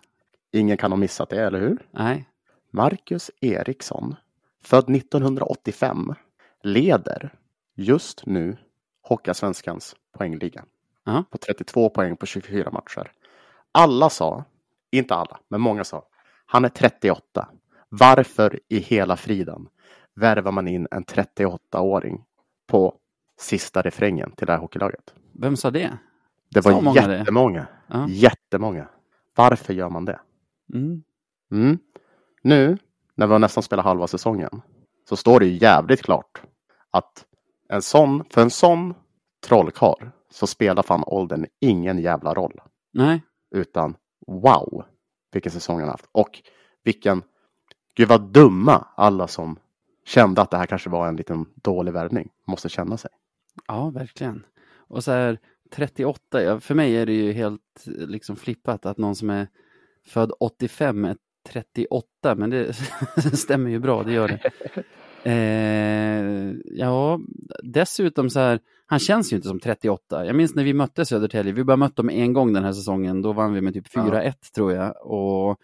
Ingen 0.53 0.77
kan 0.77 0.93
ha 0.93 0.97
missat 0.97 1.29
det, 1.31 1.43
eller 1.43 1.61
hur? 1.61 1.87
nej. 1.91 2.27
Marcus 2.73 3.31
Eriksson, 3.41 4.17
född 4.65 4.91
1985, 4.97 6.15
leder 6.63 7.35
just 7.75 8.27
nu 8.27 8.57
Hockeyallsvenskans 9.03 9.97
poängliga. 10.19 10.65
Ja. 11.05 11.25
På 11.31 11.39
32 11.39 11.89
poäng 11.91 12.17
på 12.17 12.27
24 12.27 12.71
matcher. 12.71 13.13
Alla 13.73 14.11
sa, 14.11 14.45
inte 14.93 15.15
alla, 15.15 15.41
men 15.49 15.61
många 15.61 15.85
sa, 15.85 16.05
han 16.47 16.65
är 16.65 16.69
38. 16.69 17.49
Varför 17.89 18.61
i 18.69 18.79
hela 18.79 19.17
friden 19.17 19.69
värvar 20.15 20.53
man 20.53 20.69
in 20.69 20.89
en 20.91 21.05
38-åring 21.05 22.25
på 22.67 22.95
sista 23.41 23.83
refrängen 23.83 24.33
till 24.33 24.47
det 24.47 24.53
här 24.53 24.61
hockeylaget? 24.61 25.15
Vem 25.33 25.57
sa 25.57 25.71
det? 25.71 25.99
Det 26.51 26.61
var 26.61 26.81
många 26.81 27.07
det? 27.07 27.19
jättemånga. 27.19 27.67
Ja. 27.87 28.07
Jättemånga. 28.09 28.89
Varför 29.37 29.75
gör 29.75 29.91
man 29.91 30.05
det? 30.05 30.21
Mm. 30.75 31.03
Mm. 31.53 31.79
Nu, 32.43 32.79
när 33.15 33.27
vi 33.27 33.33
har 33.33 33.39
nästan 33.39 33.63
spelat 33.63 33.85
halva 33.85 34.07
säsongen, 34.07 34.63
så 35.09 35.17
står 35.17 35.41
det 35.41 35.47
ju 35.47 35.59
jävligt 35.63 36.03
klart 36.03 36.43
att 36.91 37.25
en 37.69 37.83
sån, 37.83 38.25
för 38.31 38.43
en 38.43 38.51
sån 38.51 38.95
trollkarl 39.47 40.09
så 40.31 40.47
spelar 40.47 40.83
fan 40.83 41.05
åldern 41.07 41.47
ingen 41.61 41.99
jävla 41.99 42.35
roll. 42.35 42.61
Nej, 42.93 43.23
Utan 43.55 43.97
wow, 44.27 44.85
vilken 45.33 45.53
säsong 45.53 45.81
han 45.81 45.89
haft. 45.89 46.09
Och 46.13 46.43
vilken, 46.85 47.23
gud 47.95 48.09
vad 48.09 48.23
dumma 48.23 48.87
alla 48.97 49.29
som 49.29 49.59
kände 50.05 50.43
att 50.43 50.51
det 50.51 50.57
här 50.57 50.67
kanske 50.67 50.91
var 50.91 51.09
en 51.09 51.17
liten 51.17 51.47
dålig 51.55 51.93
värvning 51.93 52.29
måste 52.47 52.69
känna 52.69 52.97
sig. 52.97 53.11
Ja, 53.67 53.91
verkligen. 53.91 54.45
Och 54.77 55.05
så 55.05 55.13
här 55.13 55.39
38, 55.71 56.43
ja, 56.43 56.61
för 56.61 56.75
mig 56.75 56.97
är 56.97 57.07
det 57.07 57.13
ju 57.13 57.33
helt 57.33 57.85
liksom 57.85 58.37
flippat 58.37 58.87
att 58.87 58.99
någon 58.99 59.17
som 59.17 59.31
är 59.31 59.49
född 60.07 60.33
85 60.41 61.05
är 61.05 61.17
38, 61.49 62.35
men 62.37 62.51
det 62.51 62.73
stämmer 63.33 63.71
ju 63.71 63.79
bra, 63.79 64.03
det 64.03 64.13
gör 64.13 64.29
det. 64.29 64.51
Eh, 65.23 66.55
ja, 66.65 67.21
dessutom 67.63 68.31
så 68.31 68.41
här, 68.41 68.61
han 68.91 68.99
känns 68.99 69.33
ju 69.33 69.37
inte 69.37 69.49
som 69.49 69.61
38. 69.61 70.27
Jag 70.27 70.37
minns 70.37 70.55
när 70.55 70.65
vi 70.65 70.73
mötte 70.73 71.05
Södertälje, 71.05 71.53
vi 71.53 71.65
bara 71.65 71.77
mött 71.77 71.97
dem 71.97 72.11
en 72.11 72.33
gång 72.33 72.53
den 72.53 72.65
här 72.65 72.73
säsongen, 72.73 73.23
då 73.23 73.33
vann 73.33 73.55
vi 73.55 73.61
med 73.61 73.75
typ 73.75 73.95
4-1 73.95 74.23
ja. 74.25 74.33
tror 74.55 74.73
jag. 74.73 75.07
Och 75.07 75.61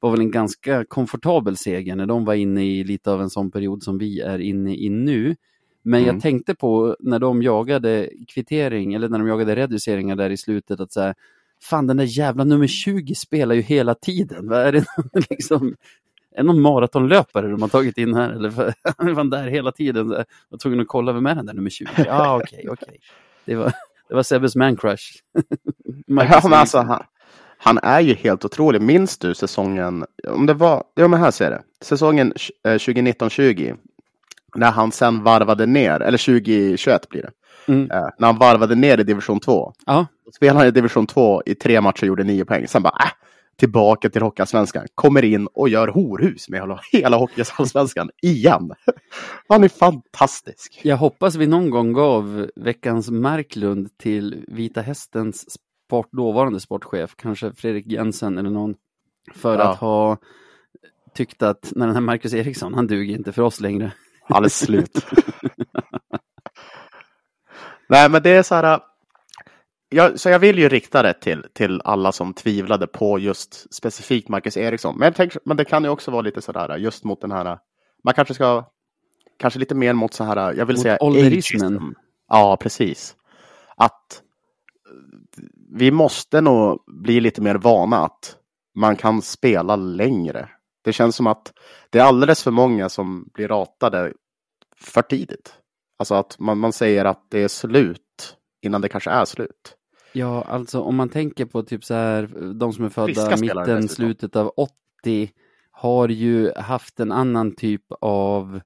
var 0.00 0.10
väl 0.10 0.20
en 0.20 0.30
ganska 0.30 0.84
komfortabel 0.84 1.56
seger 1.56 1.96
när 1.96 2.06
de 2.06 2.24
var 2.24 2.34
inne 2.34 2.64
i 2.64 2.84
lite 2.84 3.12
av 3.12 3.22
en 3.22 3.30
sån 3.30 3.50
period 3.50 3.82
som 3.82 3.98
vi 3.98 4.20
är 4.20 4.38
inne 4.38 4.76
i 4.76 4.88
nu. 4.88 5.36
Men 5.82 6.02
mm. 6.02 6.14
jag 6.14 6.22
tänkte 6.22 6.54
på 6.54 6.96
när 7.00 7.18
de 7.18 7.42
jagade 7.42 8.10
kvittering, 8.28 8.94
eller 8.94 9.08
när 9.08 9.18
de 9.18 9.28
jagade 9.28 9.56
reduceringar 9.56 10.16
där 10.16 10.30
i 10.30 10.36
slutet, 10.36 10.80
att 10.80 10.92
så 10.92 11.00
här, 11.00 11.14
fan 11.62 11.86
den 11.86 11.96
där 11.96 12.18
jävla 12.18 12.44
nummer 12.44 12.66
20 12.66 13.14
spelar 13.14 13.54
ju 13.54 13.60
hela 13.60 13.94
tiden. 13.94 14.48
Vad 14.48 14.60
är 14.60 14.72
det 14.72 14.84
liksom? 15.30 15.74
Är 16.36 16.42
det 16.42 16.46
någon 16.46 16.60
maratonlöpare 16.60 17.48
de 17.48 17.62
har 17.62 17.68
tagit 17.68 17.98
in 17.98 18.14
här? 18.14 18.30
Eller 18.30 18.48
var 18.96 19.14
han 19.14 19.30
där 19.30 19.46
hela 19.46 19.72
tiden? 19.72 20.10
Jag 20.10 20.24
var 20.48 20.58
tvungen 20.58 20.80
att 20.80 20.88
kolla 20.88 21.12
vem 21.12 21.26
är 21.26 21.34
den 21.34 21.46
där 21.46 21.54
nummer 21.54 21.70
20? 21.70 21.90
Ja, 21.96 22.36
okej, 22.36 22.58
okay, 22.58 22.68
okej. 22.68 22.88
Okay. 22.88 22.98
Det, 23.44 23.54
var, 23.54 23.72
det 24.08 24.14
var 24.14 24.22
Sebbes 24.22 24.56
mancrush. 24.56 25.04
ja, 26.06 26.40
men 26.42 26.52
alltså, 26.52 26.78
han, 26.78 27.02
han, 27.58 27.78
är 27.82 28.00
ju 28.00 28.14
helt 28.14 28.44
otrolig. 28.44 28.82
Minns 28.82 29.18
du 29.18 29.34
säsongen, 29.34 30.04
om 30.28 30.46
det 30.46 30.54
var, 30.54 30.84
ja 30.94 31.08
men 31.08 31.20
här 31.20 31.30
ser 31.30 31.50
det, 31.50 31.62
säsongen 31.82 32.32
2019-20, 32.64 33.68
eh, 33.68 33.76
när 34.54 34.70
han 34.70 34.92
sen 34.92 35.22
varvade 35.22 35.66
ner, 35.66 36.00
eller 36.00 36.18
2021 36.18 37.08
blir 37.08 37.22
det, 37.22 37.30
mm. 37.72 37.90
eh, 37.90 38.08
när 38.18 38.26
han 38.26 38.38
varvade 38.38 38.74
ner 38.74 39.00
i 39.00 39.02
division 39.02 39.40
2. 39.40 39.72
Ja. 39.86 40.06
Spelade 40.34 40.58
han 40.58 40.68
i 40.68 40.70
division 40.70 41.06
2 41.06 41.42
i 41.46 41.54
tre 41.54 41.80
matcher 41.80 42.02
och 42.02 42.08
gjorde 42.08 42.24
nio 42.24 42.44
poäng. 42.44 42.68
Sen 42.68 42.82
bara, 42.82 43.04
äh, 43.04 43.10
tillbaka 43.56 44.10
till 44.10 44.22
Hockeyallsvenskan, 44.22 44.86
kommer 44.94 45.24
in 45.24 45.46
och 45.46 45.68
gör 45.68 45.88
horhus 45.88 46.48
med 46.48 46.78
hela 46.92 47.16
Hockeyallsvenskan 47.16 48.10
igen. 48.22 48.72
Han 49.48 49.64
är 49.64 49.68
fantastisk. 49.68 50.80
Jag 50.82 50.96
hoppas 50.96 51.34
vi 51.34 51.46
någon 51.46 51.70
gång 51.70 51.92
gav 51.92 52.50
veckans 52.56 53.10
Marklund 53.10 53.98
till 53.98 54.44
Vita 54.48 54.80
Hästens 54.80 55.50
sport, 55.50 56.12
dåvarande 56.12 56.60
sportchef, 56.60 57.14
kanske 57.16 57.52
Fredrik 57.52 57.86
Jensen 57.86 58.38
eller 58.38 58.50
någon, 58.50 58.74
för 59.34 59.58
ja. 59.58 59.70
att 59.70 59.78
ha 59.78 60.18
tyckt 61.14 61.42
att 61.42 61.72
när 61.76 61.86
den 61.86 61.96
här 61.96 62.02
Marcus 62.02 62.34
Eriksson, 62.34 62.74
han 62.74 62.86
duger 62.86 63.16
inte 63.16 63.32
för 63.32 63.42
oss 63.42 63.60
längre. 63.60 63.92
Han 64.28 64.44
är 64.44 64.48
slut. 64.48 65.06
Nej, 67.88 68.10
men 68.10 68.22
det 68.22 68.30
är 68.30 68.42
så 68.42 68.54
här 68.54 68.80
jag, 69.88 70.20
så 70.20 70.28
jag 70.28 70.38
vill 70.38 70.58
ju 70.58 70.68
rikta 70.68 71.02
det 71.02 71.12
till, 71.12 71.44
till 71.52 71.80
alla 71.84 72.12
som 72.12 72.34
tvivlade 72.34 72.86
på 72.86 73.18
just 73.18 73.74
specifikt 73.74 74.28
Marcus 74.28 74.56
Eriksson. 74.56 74.98
Men, 74.98 75.12
tänk, 75.12 75.32
men 75.44 75.56
det 75.56 75.64
kan 75.64 75.84
ju 75.84 75.90
också 75.90 76.10
vara 76.10 76.22
lite 76.22 76.42
sådär 76.42 76.76
just 76.76 77.04
mot 77.04 77.20
den 77.20 77.32
här, 77.32 77.58
man 78.04 78.14
kanske 78.14 78.34
ska, 78.34 78.64
kanske 79.38 79.58
lite 79.58 79.74
mer 79.74 79.92
mot 79.92 80.14
så 80.14 80.24
här, 80.24 80.36
jag 80.36 80.66
vill 80.66 80.76
mot 80.76 80.82
säga 80.82 80.98
ålderismen. 81.00 81.94
Ja, 82.28 82.56
precis. 82.60 83.16
Att 83.76 84.22
vi 85.70 85.90
måste 85.90 86.40
nog 86.40 86.84
bli 86.86 87.20
lite 87.20 87.42
mer 87.42 87.54
vana 87.54 88.04
att 88.04 88.36
man 88.74 88.96
kan 88.96 89.22
spela 89.22 89.76
längre. 89.76 90.48
Det 90.84 90.92
känns 90.92 91.16
som 91.16 91.26
att 91.26 91.52
det 91.90 91.98
är 91.98 92.04
alldeles 92.04 92.42
för 92.42 92.50
många 92.50 92.88
som 92.88 93.28
blir 93.34 93.48
ratade 93.48 94.12
för 94.76 95.02
tidigt. 95.02 95.54
Alltså 95.98 96.14
att 96.14 96.38
man, 96.38 96.58
man 96.58 96.72
säger 96.72 97.04
att 97.04 97.26
det 97.30 97.42
är 97.42 97.48
slut 97.48 98.05
innan 98.62 98.80
det 98.80 98.88
kanske 98.88 99.10
är 99.10 99.24
slut. 99.24 99.76
Ja, 100.12 100.42
alltså 100.42 100.80
om 100.80 100.96
man 100.96 101.08
tänker 101.08 101.44
på 101.44 101.62
typ 101.62 101.84
så 101.84 101.94
här, 101.94 102.52
de 102.54 102.72
som 102.72 102.84
är 102.84 102.88
födda 102.88 103.36
mitten, 103.36 103.88
slutet 103.88 104.36
av 104.36 104.52
80 104.56 105.30
har 105.70 106.08
ju 106.08 106.52
haft 106.56 107.00
en 107.00 107.12
annan 107.12 107.54
typ 107.54 107.82
av, 108.00 108.60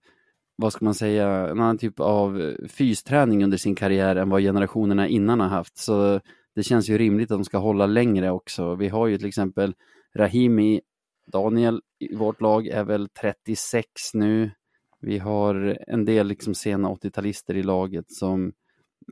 vad 0.56 0.72
ska 0.72 0.84
man 0.84 0.94
säga, 0.94 1.28
en 1.28 1.60
annan 1.60 1.78
typ 1.78 2.00
av 2.00 2.56
fysträning 2.68 3.44
under 3.44 3.58
sin 3.58 3.74
karriär 3.74 4.16
än 4.16 4.30
vad 4.30 4.42
generationerna 4.42 5.08
innan 5.08 5.40
har 5.40 5.48
haft. 5.48 5.78
Så 5.78 6.20
det 6.54 6.62
känns 6.62 6.88
ju 6.88 6.98
rimligt 6.98 7.30
att 7.30 7.38
de 7.38 7.44
ska 7.44 7.58
hålla 7.58 7.86
längre 7.86 8.30
också. 8.30 8.74
Vi 8.74 8.88
har 8.88 9.06
ju 9.06 9.18
till 9.18 9.28
exempel 9.28 9.74
Rahimi, 10.16 10.80
Daniel 11.26 11.82
i 11.98 12.16
vårt 12.16 12.40
lag 12.40 12.66
är 12.66 12.84
väl 12.84 13.08
36 13.08 13.86
nu. 14.14 14.50
Vi 15.00 15.18
har 15.18 15.78
en 15.86 16.04
del 16.04 16.26
liksom 16.26 16.54
sena 16.54 16.88
80-talister 16.88 17.54
i 17.54 17.62
laget 17.62 18.12
som 18.12 18.52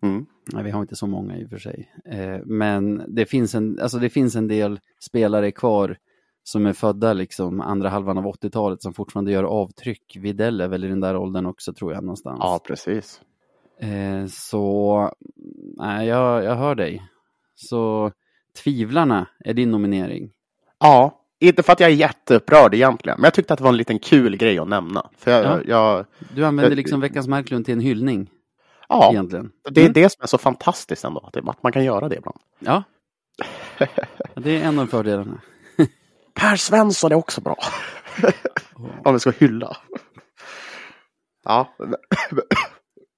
Mm. 0.03 0.27
Nej, 0.53 0.65
vi 0.65 0.71
har 0.71 0.81
inte 0.81 0.97
så 0.97 1.07
många 1.07 1.37
i 1.37 1.45
och 1.45 1.51
för 1.51 1.59
sig. 1.59 1.93
Eh, 2.05 2.39
men 2.45 3.03
det 3.09 3.27
finns, 3.27 3.55
en, 3.55 3.79
alltså 3.81 3.99
det 3.99 4.11
finns 4.11 4.37
en 4.37 4.49
del 4.49 4.81
spelare 5.01 5.51
kvar 5.51 5.97
som 6.43 6.67
är 6.67 6.73
födda 6.73 7.13
liksom 7.13 7.61
andra 7.61 7.89
halvan 7.89 8.19
av 8.19 8.25
80-talet 8.25 8.83
som 8.83 8.95
fortfarande 8.95 9.33
gör 9.33 9.45
avtryck. 9.45 10.17
Videll 10.21 10.61
är 10.61 10.69
väl 10.69 10.85
i 10.85 10.89
den 10.89 11.01
där 11.01 11.17
åldern 11.17 11.47
också 11.47 11.73
tror 11.73 11.93
jag 11.93 12.03
någonstans. 12.03 12.39
Ja, 12.41 12.61
precis. 12.67 13.21
Eh, 13.81 14.27
så, 14.27 15.11
nej, 15.77 16.09
jag, 16.09 16.45
jag 16.45 16.57
hör 16.57 16.75
dig. 16.75 17.03
Så 17.55 18.13
Tvivlarna 18.65 19.27
är 19.45 19.55
din 19.55 19.71
nominering. 19.71 20.31
Ja, 20.79 21.25
inte 21.41 21.63
för 21.63 21.73
att 21.73 21.81
jag 21.81 21.91
är 21.91 21.95
jätteupprörd 21.95 22.75
egentligen, 22.75 23.19
men 23.19 23.25
jag 23.25 23.35
tyckte 23.35 23.53
att 23.53 23.59
det 23.59 23.63
var 23.63 23.71
en 23.71 23.77
liten 23.77 23.99
kul 23.99 24.37
grej 24.37 24.59
att 24.59 24.69
nämna. 24.69 25.11
För 25.19 25.31
jag, 25.31 25.45
ja. 25.45 25.61
jag 25.67 26.07
du 26.35 26.45
använder 26.45 26.77
liksom 26.77 27.01
Veckans 27.01 27.29
Marklund 27.29 27.65
till 27.65 27.75
en 27.75 27.81
hyllning. 27.81 28.31
Ja, 28.89 29.11
egentligen. 29.11 29.53
det 29.71 29.81
är 29.81 29.85
mm. 29.85 29.93
det 29.93 30.13
som 30.13 30.23
är 30.23 30.27
så 30.27 30.39
fantastiskt 30.39 31.05
ändå, 31.05 31.31
att 31.35 31.63
man 31.63 31.73
kan 31.73 31.85
göra 31.85 32.09
det 32.09 32.17
ibland. 32.17 32.39
Ja, 32.59 32.83
det 34.35 34.57
är 34.57 34.65
en 34.65 34.79
av 34.79 34.87
fördelarna. 34.87 35.41
Per 36.35 36.57
Svensson 36.57 37.13
är 37.13 37.17
också 37.17 37.41
bra. 37.41 37.57
Om 39.05 39.15
vi 39.15 39.21
ska 39.21 39.31
hylla. 39.31 39.77
Ja, 41.45 41.75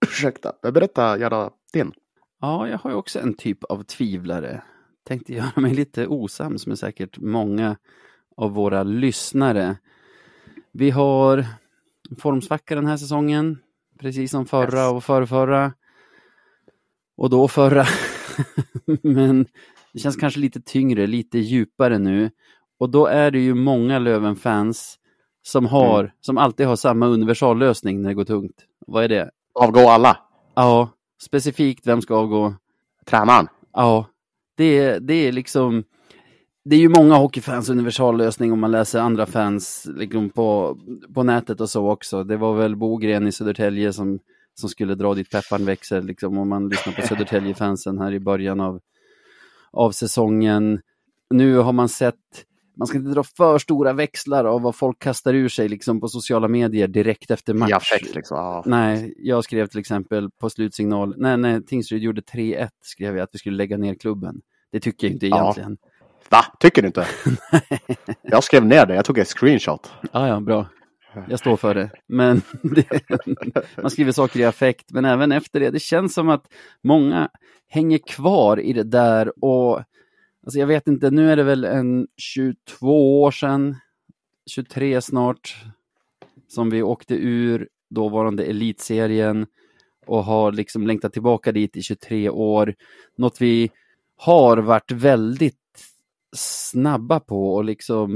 ursäkta, 0.07 0.53
berätta 0.63 1.19
gärna 1.19 1.51
din. 1.73 1.93
Ja, 2.41 2.69
jag 2.69 2.79
har 2.79 2.91
ju 2.91 2.97
också 2.97 3.21
en 3.21 3.35
typ 3.35 3.65
av 3.65 3.83
tvivlare. 3.83 4.63
Tänkte 5.05 5.33
göra 5.33 5.61
mig 5.61 5.75
lite 5.75 6.07
osams 6.07 6.67
med 6.67 6.79
säkert 6.79 7.19
många 7.19 7.77
av 8.37 8.53
våra 8.53 8.83
lyssnare. 8.83 9.77
Vi 10.73 10.91
har 10.91 11.47
formsvacka 12.19 12.75
den 12.75 12.87
här 12.87 12.97
säsongen 12.97 13.59
precis 14.01 14.31
som 14.31 14.47
förra 14.47 14.91
och 14.91 15.05
förrförra. 15.05 15.73
Och 17.17 17.31
då 17.31 17.49
förra. 17.49 17.85
Men 19.03 19.47
det 19.93 19.99
känns 19.99 20.17
kanske 20.17 20.41
lite 20.41 20.61
tyngre, 20.61 21.07
lite 21.07 21.39
djupare 21.39 21.99
nu. 21.99 22.31
Och 22.79 22.91
då 22.91 23.07
är 23.07 23.31
det 23.31 23.39
ju 23.39 23.55
många 23.55 23.99
Löven-fans 23.99 24.99
som 25.43 25.67
har, 25.67 26.01
mm. 26.01 26.13
som 26.21 26.39
alltid 26.39 26.67
har 26.67 26.77
samma 26.77 27.07
universallösning 27.07 28.03
när 28.03 28.09
det 28.09 28.15
går 28.15 28.25
tungt. 28.25 28.57
Vad 28.87 29.05
är 29.05 29.09
det? 29.09 29.31
Avgå 29.55 29.89
alla? 29.89 30.17
Ja, 30.55 30.89
specifikt 31.23 31.87
vem 31.87 32.03
ska 32.03 32.15
avgå? 32.15 32.55
Tränaren? 33.07 33.49
Ja, 33.73 34.07
det, 34.57 34.99
det 34.99 35.15
är 35.15 35.33
liksom 35.33 35.85
det 36.65 36.77
är 36.77 36.81
ju 36.81 36.89
många 36.89 37.15
hockeyfans 37.15 37.69
universallösning 37.69 38.53
om 38.53 38.61
man 38.61 38.71
läser 38.71 39.01
andra 39.01 39.27
fans 39.27 39.87
liksom 39.97 40.31
på, 40.31 40.79
på 41.15 41.23
nätet 41.23 41.61
och 41.61 41.71
så 41.71 41.91
också. 41.91 42.25
Det 42.25 42.37
var 42.37 42.55
väl 42.55 42.77
Bogren 42.77 43.27
i 43.27 43.33
Södertälje 43.33 43.93
som, 43.93 44.19
som 44.55 44.69
skulle 44.69 44.95
dra 44.95 45.15
dit 45.15 45.31
pepparn 45.31 45.65
växer, 45.65 46.03
liksom, 46.03 46.39
om 46.39 46.49
man 46.49 46.69
lyssnar 46.69 46.93
på 46.93 47.03
Södertälje-fansen 47.03 47.99
här 47.99 48.13
i 48.13 48.21
början 48.21 48.61
av, 48.61 48.81
av 49.71 49.91
säsongen. 49.91 50.81
Nu 51.31 51.57
har 51.57 51.73
man 51.73 51.89
sett, 51.89 52.15
man 52.77 52.87
ska 52.87 52.99
inte 52.99 53.11
dra 53.11 53.23
för 53.23 53.59
stora 53.59 53.93
växlar 53.93 54.45
av 54.45 54.63
vad 54.63 54.77
folk 54.77 54.99
kastar 54.99 55.35
ur 55.35 55.49
sig 55.49 55.69
liksom, 55.69 56.01
på 56.01 56.09
sociala 56.09 56.49
medier 56.49 56.89
direkt 56.89 57.31
efter 57.31 57.55
match. 57.55 57.71
Ja, 57.71 57.99
liksom. 58.15 58.39
ah. 58.39 58.63
Nej, 58.67 59.15
jag 59.19 59.45
skrev 59.45 59.67
till 59.67 59.81
exempel 59.81 60.31
på 60.31 60.51
slutsignal, 60.51 61.15
nej, 61.17 61.37
nej, 61.37 61.63
Tingsryd 61.63 62.03
gjorde 62.03 62.21
3-1, 62.21 62.69
skrev 62.83 63.17
jag 63.17 63.25
att 63.25 63.31
vi 63.33 63.39
skulle 63.39 63.57
lägga 63.57 63.77
ner 63.77 63.95
klubben. 63.95 64.41
Det 64.73 64.81
tycker 64.81 65.07
jag 65.07 65.15
inte 65.15 65.27
egentligen. 65.27 65.79
Ja. 65.83 65.90
Va? 66.29 66.45
Tycker 66.61 66.83
du 66.83 66.87
inte? 66.89 67.07
jag 68.23 68.45
skrev 68.45 68.67
ner 68.67 68.87
det, 68.87 68.95
jag 68.95 69.05
tog 69.05 69.19
ett 69.19 69.29
screenshot. 69.29 69.91
Ja, 70.13 70.29
ja, 70.29 70.41
bra. 70.41 70.67
Jag 71.29 71.39
står 71.39 71.57
för 71.57 71.75
det. 71.75 71.91
Men 72.07 72.43
det, 72.63 72.87
man 73.83 73.91
skriver 73.91 74.13
saker 74.13 74.41
i 74.41 74.45
affekt, 74.45 74.91
men 74.91 75.05
även 75.05 75.33
efter 75.33 75.61
det. 75.61 75.71
Det 75.71 75.81
känns 75.81 76.15
som 76.15 76.29
att 76.29 76.45
många 76.83 77.29
hänger 77.69 77.99
kvar 77.99 78.61
i 78.61 78.73
det 78.73 78.83
där 78.83 79.45
och 79.45 79.77
alltså 80.45 80.59
jag 80.59 80.67
vet 80.67 80.89
inte, 80.89 81.11
nu 81.11 81.33
är 81.33 81.37
det 81.37 81.43
väl 81.43 81.65
en 81.65 82.07
22 82.17 83.23
år 83.23 83.31
sedan, 83.31 83.77
23 84.51 85.01
snart, 85.01 85.57
som 86.49 86.71
vi 86.71 86.83
åkte 86.83 87.15
ur 87.15 87.69
dåvarande 87.91 88.45
elitserien 88.45 89.47
och 90.07 90.25
har 90.25 90.53
liksom 90.53 90.87
längtat 90.87 91.13
tillbaka 91.13 91.53
dit 91.53 91.77
i 91.77 91.83
23 91.83 92.31
år. 92.31 92.75
Något 93.17 93.41
vi 93.41 93.71
har 94.17 94.59
varit 94.59 94.91
väldigt 94.91 95.60
snabba 96.33 97.21
på 97.21 97.55
och 97.55 97.65
liksom 97.65 98.11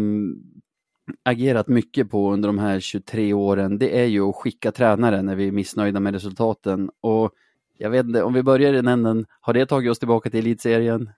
agerat 1.22 1.68
mycket 1.68 2.10
på 2.10 2.32
under 2.32 2.48
de 2.48 2.58
här 2.58 2.80
23 2.80 3.32
åren, 3.32 3.78
det 3.78 4.00
är 4.00 4.04
ju 4.04 4.28
att 4.28 4.36
skicka 4.36 4.72
tränare 4.72 5.22
när 5.22 5.34
vi 5.34 5.48
är 5.48 5.52
missnöjda 5.52 6.00
med 6.00 6.14
resultaten. 6.14 6.90
Och 7.00 7.32
jag 7.78 7.90
vet 7.90 8.06
inte, 8.06 8.22
om 8.22 8.32
vi 8.32 8.42
börjar 8.42 8.72
i 8.72 8.76
den 8.76 8.88
änden, 8.88 9.26
har 9.40 9.52
det 9.52 9.66
tagit 9.66 9.90
oss 9.90 9.98
tillbaka 9.98 10.30
till 10.30 10.40
elitserien? 10.40 11.10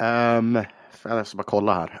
Um, 0.00 0.58
jag 1.04 1.26
ska 1.26 1.36
bara 1.36 1.42
kolla 1.42 1.74
här. 1.74 2.00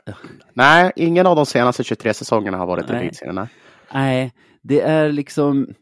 Nej, 0.54 0.92
ingen 0.96 1.26
av 1.26 1.36
de 1.36 1.46
senaste 1.46 1.84
23 1.84 2.14
säsongerna 2.14 2.56
har 2.56 2.66
varit 2.66 2.90
i 2.90 2.92
elitserien. 2.92 3.34
Nej. 3.34 3.48
nej, 3.92 4.32
det 4.62 4.80
är 4.80 5.12
liksom, 5.12 5.74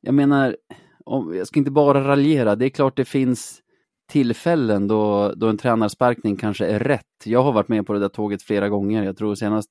jag 0.00 0.14
menar, 0.14 0.56
om, 1.04 1.36
jag 1.36 1.46
ska 1.46 1.58
inte 1.58 1.70
bara 1.70 2.08
raljera, 2.08 2.56
det 2.56 2.64
är 2.64 2.70
klart 2.70 2.96
det 2.96 3.04
finns 3.04 3.62
tillfällen 4.08 4.88
då, 4.88 5.32
då 5.36 5.48
en 5.48 5.58
tränarsparkning 5.58 6.36
kanske 6.36 6.66
är 6.66 6.78
rätt. 6.78 7.02
Jag 7.24 7.42
har 7.42 7.52
varit 7.52 7.68
med 7.68 7.86
på 7.86 7.92
det 7.92 7.98
där 7.98 8.08
tåget 8.08 8.42
flera 8.42 8.68
gånger, 8.68 9.02
jag 9.04 9.16
tror 9.16 9.34
senast 9.34 9.70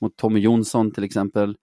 mot 0.00 0.16
Tommy 0.16 0.40
Jonsson 0.40 0.90
till 0.90 1.04
exempel. 1.04 1.56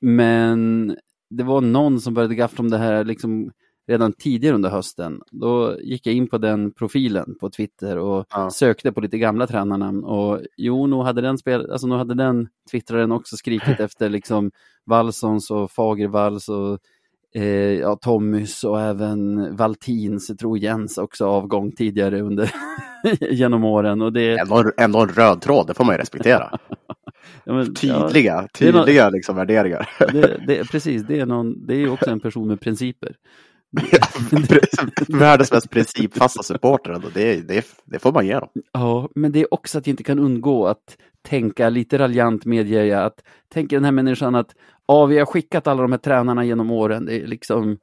Men 0.00 0.96
det 1.30 1.44
var 1.44 1.60
någon 1.60 2.00
som 2.00 2.14
började 2.14 2.34
gaffla 2.34 2.62
om 2.62 2.70
det 2.70 2.78
här 2.78 3.04
liksom 3.04 3.50
redan 3.90 4.12
tidigare 4.12 4.54
under 4.54 4.70
hösten. 4.70 5.22
Då 5.30 5.76
gick 5.80 6.06
jag 6.06 6.14
in 6.14 6.28
på 6.28 6.38
den 6.38 6.72
profilen 6.72 7.34
på 7.40 7.50
Twitter 7.50 7.98
och 7.98 8.26
ja. 8.30 8.50
sökte 8.50 8.92
på 8.92 9.00
lite 9.00 9.18
gamla 9.18 9.46
tränarnamn 9.46 10.04
och 10.04 10.40
jo, 10.56 10.86
nog 10.86 11.04
hade 11.04 11.20
den, 11.20 11.38
spel, 11.38 11.70
alltså, 11.70 11.86
nog 11.86 11.98
hade 11.98 12.14
den 12.14 12.48
twittraren 12.70 13.12
också 13.12 13.36
skrikit 13.36 13.80
efter 13.80 14.08
liksom 14.08 14.50
Wallsons 14.86 15.50
och 15.50 15.70
Fagervalls 15.70 16.48
och 16.48 16.78
eh, 17.34 17.44
ja, 17.72 17.96
Tommys 17.96 18.64
och 18.64 18.80
även 18.80 19.56
Valtins, 19.56 20.28
jag 20.28 20.38
tror 20.38 20.58
Jens 20.58 20.98
också 20.98 21.26
avgång 21.26 21.72
tidigare 21.72 22.20
under 22.20 22.50
genom 23.30 23.64
åren. 23.64 24.02
Och 24.02 24.12
det... 24.12 24.38
ändå, 24.38 24.70
ändå 24.76 25.00
en 25.00 25.08
röd 25.08 25.40
tråd, 25.40 25.66
det 25.66 25.74
får 25.74 25.84
man 25.84 25.94
ju 25.94 25.98
respektera. 25.98 26.50
ja, 27.44 27.52
men, 27.52 27.74
tydliga, 27.74 28.32
ja, 28.34 28.48
tydliga 28.54 29.04
någon... 29.04 29.12
liksom, 29.12 29.36
värderingar. 29.36 29.90
det, 30.12 30.40
det, 30.46 30.70
precis, 30.70 31.02
det 31.02 31.20
är, 31.20 31.26
någon, 31.26 31.66
det 31.66 31.74
är 31.74 31.92
också 31.92 32.10
en 32.10 32.20
person 32.20 32.48
med 32.48 32.60
principer. 32.60 33.16
Världens 35.08 35.52
mest 35.52 35.70
principfasta 35.70 36.42
supporter, 36.42 37.02
det, 37.14 37.48
det, 37.48 37.66
det 37.84 37.98
får 37.98 38.12
man 38.12 38.26
ge 38.26 38.34
dem. 38.34 38.48
Ja, 38.72 39.08
men 39.14 39.32
det 39.32 39.40
är 39.40 39.54
också 39.54 39.78
att 39.78 39.86
jag 39.86 39.92
inte 39.92 40.02
kan 40.02 40.18
undgå 40.18 40.66
att 40.66 40.96
tänka 41.22 41.68
lite 41.68 41.98
raljant 41.98 42.44
medger 42.44 42.84
jag 42.84 43.04
att 43.04 43.24
tänker 43.48 43.76
den 43.76 43.84
här 43.84 43.92
människan 43.92 44.34
att 44.34 44.54
ja, 44.86 45.06
vi 45.06 45.18
har 45.18 45.26
skickat 45.26 45.66
alla 45.66 45.82
de 45.82 45.92
här 45.92 45.98
tränarna 45.98 46.44
genom 46.44 46.70
åren. 46.70 47.04
Det 47.04 47.20
är 47.20 47.26
liksom, 47.26 47.78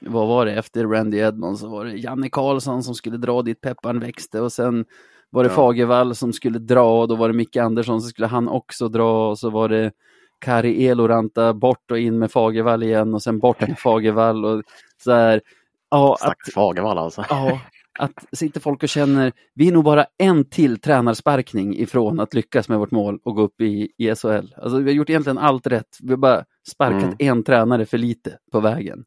vad 0.00 0.28
var 0.28 0.46
det, 0.46 0.52
efter 0.52 0.86
Randy 0.86 1.18
Edmonds 1.18 1.60
så 1.60 1.68
var 1.68 1.84
det 1.84 1.92
Janne 1.92 2.28
Karlsson 2.28 2.82
som 2.82 2.94
skulle 2.94 3.16
dra 3.16 3.42
dit 3.42 3.60
pepparn 3.60 4.00
växte 4.00 4.40
och 4.40 4.52
sen 4.52 4.84
var 5.30 5.44
det 5.44 5.50
ja. 5.50 5.54
Fagervall 5.54 6.14
som 6.14 6.32
skulle 6.32 6.58
dra 6.58 7.00
och 7.00 7.08
då 7.08 7.16
var 7.16 7.28
det 7.28 7.34
Micke 7.34 7.56
Andersson 7.56 8.00
som 8.00 8.10
skulle 8.10 8.26
han 8.26 8.48
också 8.48 8.88
dra 8.88 9.30
och 9.30 9.38
så 9.38 9.50
var 9.50 9.68
det 9.68 9.92
Kari 10.38 10.86
Eloranta 10.86 11.54
bort 11.54 11.90
och 11.90 11.98
in 11.98 12.18
med 12.18 12.32
Fagervall 12.32 12.82
igen 12.82 13.14
och 13.14 13.22
sen 13.22 13.38
bort 13.38 13.60
med 13.60 13.78
Fagervall 13.82 14.44
och 14.44 14.62
så 15.04 15.12
här. 15.12 15.40
Ja, 15.90 16.16
att, 16.20 16.52
Fagervall 16.54 16.98
alltså. 16.98 17.24
Ja, 17.28 17.60
att 17.98 18.24
sitter 18.32 18.60
folk 18.60 18.82
och 18.82 18.88
känner, 18.88 19.32
vi 19.54 19.68
är 19.68 19.72
nog 19.72 19.84
bara 19.84 20.06
en 20.18 20.44
till 20.44 20.80
tränarsparkning 20.80 21.78
ifrån 21.78 22.20
att 22.20 22.34
lyckas 22.34 22.68
med 22.68 22.78
vårt 22.78 22.90
mål 22.90 23.20
och 23.24 23.34
gå 23.34 23.42
upp 23.42 23.60
i, 23.60 23.92
i 23.98 24.14
SHL. 24.14 24.54
Alltså 24.56 24.78
vi 24.78 24.90
har 24.90 24.96
gjort 24.96 25.10
egentligen 25.10 25.38
allt 25.38 25.66
rätt, 25.66 25.98
vi 26.02 26.10
har 26.10 26.16
bara 26.16 26.44
sparkat 26.68 27.02
mm. 27.02 27.16
en 27.18 27.42
tränare 27.44 27.86
för 27.86 27.98
lite 27.98 28.38
på 28.52 28.60
vägen. 28.60 29.04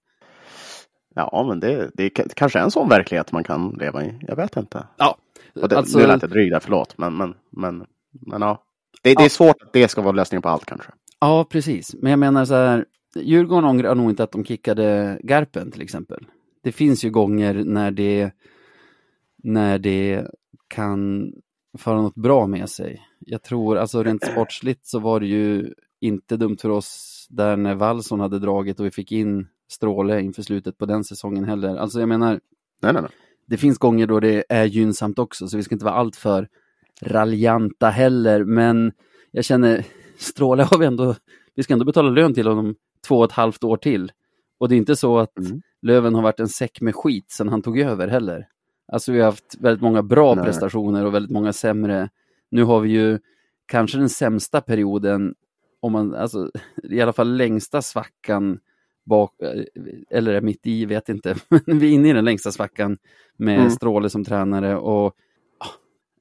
Ja, 1.16 1.46
men 1.48 1.60
det, 1.60 1.92
det 1.94 2.10
kanske 2.10 2.60
är 2.60 2.64
en 2.64 2.72
sån 2.72 2.90
verklighet 2.90 3.32
man 3.32 3.44
kan 3.44 3.70
leva 3.70 4.04
i. 4.06 4.20
Jag 4.22 4.36
vet 4.36 4.58
inte. 4.58 4.88
Ja, 4.98 5.18
det, 5.54 5.78
alltså, 5.78 6.00
nu 6.00 6.08
lät 6.08 6.22
jag 6.22 6.32
dryg 6.32 6.52
där, 6.52 6.60
förlåt. 6.60 6.98
Men, 6.98 7.18
men, 7.18 7.34
men, 7.50 7.86
men 8.12 8.42
ja. 8.42 8.64
Det, 9.02 9.14
det 9.14 9.26
är 9.26 9.30
svårt 9.30 9.62
att 9.62 9.74
det 9.74 9.88
ska 9.88 10.02
vara 10.02 10.16
lösningen 10.16 10.42
på 10.42 10.50
allt 10.50 10.66
kanske. 10.66 10.92
Ja, 11.20 11.48
precis. 11.50 11.96
Men 12.02 12.10
jag 12.10 12.20
menar 12.20 12.46
så 12.46 12.54
här, 12.54 12.86
Djurgården 13.16 13.70
ångrar 13.70 13.96
nog 13.96 14.10
inte 14.10 14.24
att 14.24 14.32
de 14.32 14.46
kickade 14.46 15.20
Garpen 15.24 15.72
till 15.72 15.82
exempel. 15.82 16.26
Det 16.64 16.72
finns 16.72 17.06
ju 17.06 17.10
gånger 17.10 17.54
när 17.54 17.92
det, 17.92 18.32
när 19.46 19.80
det 19.80 20.28
kan 20.68 21.32
föra 21.78 22.02
något 22.02 22.16
bra 22.16 22.48
med 22.48 22.70
sig. 22.70 23.02
Jag 23.20 23.44
tror, 23.44 23.78
alltså 23.78 24.04
rent 24.04 24.26
sportsligt 24.32 24.88
så 24.88 25.00
var 25.00 25.20
det 25.20 25.26
ju 25.26 25.74
inte 26.00 26.38
dumt 26.38 26.58
för 26.62 26.70
oss 26.70 27.28
där 27.30 27.58
när 27.58 27.76
Wallson 27.76 28.20
hade 28.20 28.40
dragit 28.40 28.80
och 28.80 28.86
vi 28.86 28.92
fick 28.92 29.12
in 29.12 29.48
Stråle 29.68 30.22
inför 30.22 30.42
slutet 30.42 30.78
på 30.78 30.86
den 30.86 31.04
säsongen 31.04 31.44
heller. 31.44 31.76
Alltså 31.76 32.00
jag 32.00 32.10
menar, 32.10 32.40
nej, 32.82 32.94
nej, 32.94 33.02
nej. 33.02 33.12
det 33.48 33.58
finns 33.58 33.78
gånger 33.78 34.08
då 34.08 34.20
det 34.20 34.44
är 34.50 34.66
gynnsamt 34.66 35.20
också, 35.20 35.48
så 35.48 35.58
vi 35.58 35.64
ska 35.64 35.76
inte 35.76 35.86
vara 35.86 35.96
alltför 35.96 36.48
raljanta 37.02 37.90
heller, 37.90 38.44
men 38.44 38.92
jag 39.32 39.46
känner, 39.46 39.86
Stråle 40.18 40.64
har 40.64 40.78
vi 40.78 40.86
ändå, 40.86 41.16
vi 41.56 41.64
ska 41.64 41.74
ändå 41.74 41.86
betala 41.86 42.10
lön 42.10 42.34
till 42.34 42.48
honom 42.48 42.76
två 43.08 43.18
och 43.18 43.26
ett 43.26 43.32
halvt 43.32 43.64
år 43.64 43.78
till. 43.78 44.12
Och 44.58 44.70
det 44.70 44.76
är 44.76 44.78
inte 44.78 44.96
så 44.96 45.18
att 45.20 45.38
mm. 45.40 45.62
Löven 45.82 46.16
har 46.16 46.22
varit 46.22 46.40
en 46.40 46.48
säck 46.48 46.82
med 46.82 46.96
skit 46.96 47.32
sedan 47.32 47.50
han 47.50 47.62
tog 47.62 47.80
över 47.80 48.08
heller. 48.08 48.48
Alltså 48.88 49.12
vi 49.12 49.20
har 49.20 49.26
haft 49.26 49.58
väldigt 49.60 49.82
många 49.82 50.04
bra 50.04 50.36
Nej. 50.36 50.46
prestationer 50.46 51.06
och 51.06 51.14
väldigt 51.14 51.32
många 51.32 51.54
sämre. 51.54 52.10
Nu 52.52 52.64
har 52.64 52.80
vi 52.80 52.90
ju 52.90 53.20
kanske 53.66 53.98
den 53.98 54.10
sämsta 54.10 54.62
perioden, 54.62 55.36
om 55.80 55.92
man, 55.92 56.16
alltså, 56.16 56.52
i 56.84 57.02
alla 57.02 57.14
fall 57.14 57.38
längsta 57.38 57.82
svackan 57.82 58.60
bak, 59.06 59.32
eller 60.10 60.34
är 60.34 60.42
mitt 60.42 60.68
i, 60.68 60.86
vet 60.86 61.10
inte, 61.10 61.36
men 61.66 61.80
vi 61.80 61.88
är 61.88 61.92
inne 61.92 62.10
i 62.10 62.14
den 62.14 62.26
längsta 62.26 62.52
svackan 62.52 62.98
med 63.38 63.60
mm. 63.60 63.70
Stråle 63.70 64.10
som 64.10 64.24
tränare 64.24 64.78
och 64.78 65.16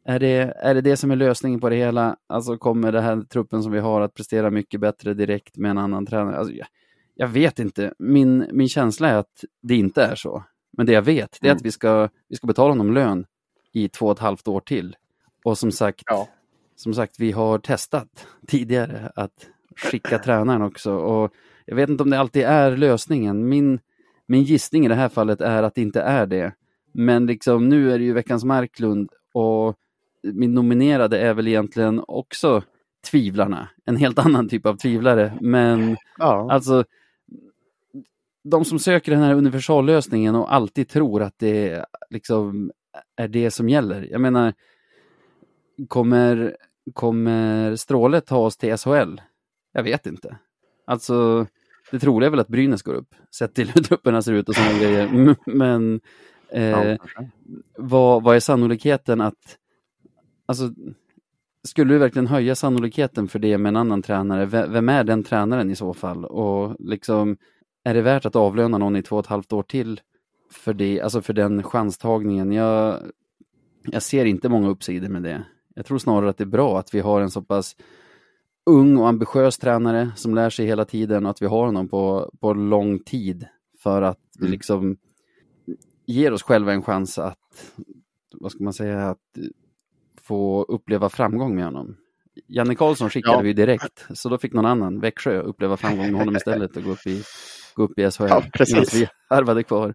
är 0.05 0.19
det, 0.19 0.55
är 0.57 0.75
det 0.75 0.81
det 0.81 0.97
som 0.97 1.11
är 1.11 1.17
lösningen 1.17 1.61
på 1.61 1.69
det 1.69 1.77
hela? 1.77 2.17
Alltså 2.27 2.57
kommer 2.57 2.93
den 2.93 3.05
här 3.05 3.23
truppen 3.23 3.63
som 3.63 3.73
vi 3.73 3.79
har 3.79 4.01
att 4.01 4.15
prestera 4.15 4.51
mycket 4.51 4.81
bättre 4.81 5.15
direkt 5.15 5.57
med 5.57 5.71
en 5.71 5.79
annan 5.79 6.07
tränare? 6.07 6.37
Alltså, 6.37 6.55
jag, 6.55 6.67
jag, 7.15 7.29
vet 7.29 7.59
inte. 7.59 7.95
Min, 7.99 8.47
min 8.53 8.69
känsla 8.69 9.09
är 9.09 9.17
att 9.17 9.45
det 9.63 9.75
inte 9.75 10.03
är 10.03 10.15
så. 10.15 10.45
Men 10.77 10.87
det 10.87 10.93
jag 10.93 11.03
vet, 11.03 11.39
det 11.41 11.47
är 11.47 11.51
mm. 11.51 11.57
att 11.57 11.67
vi 11.67 11.73
ska, 11.73 12.09
vi 12.29 12.37
ska 12.37 12.47
betala 12.47 12.71
honom 12.71 12.93
lön 12.93 13.27
i 13.73 13.89
två 13.89 14.07
och 14.07 14.13
ett 14.13 14.19
halvt 14.19 14.49
år 14.49 14.61
till. 14.61 14.97
Och 15.45 15.59
som 15.59 15.73
sagt, 15.73 16.03
ja. 16.07 16.29
som 16.77 16.95
sagt, 16.95 17.21
vi 17.21 17.33
har 17.33 17.59
testat 17.59 18.27
tidigare 18.47 19.13
att 19.15 19.49
skicka 19.77 20.19
tränaren 20.19 20.63
också. 20.63 20.95
Och 20.95 21.33
jag 21.67 21.77
vet 21.77 21.91
inte 21.91 22.03
om 22.03 22.11
det 22.11 22.19
alltid 22.19 22.43
är 22.43 22.77
lösningen. 22.77 23.49
Min, 23.49 23.81
min 24.27 24.43
gissning 24.43 24.85
i 24.85 24.89
det 24.89 24.95
här 24.95 25.09
fallet 25.09 25.41
är 25.41 25.63
att 25.63 25.75
det 25.75 25.83
inte 25.83 26.01
är 26.01 26.27
det. 26.27 26.53
Men 26.93 27.27
liksom, 27.27 27.69
nu 27.69 27.93
är 27.93 27.99
det 27.99 28.05
ju 28.05 28.13
veckans 28.13 28.45
Marklund 28.45 29.11
och 29.33 29.77
min 30.23 30.55
nominerade 30.55 31.19
är 31.19 31.35
väl 31.35 31.49
egentligen 31.49 32.03
också 32.09 32.63
tvivlarna, 33.11 33.69
en 33.85 33.97
helt 33.97 34.19
annan 34.27 34.49
typ 34.49 34.67
av 34.67 34.77
tvivlare. 34.77 35.33
Men 35.41 35.97
ja. 36.19 36.49
alltså, 36.51 36.85
de 38.45 38.65
som 38.65 38.79
söker 38.79 39.13
den 39.13 39.23
här 39.23 39.35
universallösningen 39.35 40.35
och 40.35 40.55
alltid 40.55 40.89
tror 40.89 41.23
att 41.23 41.39
det 41.39 41.85
liksom 42.11 42.71
är 43.17 43.29
det 43.29 43.51
som 43.51 43.69
gäller. 43.69 44.09
Jag 44.11 44.21
menar, 44.21 44.53
kommer, 45.89 46.57
kommer 46.93 47.77
Stråle 47.77 48.21
ta 48.21 48.37
oss 48.37 48.57
till 48.57 48.77
SHL? 48.77 49.21
Jag 49.73 49.83
vet 49.83 50.07
inte. 50.07 50.37
Alltså, 50.87 51.47
det 51.91 51.99
troliga 51.99 52.27
är 52.27 52.31
väl 52.31 52.41
att 52.41 52.49
Brynäs 52.49 52.83
går 52.83 52.95
upp, 52.95 53.15
sett 53.31 53.55
till 53.55 53.71
hur 53.71 53.83
trupperna 53.83 54.23
ser 54.23 54.33
ut 54.33 54.49
och 54.49 54.55
sådana 54.55 54.79
grejer. 54.79 55.37
Men 55.47 56.01
eh, 56.49 56.63
ja, 56.65 56.97
vad, 57.79 58.23
vad 58.23 58.37
är 58.37 58.41
sannolikheten 58.41 59.21
att 59.21 59.59
alltså, 60.47 60.71
skulle 61.65 61.95
du 61.95 61.99
verkligen 61.99 62.27
höja 62.27 62.55
sannolikheten 62.55 63.29
för 63.29 63.39
det 63.39 63.59
med 63.59 63.69
en 63.71 63.77
annan 63.77 64.03
tränare? 64.03 64.47
Vem 64.67 64.89
är 64.89 65.05
den 65.05 65.25
tränaren 65.25 65.71
i 65.71 65.77
så 65.77 65.95
fall? 65.95 66.25
Och 66.25 66.77
liksom, 66.79 67.37
är 67.85 67.95
det 67.95 68.03
värt 68.03 68.27
att 68.27 68.37
avlöna 68.37 68.79
någon 68.79 68.97
i 68.97 69.03
två 69.03 69.17
och 69.17 69.25
ett 69.25 69.31
halvt 69.31 69.53
år 69.53 69.63
till 69.63 70.01
för, 70.51 70.75
det, 70.75 71.01
alltså 71.01 71.23
för 71.23 71.33
den 71.33 71.63
chanstagningen? 71.63 72.53
Jag, 72.53 73.01
jag 73.83 74.03
ser 74.03 74.25
inte 74.25 74.49
många 74.49 74.69
uppsidor 74.69 75.09
med 75.09 75.23
det. 75.23 75.45
Jag 75.75 75.87
tror 75.87 75.99
snarare 75.99 76.31
att 76.31 76.39
det 76.39 76.45
är 76.45 76.47
bra 76.47 76.79
att 76.79 76.95
vi 76.95 77.01
har 77.01 77.21
en 77.21 77.31
så 77.31 77.43
pass 77.43 77.77
ung 78.67 78.97
och 78.97 79.09
ambitiös 79.09 79.59
tränare 79.59 80.11
som 80.17 80.35
lär 80.35 80.51
sig 80.51 80.67
hela 80.67 80.85
tiden 80.85 81.25
och 81.25 81.31
att 81.31 81.43
vi 81.43 81.47
har 81.47 81.67
honom 81.67 81.89
på, 81.89 82.31
på 82.41 82.55
lång 82.55 82.99
tid 82.99 83.47
för 83.79 84.03
att 84.03 84.21
vi 84.39 84.45
mm. 84.45 84.53
liksom 84.53 84.97
ger 86.07 86.33
oss 86.33 86.43
själva 86.43 86.73
en 86.73 86.83
chans 86.83 87.19
att, 87.19 87.73
vad 88.33 88.53
ska 88.53 88.65
man 88.65 88.73
säga, 88.73 89.11
att 89.11 89.39
få 90.23 90.63
uppleva 90.63 91.09
framgång 91.09 91.55
med 91.55 91.65
honom. 91.65 91.97
Janne 92.49 92.75
Karlsson 92.75 93.11
skickade 93.11 93.37
ja. 93.37 93.43
vi 93.43 93.53
direkt, 93.53 94.07
så 94.15 94.29
då 94.29 94.39
fick 94.39 94.53
någon 94.53 94.67
annan, 94.67 95.01
Växjö, 95.01 95.39
uppleva 95.39 95.77
framgång 95.77 96.11
med 96.11 96.21
honom 96.21 96.37
istället 96.37 96.77
och 96.77 96.83
gå 96.83 96.91
upp 96.91 97.07
i, 97.07 97.23
gå 97.75 97.83
upp 97.83 97.99
i 97.99 98.11
SHL. 98.11 98.27
Ja, 98.29 98.43
precis. 98.53 98.95
Vi 98.95 99.09
harvade 99.29 99.63
kvar. 99.63 99.95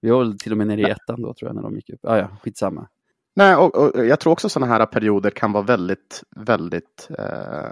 Vi 0.00 0.10
var 0.10 0.38
till 0.38 0.52
och 0.52 0.58
med 0.58 0.66
nere 0.66 0.80
i 0.80 0.90
ettan 0.90 1.22
då 1.22 1.34
tror 1.34 1.48
jag 1.48 1.54
när 1.54 1.62
de 1.62 1.74
gick 1.74 1.90
upp. 1.90 2.00
Ah, 2.02 2.16
ja, 2.16 2.28
skitsamma. 2.42 2.88
Nej, 3.36 3.56
och, 3.56 3.76
och 3.76 4.06
jag 4.06 4.20
tror 4.20 4.32
också 4.32 4.48
sådana 4.48 4.72
här 4.72 4.86
perioder 4.86 5.30
kan 5.30 5.52
vara 5.52 5.64
väldigt, 5.64 6.22
väldigt 6.36 7.08
eh, 7.18 7.70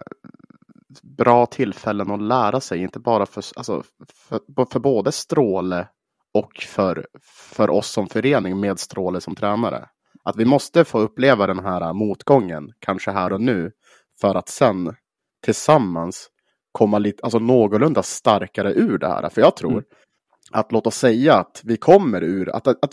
bra 1.03 1.47
tillfällen 1.47 2.11
att 2.11 2.23
lära 2.23 2.61
sig. 2.61 2.79
Inte 2.79 2.99
bara 2.99 3.27
för, 3.27 3.45
alltså, 3.57 3.83
för, 4.29 4.41
för 4.73 4.81
både 4.81 5.13
Stråle 5.13 5.89
och 6.35 6.53
för, 6.67 7.07
för 7.53 7.71
oss 7.71 7.91
som 7.91 8.07
förening 8.07 8.61
med 8.61 8.79
Stråle 8.79 9.21
som 9.21 9.35
tränare. 9.35 9.89
Att 10.23 10.37
vi 10.37 10.45
måste 10.45 10.85
få 10.85 10.99
uppleva 10.99 11.47
den 11.47 11.59
här 11.59 11.93
motgången, 11.93 12.73
kanske 12.79 13.11
här 13.11 13.33
och 13.33 13.41
nu, 13.41 13.73
för 14.21 14.35
att 14.35 14.49
sen 14.49 14.97
tillsammans 15.45 16.29
komma 16.73 16.99
lite, 16.99 17.23
alltså 17.23 17.39
någorlunda 17.39 18.03
starkare 18.03 18.73
ur 18.73 18.99
det 18.99 19.09
här. 19.09 19.29
För 19.29 19.41
jag 19.41 19.57
tror 19.57 19.71
Mm. 19.73 19.85
att 20.51 20.73
låt 20.73 20.87
oss 20.87 20.97
säga 20.97 21.35
att 21.35 21.61
vi 21.65 21.77
kommer 21.77 22.23
ur, 22.25 22.49
att, 22.57 22.67
att, 22.67 22.85
att 22.85 22.91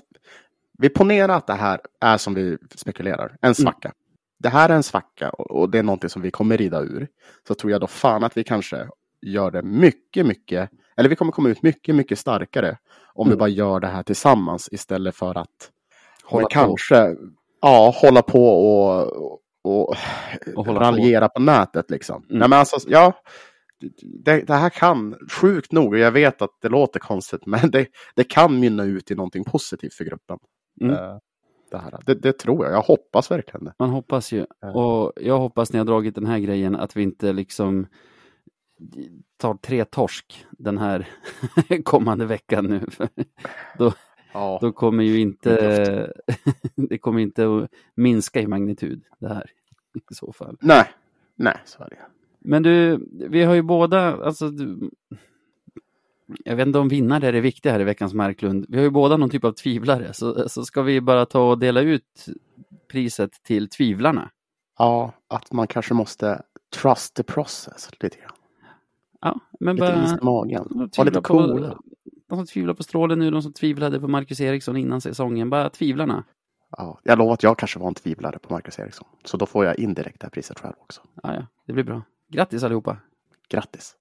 vi 0.80 0.90
ponerar 0.90 1.36
att 1.38 1.48
det 1.48 1.54
här 1.54 1.80
är 2.02 2.18
som 2.18 2.34
vi 2.34 2.58
spekulerar, 2.76 3.38
en 3.42 3.56
svacka. 3.56 3.94
Det 4.40 4.50
här 4.50 4.70
är 4.70 4.74
en 4.74 4.84
svacka 4.84 5.30
och, 5.30 5.52
och 5.52 5.70
det 5.70 5.80
är 5.80 5.84
någonting 5.84 6.10
som 6.10 6.22
vi 6.22 6.32
kommer 6.32 6.58
rida 6.58 6.80
ur. 6.82 7.08
Så 7.48 7.54
tror 7.56 7.72
jag 7.72 7.82
då 7.82 7.88
fan 7.88 8.24
att 8.24 8.38
vi 8.38 8.44
kanske 8.44 8.88
gör 9.22 9.52
det 9.52 9.62
mycket, 9.62 10.26
mycket, 10.26 10.70
eller 10.98 11.10
vi 11.10 11.16
kommer 11.16 11.32
komma 11.32 11.50
ut 11.50 11.64
mycket, 11.64 11.96
mycket 11.96 12.20
starkare 12.20 12.78
om 13.14 13.28
vi 13.28 13.32
Mm. 13.34 13.40
bara 13.40 13.50
gör 13.50 13.80
det 13.80 13.88
här 13.88 14.04
tillsammans 14.04 14.70
istället 14.72 15.16
för 15.16 15.38
att 15.38 15.70
Hålla 16.24 16.42
men 16.42 16.44
på. 16.44 16.50
kanske 16.50 17.16
ja, 17.62 17.94
hålla 18.02 18.22
på 18.22 18.48
och, 18.48 19.40
och, 19.64 19.96
Och 20.56 20.68
raljera 20.68 21.30
på. 21.30 21.42
nätet 21.42 21.92
liksom. 21.92 22.24
Mm. 22.30 22.40
Nej, 22.40 22.50
men 22.50 22.60
alltså, 22.60 22.78
ja, 22.90 23.14
det, 24.24 24.42
det 24.48 24.54
här 24.54 24.70
kan, 24.70 25.16
sjukt 25.32 25.72
nog, 25.72 25.94
och 25.94 26.00
jag 26.00 26.12
vet 26.12 26.42
att 26.42 26.50
det 26.62 26.70
låter 26.70 27.00
konstigt, 27.00 27.42
men 27.46 27.72
det, 27.72 27.88
det 28.16 28.24
kan 28.24 28.60
mynna 28.60 28.84
ut 28.84 29.12
i 29.12 29.16
någonting 29.16 29.44
positivt 29.44 29.94
för 29.94 30.04
gruppen. 30.06 30.38
Mm. 30.82 30.94
Eh, 30.96 31.18
Det, 31.72 31.78
här. 31.78 32.00
Det, 32.06 32.16
det 32.16 32.34
tror 32.40 32.66
jag, 32.66 32.74
jag 32.76 32.82
hoppas 32.82 33.32
verkligen 33.32 33.66
det. 33.66 33.74
Man 33.80 33.90
hoppas 33.90 34.32
ju. 34.32 34.46
Ja. 34.62 34.72
Och 34.74 35.12
jag 35.16 35.40
hoppas 35.40 35.74
när 35.74 35.80
jag 35.80 35.88
dragit 35.88 36.16
den 36.16 36.26
här 36.26 36.40
grejen 36.40 36.76
att 36.76 36.98
vi 36.98 37.04
inte 37.04 37.34
liksom 37.34 37.88
tar 39.38 39.54
tre 39.54 39.86
torsk 39.86 40.46
den 40.52 40.78
här 40.78 41.10
kommande 41.84 42.26
veckan 42.26 42.66
nu. 42.66 42.80
För 43.78 43.94
Ja, 44.34 44.58
Då 44.62 44.72
kommer 44.72 45.04
ju 45.04 45.20
inte 45.20 46.14
Det 46.76 46.98
kommer 46.98 47.20
inte 47.22 47.46
att 47.48 47.70
minska 47.96 48.42
i 48.42 48.48
magnitud 48.48 49.04
det 49.20 49.28
här 49.28 49.52
i 50.12 50.14
så 50.14 50.34
fall. 50.34 50.58
nej, 50.62 50.86
nej, 51.36 51.58
så 51.66 51.84
är 51.84 51.90
det. 51.90 51.98
Men 52.40 52.64
du, 52.64 53.06
vi 53.12 53.44
har 53.44 53.54
ju 53.54 53.62
båda, 53.62 54.26
alltså 54.26 54.50
du, 54.50 54.90
jag 56.46 56.56
vet 56.56 56.68
inte 56.68 56.80
om 56.80 56.90
vinnare 56.90 57.28
är 57.28 57.34
det 57.34 57.42
viktiga 57.42 57.72
här 57.72 57.80
i 57.80 57.84
veckans 57.84 58.14
Marklund. 58.14 58.66
Vi 58.70 58.78
har 58.78 58.84
ju 58.84 58.90
båda 58.90 59.18
någon 59.18 59.30
typ 59.30 59.44
av 59.44 59.52
tvivlare, 59.52 60.14
så, 60.14 60.50
så 60.50 60.66
ska 60.66 60.82
vi 60.82 61.02
bara 61.02 61.26
ta 61.26 61.50
och 61.50 61.60
dela 61.60 61.82
ut 61.82 62.26
priset 62.92 63.44
till 63.44 63.70
tvivlarna. 63.70 64.32
Ja, 64.78 65.14
att 65.28 65.52
man 65.52 65.68
kanske 65.68 65.94
måste 65.94 66.42
trust 66.82 67.14
the 67.14 67.24
process 67.24 67.90
lite 68.00 68.18
grann. 68.18 68.32
Ja, 69.22 69.40
men 69.60 69.76
Lite 69.76 69.88
bara... 69.88 70.18
i 70.18 70.24
magen. 70.24 70.90
Var 70.98 71.06
lite 71.06 71.22
coola. 71.22 71.78
De 72.34 72.38
som 72.38 72.46
tvivlar 72.46 72.74
på 72.74 72.84
Strålen 72.84 73.20
nu, 73.20 73.32
de 73.32 73.42
som 73.42 73.54
tvivlade 73.54 74.00
på 74.00 74.08
Marcus 74.08 74.42
Eriksson 74.42 74.78
innan 74.78 75.02
säsongen, 75.02 75.50
bara 75.50 75.70
tvivlarna. 75.70 76.24
Ja, 76.78 77.00
jag 77.04 77.18
lovar 77.18 77.34
att 77.34 77.44
jag 77.44 77.58
kanske 77.58 77.80
var 77.80 77.88
en 77.88 77.94
tvivlare 77.94 78.40
på 78.40 78.54
Marcus 78.54 78.80
Eriksson. 78.80 79.08
Så 79.24 79.38
då 79.38 79.46
får 79.46 79.66
jag 79.66 79.80
indirekt 79.80 80.20
det 80.20 80.26
här 80.26 80.30
priset 80.30 80.60
själv 80.60 80.74
också. 80.78 81.02
Ja, 81.24 81.34
ja, 81.36 81.48
det 81.68 81.74
blir 81.74 81.84
bra. 81.84 82.02
Grattis 82.30 82.64
allihopa! 82.64 82.98
Grattis! 83.50 83.96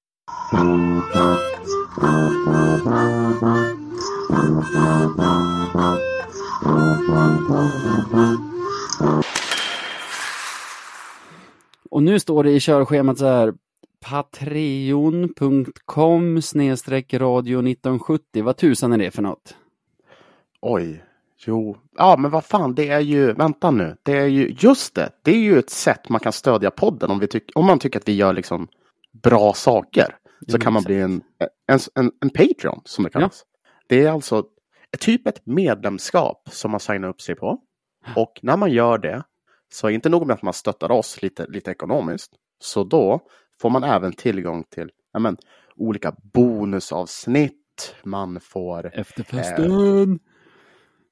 Och 11.91 12.03
nu 12.03 12.21
står 12.21 12.45
det 12.45 12.51
i 12.51 12.61
körschemat 12.61 13.19
så 13.19 13.27
här 13.27 13.55
patreon.com 14.03 15.33
snedstreck 16.43 17.15
radio 17.15 17.59
1970. 17.59 18.43
Vad 18.43 18.57
tusan 18.57 18.93
är 18.93 18.99
det 18.99 19.11
för 19.11 19.23
något? 19.23 19.57
Oj, 20.61 21.05
jo, 21.47 21.77
ja 21.97 22.17
men 22.19 22.31
vad 22.31 22.45
fan, 22.45 22.75
det 22.75 22.89
är 22.89 23.01
ju, 23.01 23.33
vänta 23.33 23.71
nu, 23.71 23.97
det 24.03 24.13
är 24.13 24.27
ju, 24.27 24.57
just 24.59 24.95
det, 24.95 25.11
det 25.23 25.31
är 25.31 25.39
ju 25.39 25.59
ett 25.59 25.71
sätt 25.71 26.09
man 26.09 26.21
kan 26.21 26.33
stödja 26.33 26.71
podden 26.71 27.11
om, 27.11 27.19
vi 27.19 27.27
tyck, 27.27 27.51
om 27.55 27.67
man 27.67 27.79
tycker 27.79 27.99
att 27.99 28.09
vi 28.09 28.13
gör 28.13 28.33
liksom 28.33 28.69
bra 29.23 29.53
saker. 29.53 30.17
Så 30.49 30.59
kan 30.59 30.73
man 30.73 30.83
bli 30.83 31.01
en, 31.01 31.23
en, 31.67 31.79
en, 31.95 32.13
en 32.21 32.31
Patreon 32.31 32.81
som 32.85 33.05
det 33.05 33.11
kallas. 33.11 33.45
Det 33.87 34.05
är 34.05 34.11
alltså 34.11 34.45
typ 34.99 35.27
ett 35.27 35.47
medlemskap 35.47 36.49
som 36.51 36.71
man 36.71 36.81
signar 36.81 37.09
upp 37.09 37.21
sig 37.21 37.35
på. 37.35 37.59
Och 38.17 38.39
när 38.43 38.57
man 38.57 38.71
gör 38.71 38.99
det 38.99 39.23
så 39.73 39.87
är 39.87 39.91
det 39.91 39.95
inte 39.95 40.09
nog 40.09 40.27
med 40.27 40.35
att 40.35 40.43
man 40.43 40.55
stöttar 40.55 40.91
oss 40.91 41.23
lite, 41.23 41.47
lite 41.47 41.71
ekonomiskt. 41.71 42.33
Så 42.59 42.85
då 42.85 43.21
får 43.61 43.71
man 43.71 43.85
även 43.85 44.13
tillgång 44.13 44.65
till 44.65 44.91
men, 45.19 45.37
olika 45.77 46.15
bonusavsnitt. 46.33 47.95
Man 48.05 48.41
får 48.41 48.91
Efterfesten! 48.95 50.19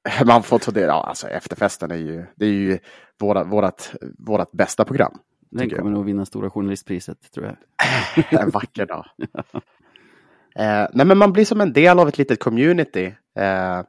man 0.25 0.43
får 0.43 0.59
ta 0.59 0.71
del 0.71 0.87
ja, 0.87 1.03
alltså 1.03 1.27
efterfesten 1.27 1.91
är 1.91 1.95
ju, 1.95 2.25
det 2.35 2.45
är 2.45 2.49
ju 2.49 2.79
våra, 3.19 3.43
vårat, 3.43 3.93
vårat 4.17 4.51
bästa 4.51 4.85
program. 4.85 5.17
Den 5.51 5.69
kommer 5.69 5.91
nog 5.91 6.05
vinna 6.05 6.25
Stora 6.25 6.49
Journalistpriset, 6.49 7.31
tror 7.31 7.45
jag. 7.45 7.57
En 8.41 8.49
vacker 8.49 8.85
dag. 8.85 9.05
Eh, 10.55 10.87
nej, 10.93 11.05
men 11.05 11.17
man 11.17 11.33
blir 11.33 11.45
som 11.45 11.61
en 11.61 11.73
del 11.73 11.99
av 11.99 12.07
ett 12.07 12.17
litet 12.17 12.39
community 12.39 13.13
eh, 13.37 13.81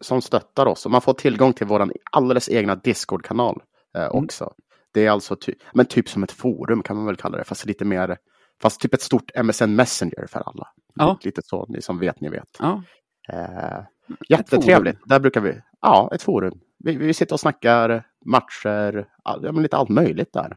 som 0.00 0.22
stöttar 0.22 0.66
oss. 0.66 0.84
Och 0.86 0.92
man 0.92 1.00
får 1.00 1.14
tillgång 1.14 1.52
till 1.52 1.66
vår 1.66 1.92
alldeles 2.12 2.48
egna 2.48 2.74
Discord-kanal 2.74 3.62
eh, 3.96 4.06
Mm. 4.06 4.50
Det 4.92 5.06
är 5.06 5.10
alltså 5.10 5.36
ty 5.36 5.54
men 5.74 5.86
typ 5.86 6.08
som 6.08 6.22
ett 6.22 6.32
forum 6.32 6.82
kan 6.82 6.96
man 6.96 7.06
väl 7.06 7.16
kalla 7.16 7.38
det, 7.38 7.44
fast 7.44 7.66
lite 7.66 7.84
mer, 7.84 8.16
fast 8.62 8.80
typ 8.80 8.94
ett 8.94 9.02
stort 9.02 9.30
MSN 9.44 9.74
Messenger 9.74 10.26
för 10.28 10.40
alla. 10.40 10.68
Ja. 10.94 11.18
Lite 11.22 11.40
så, 11.44 11.66
ni 11.68 11.82
som 11.82 11.98
vet, 11.98 12.20
ni 12.20 12.28
vet. 12.28 12.56
Ja, 12.58 12.82
Eh, 13.28 13.80
jättetrevligt. 14.28 14.98
Där 15.04 15.20
brukar 15.20 15.40
vi, 15.40 15.60
ja, 15.80 16.10
ett 16.14 16.22
forum. 16.22 16.60
Vi, 16.78 16.96
vi 16.96 17.14
sitter 17.14 17.34
och 17.34 17.40
snackar 17.40 18.06
matcher, 18.24 19.08
all, 19.24 19.44
ja, 19.44 19.52
men 19.52 19.62
lite 19.62 19.76
allt 19.76 19.88
möjligt 19.88 20.32
där. 20.32 20.56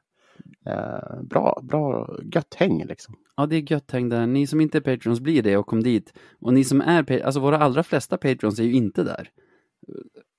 Eh, 0.66 1.22
bra, 1.24 1.62
bra, 1.64 2.18
gött 2.34 2.56
häng 2.56 2.86
liksom. 2.86 3.16
ja, 3.38 3.46
det 3.46 3.56
är 3.56 3.72
gött 3.72 3.92
häng 3.92 4.10
där. 4.10 4.28
Ni 4.28 4.48
som 4.48 4.62
inte 4.62 4.78
är 4.78 4.82
Patrons 4.82 5.20
blir 5.20 5.44
det 5.44 5.58
och 5.58 5.68
kom 5.68 5.84
dit. 5.84 6.14
Och 6.42 6.54
ni 6.54 6.64
som 6.64 6.82
är, 6.82 7.26
alltså 7.26 7.40
våra 7.40 7.58
allra 7.58 7.84
flesta 7.84 8.18
Patrons 8.18 8.60
är 8.60 8.64
ju 8.64 8.74
inte 8.74 9.04
där. 9.04 9.30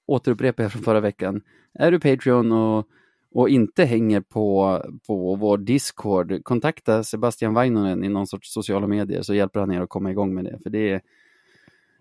Återupprepar 0.07 0.63
jag 0.63 0.73
från 0.73 0.83
förra 0.83 1.01
veckan. 1.01 1.41
Är 1.79 1.91
du 1.91 2.01
Patreon 2.01 2.53
och, 2.53 2.87
och 3.35 3.49
inte 3.49 3.85
hänger 3.85 4.21
på, 4.21 4.81
på 5.07 5.35
vår 5.35 5.59
Discord, 5.59 6.45
kontakta 6.45 7.05
Sebastian 7.05 7.55
Vainonen 7.55 8.05
i 8.05 8.09
någon 8.09 8.27
sorts 8.27 8.53
sociala 8.53 8.87
medier 8.87 9.23
så 9.23 9.35
hjälper 9.35 9.61
han 9.61 9.73
er 9.73 9.81
att 9.81 9.89
komma 9.89 10.11
igång 10.11 10.35
med 10.35 10.45
det. 10.45 10.59
För 10.63 10.71
det 10.71 10.91
är, 10.91 11.01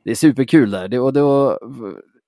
det 0.04 0.12
är 0.12 0.16
superkul 0.16 0.72
där. 0.72 0.88
Det, 0.88 1.00
och 1.00 1.14
då, 1.14 1.60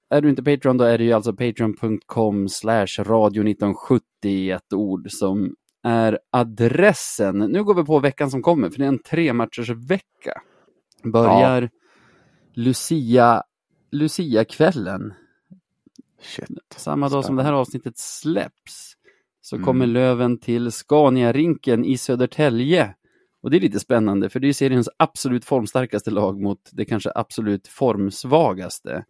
är 0.10 0.22
du 0.22 0.30
inte 0.30 0.44
Patreon 0.44 0.78
då 0.78 0.84
är 0.84 0.98
det 0.98 1.04
ju 1.04 1.14
alltså 1.14 1.34
patreon.com 1.34 2.50
slash 2.50 2.88
radio 3.00 3.42
1970 3.42 4.04
i 4.24 4.52
ett 4.52 4.74
ord 4.74 5.12
som 5.12 5.56
är 5.84 6.20
adressen. 6.32 7.38
Nu 7.38 7.64
går 7.64 7.76
vi 7.76 7.84
på 7.84 8.00
veckan 8.00 8.32
som 8.32 8.42
kommer, 8.42 8.70
för 8.70 8.78
det 8.78 8.86
är 8.86 8.88
en 8.88 9.04
tre 9.04 9.34
matchers 9.34 9.70
vecka. 9.70 10.42
Börjar 11.04 11.70
Lucia, 12.54 13.44
Lucia-kvällen, 13.92 15.14
Shit. 16.22 16.48
samma 16.76 17.10
dag 17.10 17.26
som 17.26 17.36
det 17.36 17.44
här 17.44 17.54
avsnittet 17.54 17.98
släpps, 17.98 18.94
så 19.42 19.56
Mm. 19.56 19.66
kommer 19.66 19.88
Löven 19.88 20.40
till 20.40 20.72
Scania-rinken 20.72 21.86
i 21.86 21.98
Södertälje. 21.98 22.94
Och 23.42 23.52
det 23.52 23.58
är 23.58 23.62
lite 23.62 23.80
spännande, 23.80 24.30
för 24.30 24.40
det 24.40 24.48
är 24.48 24.54
seriens 24.54 24.90
absolut 24.98 25.46
formstarkaste 25.46 26.12
lag 26.12 26.42
mot 26.42 26.60
det 26.72 26.86
kanske 26.86 27.12
absolut 27.16 27.68
formsvagaste. 27.68 29.06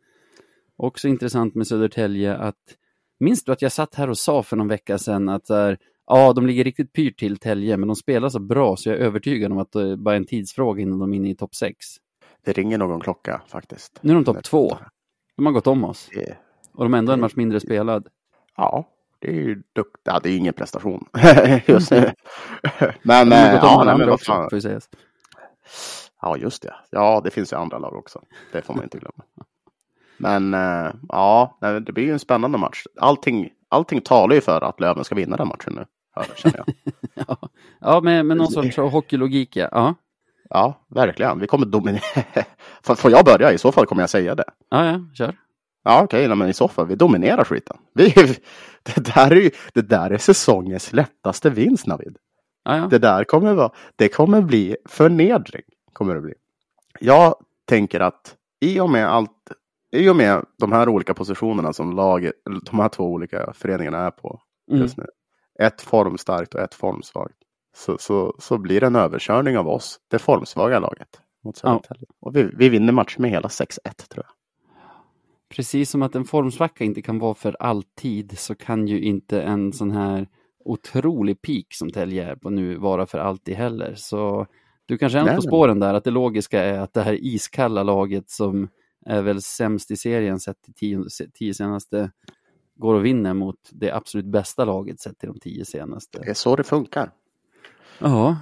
Också 0.78 1.08
intressant 1.08 1.56
med 1.56 1.68
Södertälje 1.68 2.36
att, 2.38 2.56
minns 3.20 3.44
du 3.44 3.52
att 3.52 3.62
jag 3.62 3.72
satt 3.72 3.96
här 3.96 4.10
och 4.10 4.18
sa 4.18 4.44
för 4.44 4.58
någon 4.58 4.68
vecka 4.68 4.98
sedan 4.98 5.30
att 5.30 5.50
här, 5.50 5.78
ja, 6.08 6.34
de 6.34 6.48
ligger 6.48 6.64
riktigt 6.64 6.94
pyrt 6.94 7.20
till 7.20 7.38
Tälje, 7.38 7.78
men 7.78 7.88
de 7.88 7.96
spelar 7.96 8.30
så 8.30 8.40
bra 8.40 8.76
så 8.78 8.90
jag 8.90 8.98
är 8.98 9.02
övertygad 9.02 9.52
om 9.52 9.58
att 9.58 9.72
det 9.72 9.98
bara 9.98 10.16
är 10.16 10.20
en 10.20 10.26
tidsfråga 10.26 10.82
innan 10.82 11.00
de 11.00 11.14
är 11.14 11.18
inne 11.18 11.30
i 11.30 11.36
topp 11.36 11.56
6. 11.56 11.76
Det 12.46 12.54
ringer 12.54 12.78
någon 12.78 13.00
klocka 13.02 13.42
faktiskt. 13.48 14.00
Nu 14.02 14.12
är 14.12 14.16
de 14.16 14.24
topp 14.26 14.44
2. 14.44 14.78
De 15.38 15.46
har 15.46 15.54
gått 15.54 15.68
om 15.68 15.84
oss. 15.84 16.10
Det- 16.14 16.38
Och 16.78 16.84
de 16.86 16.94
ändå 16.94 17.14
en 17.14 17.20
match 17.20 17.36
mindre 17.36 17.60
spelad. 17.60 18.08
Ja, 18.58 18.88
det 19.20 19.28
är 19.28 19.34
ju 19.34 19.64
duktigt. 19.74 20.02
Ja, 20.04 20.20
det 20.24 20.30
är 20.30 20.38
ingen 20.38 20.54
prestation 20.54 21.08
just 21.66 21.92
nu. 21.92 22.12
Men 23.02 23.32
eh, 23.32 23.54
om 23.54 23.60
ja, 23.62 23.84
nej, 23.86 23.98
men 23.98 24.08
vad 24.08 24.14
också, 24.14 24.32
fan. 24.32 24.50
ju 24.52 24.62
sägas. 24.62 24.90
Ja, 26.22 26.38
just 26.38 26.62
det. 26.62 26.74
Ja, 26.90 27.22
det 27.24 27.32
finns 27.32 27.54
ju 27.54 27.58
andra 27.58 27.80
lag 27.80 27.96
också. 27.96 28.22
Det 28.52 28.62
får 28.62 28.74
man 28.74 28.84
inte 28.84 28.98
glömma. 28.98 29.24
Men 30.18 30.54
eh, 30.54 30.94
ja, 31.10 31.58
det 31.62 31.94
blir 31.94 32.04
ju 32.04 32.12
en 32.12 32.20
spännande 32.20 32.58
match. 32.58 32.84
Allting, 33.00 33.50
allting 33.70 34.02
talar 34.02 34.36
ju 34.36 34.42
för 34.42 34.62
att 34.62 34.80
Löven 34.80 35.04
ska 35.04 35.16
vinna 35.16 35.38
den 35.38 35.48
matchen 35.48 35.74
nu. 35.74 35.86
Känner 36.36 36.58
jag. 36.58 36.76
Ja, 37.28 37.50
ja 37.80 38.02
med, 38.02 38.26
med 38.26 38.38
någon 38.38 38.52
sorts 38.52 38.78
hockeylogik, 38.78 39.56
ja. 39.56 39.96
ja. 40.50 40.86
Verkligen. 40.88 41.40
Vi 41.40 41.48
kommer 41.48 41.66
dominera. 41.66 42.02
Får 42.96 43.12
jag 43.12 43.26
börja? 43.26 43.52
I 43.52 43.58
så 43.58 43.72
fall 43.72 43.86
kommer 43.86 44.02
jag 44.02 44.10
säga 44.10 44.36
det. 44.36 44.46
Ja, 44.70 44.86
ja, 44.86 45.00
kör. 45.14 45.36
Ja, 45.88 46.04
okej, 46.04 46.28
nej, 46.28 46.38
men 46.38 46.50
i 46.50 46.54
så 46.54 46.68
fall. 46.68 46.88
Vi 46.88 46.96
dominerar 46.96 47.44
skiten. 47.44 47.78
Vi, 47.94 48.14
det, 48.84 49.16
där 49.16 49.32
är 49.32 49.36
ju, 49.42 49.52
det 49.74 49.82
där 49.82 50.10
är 50.10 50.18
säsongens 50.18 50.94
lättaste 50.94 51.50
vinst, 51.50 51.88
Navid. 51.88 52.18
Ja, 52.64 52.78
ja. 52.78 52.88
Det 52.88 52.98
där 53.00 53.24
kommer 53.24 53.54
vara, 53.54 53.72
det 53.96 54.10
kommer 54.10 54.42
bli 54.42 54.76
förnedring. 54.86 55.64
Kommer 55.94 56.16
det 56.16 56.22
bli. 56.22 56.34
Jag 57.00 57.36
tänker 57.68 58.00
att 58.00 58.36
i 58.62 58.80
och 58.80 58.90
med 58.90 59.08
allt, 59.08 59.32
i 59.92 60.10
och 60.10 60.16
med 60.16 60.46
de 60.60 60.72
här 60.72 60.90
olika 60.90 61.14
positionerna 61.14 61.74
som 61.74 61.92
eller 61.92 62.66
de 62.72 62.80
här 62.80 62.90
två 62.90 63.04
olika 63.04 63.54
föreningarna 63.54 63.98
är 63.98 64.12
på 64.12 64.42
Mm. 64.72 64.82
just 64.82 64.98
nu. 64.98 65.06
Ett 65.60 65.82
formstarkt 65.82 66.54
och 66.56 66.62
ett 66.62 66.74
formsvagt. 66.74 67.34
Så, 67.76 67.98
så, 68.00 68.36
så 68.40 68.58
blir 68.58 68.80
det 68.80 68.88
en 68.88 68.96
överkörning 68.96 69.58
av 69.58 69.68
oss, 69.68 70.00
det 70.08 70.20
formsvaga 70.20 70.80
laget. 70.80 71.22
Mot 71.44 71.58
Södertälje. 71.58 72.06
Och 72.22 72.36
vi, 72.36 72.44
vi 72.54 72.70
vinner 72.70 72.94
matchen 72.94 73.22
med 73.22 73.32
hela 73.32 73.48
6-1 73.48 73.68
tror 74.10 74.26
jag. 74.26 74.37
Precis 75.50 75.90
som 75.90 76.02
att 76.02 76.16
en 76.16 76.26
formsvacka 76.26 76.84
inte 76.84 77.02
kan 77.02 77.20
vara 77.20 77.34
för 77.34 77.56
alltid 77.60 78.40
så 78.40 78.56
kan 78.56 78.88
ju 78.88 79.02
inte 79.02 79.42
en 79.42 79.74
sån 79.74 79.92
här 79.92 80.28
otrolig 80.66 81.42
peak 81.42 81.66
som 81.70 81.90
Tälje 81.90 82.32
är 82.32 82.36
på 82.36 82.50
nu 82.50 82.78
vara 82.78 83.06
för 83.06 83.18
alltid 83.18 83.56
heller. 83.56 83.96
Så 83.96 84.48
du 84.86 84.98
kanske 84.98 85.20
är 85.20 85.24
Nej, 85.24 85.36
på 85.36 85.42
spåren 85.42 85.80
där 85.80 85.94
att 85.94 86.04
det 86.04 86.12
logiska 86.12 86.64
är 86.64 86.80
att 86.80 86.94
det 86.94 87.02
här 87.02 87.14
iskalla 87.14 87.84
laget 87.84 88.30
som 88.30 88.70
är 89.06 89.22
väl 89.22 89.42
sämst 89.42 89.92
i 89.92 89.98
serien 89.98 90.40
sett 90.40 90.62
till 90.62 90.74
tio, 90.74 91.06
tio 91.34 91.54
senaste 91.54 92.12
går 92.76 92.94
och 92.94 93.06
vinner 93.06 93.34
mot 93.34 93.70
det 93.72 93.92
absolut 93.92 94.26
bästa 94.26 94.66
laget 94.66 95.00
sett 95.00 95.20
till 95.20 95.30
de 95.30 95.40
tio 95.40 95.66
senaste. 95.66 96.20
Det 96.20 96.30
är 96.30 96.34
så 96.34 96.56
det 96.56 96.64
funkar. 96.64 97.12
Ja, 98.00 98.38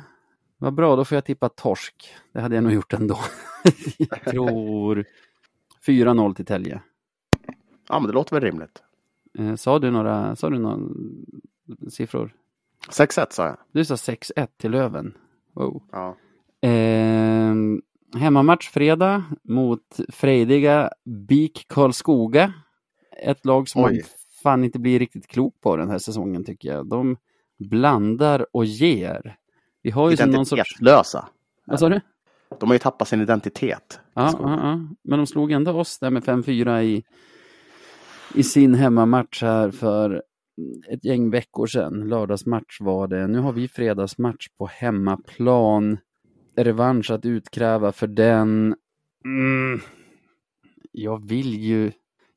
vad 0.57 0.73
bra, 0.73 0.95
då 0.95 1.05
får 1.05 1.15
jag 1.15 1.25
tippa 1.25 1.49
torsk. 1.49 2.13
Det 2.33 2.41
hade 2.41 2.55
jag 2.55 2.63
nog 2.63 2.73
gjort 2.73 2.93
ändå. 2.93 3.19
jag 3.97 4.23
tror 4.23 5.05
4-0 5.87 6.35
till 6.35 6.45
Tälje. 6.45 6.81
Ja, 7.89 7.99
men 7.99 8.07
det 8.07 8.13
låter 8.13 8.35
väl 8.35 8.43
rimligt. 8.43 8.83
Eh, 9.39 9.55
sa 9.55 9.79
du 9.79 9.91
några, 9.91 10.35
sa 10.35 10.49
du 10.49 10.59
några 10.59 10.79
siffror? 11.89 12.33
6-1 12.89 13.25
sa 13.29 13.45
jag. 13.45 13.57
Du 13.71 13.85
sa 13.85 13.95
6-1 13.95 14.47
till 14.57 14.71
Löven. 14.71 15.13
Wow. 15.53 15.83
Ja. 15.91 16.15
Eh, 16.69 17.55
hemmamatch 18.17 18.69
fredag 18.69 19.23
mot 19.43 19.99
frejdiga 20.09 20.89
BIK 21.03 21.65
Karlskoga. 21.67 22.53
Ett 23.23 23.45
lag 23.45 23.69
som 23.69 23.81
man 23.81 23.99
fan 24.43 24.63
inte 24.63 24.79
blir 24.79 24.99
riktigt 24.99 25.27
klok 25.27 25.61
på 25.61 25.75
den 25.75 25.89
här 25.89 25.97
säsongen 25.97 26.45
tycker 26.45 26.69
jag. 26.69 26.87
De 26.87 27.17
blandar 27.57 28.45
och 28.51 28.65
ger. 28.65 29.37
Vi 29.81 29.91
har 29.91 30.09
ju 30.09 30.17
som 30.17 30.29
någon 30.29 30.45
sorts... 30.45 30.59
Identitetslösa. 30.59 31.29
Vad 31.65 31.79
sa 31.79 31.89
du? 31.89 32.01
De 32.59 32.69
har 32.69 32.75
ju 32.75 32.79
tappat 32.79 33.07
sin 33.07 33.21
identitet. 33.21 33.99
Ja, 34.13 34.33
ja, 34.41 34.49
ja, 34.49 34.79
men 35.01 35.19
de 35.19 35.27
slog 35.27 35.51
ändå 35.51 35.71
oss 35.71 35.99
där 35.99 36.09
med 36.09 36.23
5-4 36.23 36.81
i, 36.81 37.03
i 38.33 38.43
sin 38.43 38.73
hemmamatch 38.73 39.41
här 39.41 39.71
för 39.71 40.23
ett 40.89 41.05
gäng 41.05 41.29
veckor 41.29 41.67
sedan. 41.67 42.07
Lördagsmatch 42.07 42.81
var 42.81 43.07
det. 43.07 43.27
Nu 43.27 43.39
har 43.39 43.51
vi 43.51 43.67
fredagsmatch 43.67 44.47
på 44.57 44.65
hemmaplan. 44.65 45.97
Revansch 46.57 47.11
att 47.11 47.25
utkräva 47.25 47.91
för 47.91 48.07
den. 48.07 48.75
Mm. 49.25 49.79
Jag 50.91 51.27
vill 51.27 51.63
ju 51.63 51.91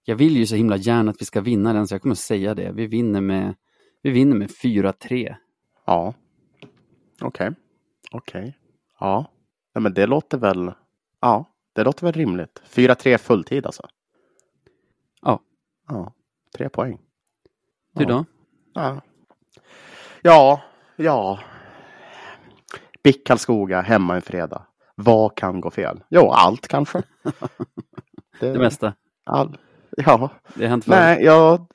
jag 0.09 0.17
vill 0.17 0.37
ju 0.37 0.47
så 0.47 0.55
himla 0.55 0.77
gärna 0.77 1.11
att 1.11 1.21
vi 1.21 1.25
ska 1.25 1.41
vinna 1.41 1.73
den 1.73 1.87
så 1.87 1.95
jag 1.95 2.03
kommer 2.03 2.15
säga 2.15 2.55
det. 2.55 2.73
Vi 2.73 2.87
vinner 2.87 3.21
med, 3.21 3.55
vi 4.03 4.11
vinner 4.11 4.37
med 4.37 4.51
4-3. 4.51 5.35
Ja. 5.87 6.15
Okej. 7.21 7.51
Okej. 8.13 8.59
Ja. 9.01 9.31
Nej, 9.75 9.83
men 9.83 9.95
det 9.95 10.07
låter 10.07 10.39
väl. 10.39 10.73
Ja, 11.21 11.45
det 11.75 11.85
låter 11.85 12.07
väl 12.07 12.13
rimligt. 12.13 12.63
4-3 12.71 13.19
fulltid 13.19 13.67
alltså. 13.67 13.89
Ja. 15.89 16.13
Tre 16.57 16.69
poäng. 16.69 16.99
Du 17.95 18.03
Ja. 18.03 18.09
då? 18.09 18.25
Ja. 18.75 19.01
Ja. 20.23 20.61
Ja. 20.97 21.39
BIK 23.03 23.27
Karlskoga 23.27 23.81
hemma 23.81 24.17
en 24.17 24.23
fredag. 24.23 24.67
Vad 24.95 25.37
kan 25.37 25.61
gå 25.61 25.71
fel? 25.71 26.01
Jo, 26.09 26.31
allt 26.31 26.69
kanske. 26.69 27.03
Det 28.41 28.59
mesta. 28.59 28.95
All, 29.25 29.59
ja. 29.97 30.31
Det 30.55 30.63
har 30.65 30.69
hänt 30.71 30.85
förr. 30.85 30.91
Nej, 30.91 31.25
ja. 31.25 31.67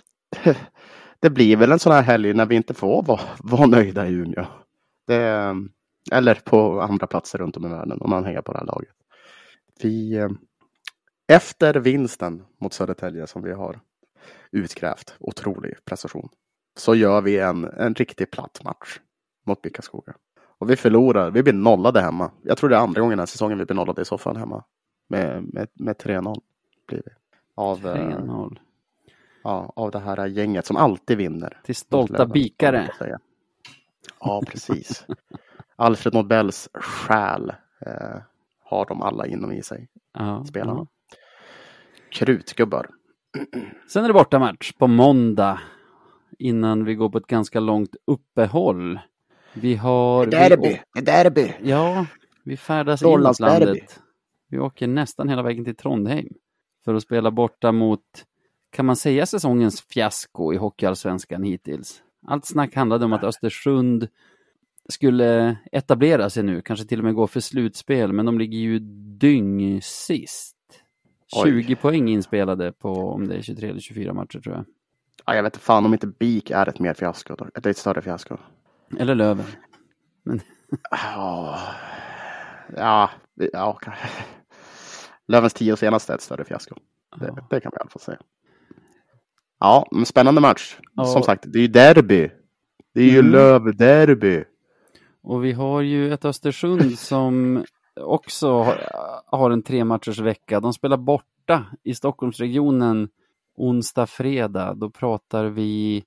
Det 1.19 1.29
blir 1.29 1.57
väl 1.57 1.71
en 1.71 1.79
sån 1.79 1.93
här 1.93 2.01
helg 2.01 2.33
när 2.33 2.45
vi 2.45 2.55
inte 2.55 2.73
får 2.73 3.03
vara, 3.03 3.21
vara 3.39 3.65
nöjda 3.67 4.07
i 4.07 4.11
Umeå. 4.11 4.45
Det, 5.07 5.55
eller 6.11 6.35
på 6.35 6.81
andra 6.81 7.07
platser 7.07 7.39
runt 7.39 7.57
om 7.57 7.65
i 7.65 7.69
världen 7.69 8.01
om 8.01 8.09
man 8.09 8.25
hejar 8.25 8.41
på 8.41 8.51
det 8.51 8.57
här 8.59 8.65
laget. 8.65 8.95
Vi, 9.81 10.15
eh, 10.17 10.29
efter 11.27 11.73
vinsten 11.75 12.43
mot 12.61 12.73
Södertälje 12.73 13.27
som 13.27 13.41
vi 13.43 13.51
har 13.51 13.79
utkrävt, 14.53 15.15
otrolig 15.19 15.85
prestation, 15.85 16.29
så 16.77 16.95
gör 16.95 17.21
vi 17.21 17.39
en, 17.39 17.63
en 17.63 17.95
riktigt 17.95 18.31
platt 18.31 18.61
match 18.63 18.99
mot 19.45 19.61
BIK 19.61 19.75
Karlskoga. 19.75 20.13
Och 20.57 20.69
vi 20.69 20.75
förlorar, 20.75 21.31
vi 21.31 21.43
blir 21.43 21.53
nollade 21.53 22.01
hemma. 22.01 22.31
Jag 22.43 22.57
tror 22.57 22.69
det 22.69 22.75
är 22.75 22.79
andra 22.79 23.01
gången 23.01 23.11
den 23.11 23.19
här 23.19 23.25
säsongen 23.25 23.57
vi 23.57 23.65
blir 23.65 23.75
nollade 23.75 24.01
i 24.01 24.05
soffan 24.05 24.35
hemma. 24.35 24.63
Med, 25.09 25.43
med, 25.53 25.67
med 25.73 25.95
3-0 25.95 26.41
blir 26.87 27.01
vi. 27.05 27.11
Av, 27.55 27.87
eh, 27.87 27.95
3-0. 27.95 28.57
Ja, 29.43 29.73
av 29.75 29.91
det 29.91 29.99
här 29.99 30.27
gänget 30.27 30.65
som 30.65 30.75
alltid 30.77 31.17
vinner. 31.17 31.61
Till 31.63 31.75
stolta 31.75 32.25
bikare. 32.25 32.89
Ja, 34.19 34.41
precis. 34.47 35.05
Alfred 35.75 36.13
Nobels 36.13 36.69
själ 36.73 37.53
eh, 37.85 38.17
har 38.63 38.85
de 38.85 39.01
alla 39.01 39.27
inom 39.27 39.51
i 39.51 39.63
sig, 39.63 39.87
Ja, 40.13 40.45
spelarna. 40.45 40.79
ja. 40.79 41.17
Krutgubbar. 42.11 42.89
Sen 43.87 44.03
är 44.03 44.07
det 44.07 44.13
bortamatch 44.13 44.73
på 44.73 44.87
måndag 44.87 45.59
innan 46.39 46.85
vi 46.85 46.95
går 46.95 47.09
på 47.09 47.17
ett 47.17 47.27
ganska 47.27 47.59
långt 47.59 47.95
uppehåll. 48.07 48.99
Vi 49.53 49.75
har... 49.75 50.25
Derby, 50.25 50.79
Vi, 50.93 51.01
derby. 51.01 51.53
ja, 51.63 52.05
vi 52.43 52.57
färdas 52.57 53.01
in 53.01 53.07
mot 53.07 53.15
Norrlandsderby. 53.15 53.65
landet. 53.65 53.99
Vi 54.49 54.59
åker 54.59 54.87
nästan 54.87 55.29
hela 55.29 55.41
vägen 55.43 55.65
till 55.65 55.75
Trondheim 55.75 56.33
för 56.85 56.93
att 56.93 57.03
spela 57.03 57.31
borta 57.31 57.71
mot, 57.71 58.01
kan 58.71 58.85
man 58.85 58.95
säga 58.95 59.25
säsongens 59.25 59.81
fiasko 59.81 60.53
i 60.53 60.57
Hockeyallsvenskan 60.57 61.43
hittills? 61.43 62.01
Allt 62.27 62.45
snack 62.45 62.75
handlade 62.75 63.05
om 63.05 63.13
att 63.13 63.23
Östersund 63.23 64.07
skulle 64.89 65.57
etablera 65.71 66.29
sig 66.29 66.43
nu, 66.43 66.61
kanske 66.61 66.85
till 66.85 66.99
och 66.99 67.05
med 67.05 67.15
gå 67.15 67.27
för 67.27 67.39
slutspel, 67.39 68.13
men 68.13 68.25
de 68.25 68.39
ligger 68.39 68.57
ju 68.57 68.79
dyng 69.19 69.81
sist. 69.81 70.57
Oj. 71.35 71.63
20 71.63 71.75
poäng 71.75 72.09
inspelade 72.09 72.71
på 72.71 72.93
om 72.93 73.27
det 73.27 73.35
är 73.35 73.41
23 73.41 73.69
eller 73.69 73.79
24 73.79 74.13
matcher 74.13 74.39
tror 74.39 74.55
jag. 74.55 74.65
Ja, 75.25 75.35
jag 75.35 75.43
vet 75.43 75.57
fan 75.57 75.85
om 75.85 75.93
inte 75.93 76.07
BIK 76.07 76.51
är 76.51 76.69
ett 76.69 76.79
mer 76.79 76.93
fiasko. 76.93 77.35
Då. 77.35 77.45
Det 77.53 77.65
är 77.65 77.69
ett 77.69 77.77
större 77.77 78.01
fiasko. 78.01 78.37
Eller 78.99 79.15
Löven. 79.15 79.45
Ja, 80.91 81.59
ja, 82.75 83.09
ja. 83.35 83.69
okej. 83.77 83.93
Lövens 85.27 85.53
tio 85.53 85.77
senaste 85.77 86.13
är 86.13 86.15
ett 86.17 86.21
större 86.21 86.43
fiasko. 86.45 86.75
Det, 87.19 87.25
Ja. 87.27 87.47
det 87.49 87.59
kan 87.59 87.71
vi 87.75 87.77
i 87.77 87.81
alla 87.81 87.89
fall 87.89 88.01
säga. 88.01 88.19
Ja, 89.59 89.87
men 89.91 90.05
spännande 90.05 90.41
match. 90.41 90.77
Ja. 90.93 91.05
Som 91.05 91.23
sagt, 91.23 91.43
det 91.47 91.57
är 91.59 91.61
ju 91.61 91.67
derby. 91.67 92.29
Det 92.93 93.01
är 93.01 93.05
ju 93.11 93.19
Mm. 93.19 93.31
lövderby. 93.31 94.43
Och 95.23 95.45
vi 95.45 95.51
har 95.51 95.81
ju 95.81 96.13
ett 96.13 96.25
Östersund 96.25 96.99
som 96.99 97.63
också 98.01 98.51
har, 98.63 98.77
har 99.25 99.51
en 99.51 99.63
tre 99.63 99.83
matchers 99.83 100.19
vecka. 100.19 100.59
De 100.59 100.73
spelar 100.73 100.97
borta 100.97 101.65
i 101.83 101.95
Stockholmsregionen 101.95 103.09
onsdag, 103.55 104.07
fredag. 104.07 104.73
Då 104.73 104.89
pratar 104.89 105.45
vi 105.45 106.03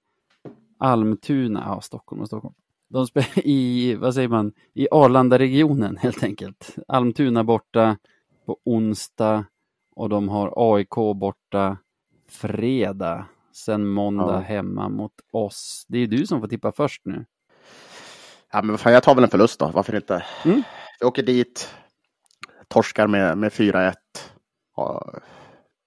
Almtuna, 0.78 1.64
ja 1.66 1.80
Stockholm 1.80 2.20
och 2.22 2.26
Stockholm. 2.26 2.54
De 2.88 3.06
spelar 3.06 3.38
i, 3.46 3.94
vad 3.94 4.14
säger 4.14 4.28
man, 4.28 4.52
i 4.74 4.88
Arlanda-regionen 4.90 5.96
helt 5.96 6.22
enkelt. 6.22 6.76
Almtuna 6.88 7.44
borta 7.44 7.96
på 8.46 8.56
onsdag 8.64 9.44
och 9.94 10.08
de 10.08 10.28
har 10.28 10.52
AIK 10.76 10.94
borta 11.16 11.76
fredag. 12.28 13.26
Sen 13.52 13.86
måndag 13.88 14.32
Ja. 14.32 14.38
hemma 14.40 14.88
mot 14.88 15.12
oss. 15.32 15.84
Det 15.88 15.98
är 15.98 16.06
du 16.06 16.26
som 16.26 16.40
får 16.40 16.48
tippa 16.48 16.72
först 16.72 17.02
nu. 17.04 17.24
Ja, 18.52 18.62
men 18.62 18.78
fan, 18.78 18.92
jag 18.92 19.02
tar 19.02 19.14
väl 19.14 19.24
en 19.24 19.30
förlust 19.30 19.60
då. 19.60 19.70
Varför 19.74 19.96
inte? 19.96 20.24
Mm. 20.44 20.62
Vi 21.00 21.06
åker 21.06 21.22
dit. 21.22 21.74
Torskar 22.68 23.06
med, 23.06 23.38
med 23.38 23.52
4-1. 23.52 23.94
Och, 24.74 25.14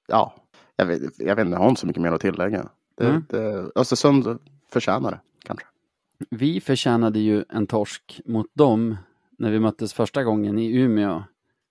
ja, 0.08 0.36
jag 0.76 0.86
vet, 0.86 1.02
jag 1.18 1.36
vet 1.36 1.46
inte, 1.46 1.56
jag 1.56 1.62
har 1.62 1.70
inte 1.70 1.82
så 1.82 1.88
mycket 1.88 2.02
mer 2.02 2.12
att 2.12 2.22
tillägga. 2.22 2.70
Det, 2.98 3.06
Mm. 3.06 3.26
det, 3.30 3.72
Östersund 3.76 4.40
förtjänar 4.72 5.12
det, 5.12 5.20
kanske. 5.46 5.66
Vi 6.30 6.62
förtjänade 6.62 7.20
ju 7.20 7.44
en 7.50 7.68
torsk 7.68 8.22
mot 8.26 8.48
dem 8.54 8.98
när 9.38 9.52
vi 9.52 9.60
möttes 9.60 9.94
första 9.94 10.24
gången 10.24 10.60
i 10.60 10.76
Umeå. 10.76 11.24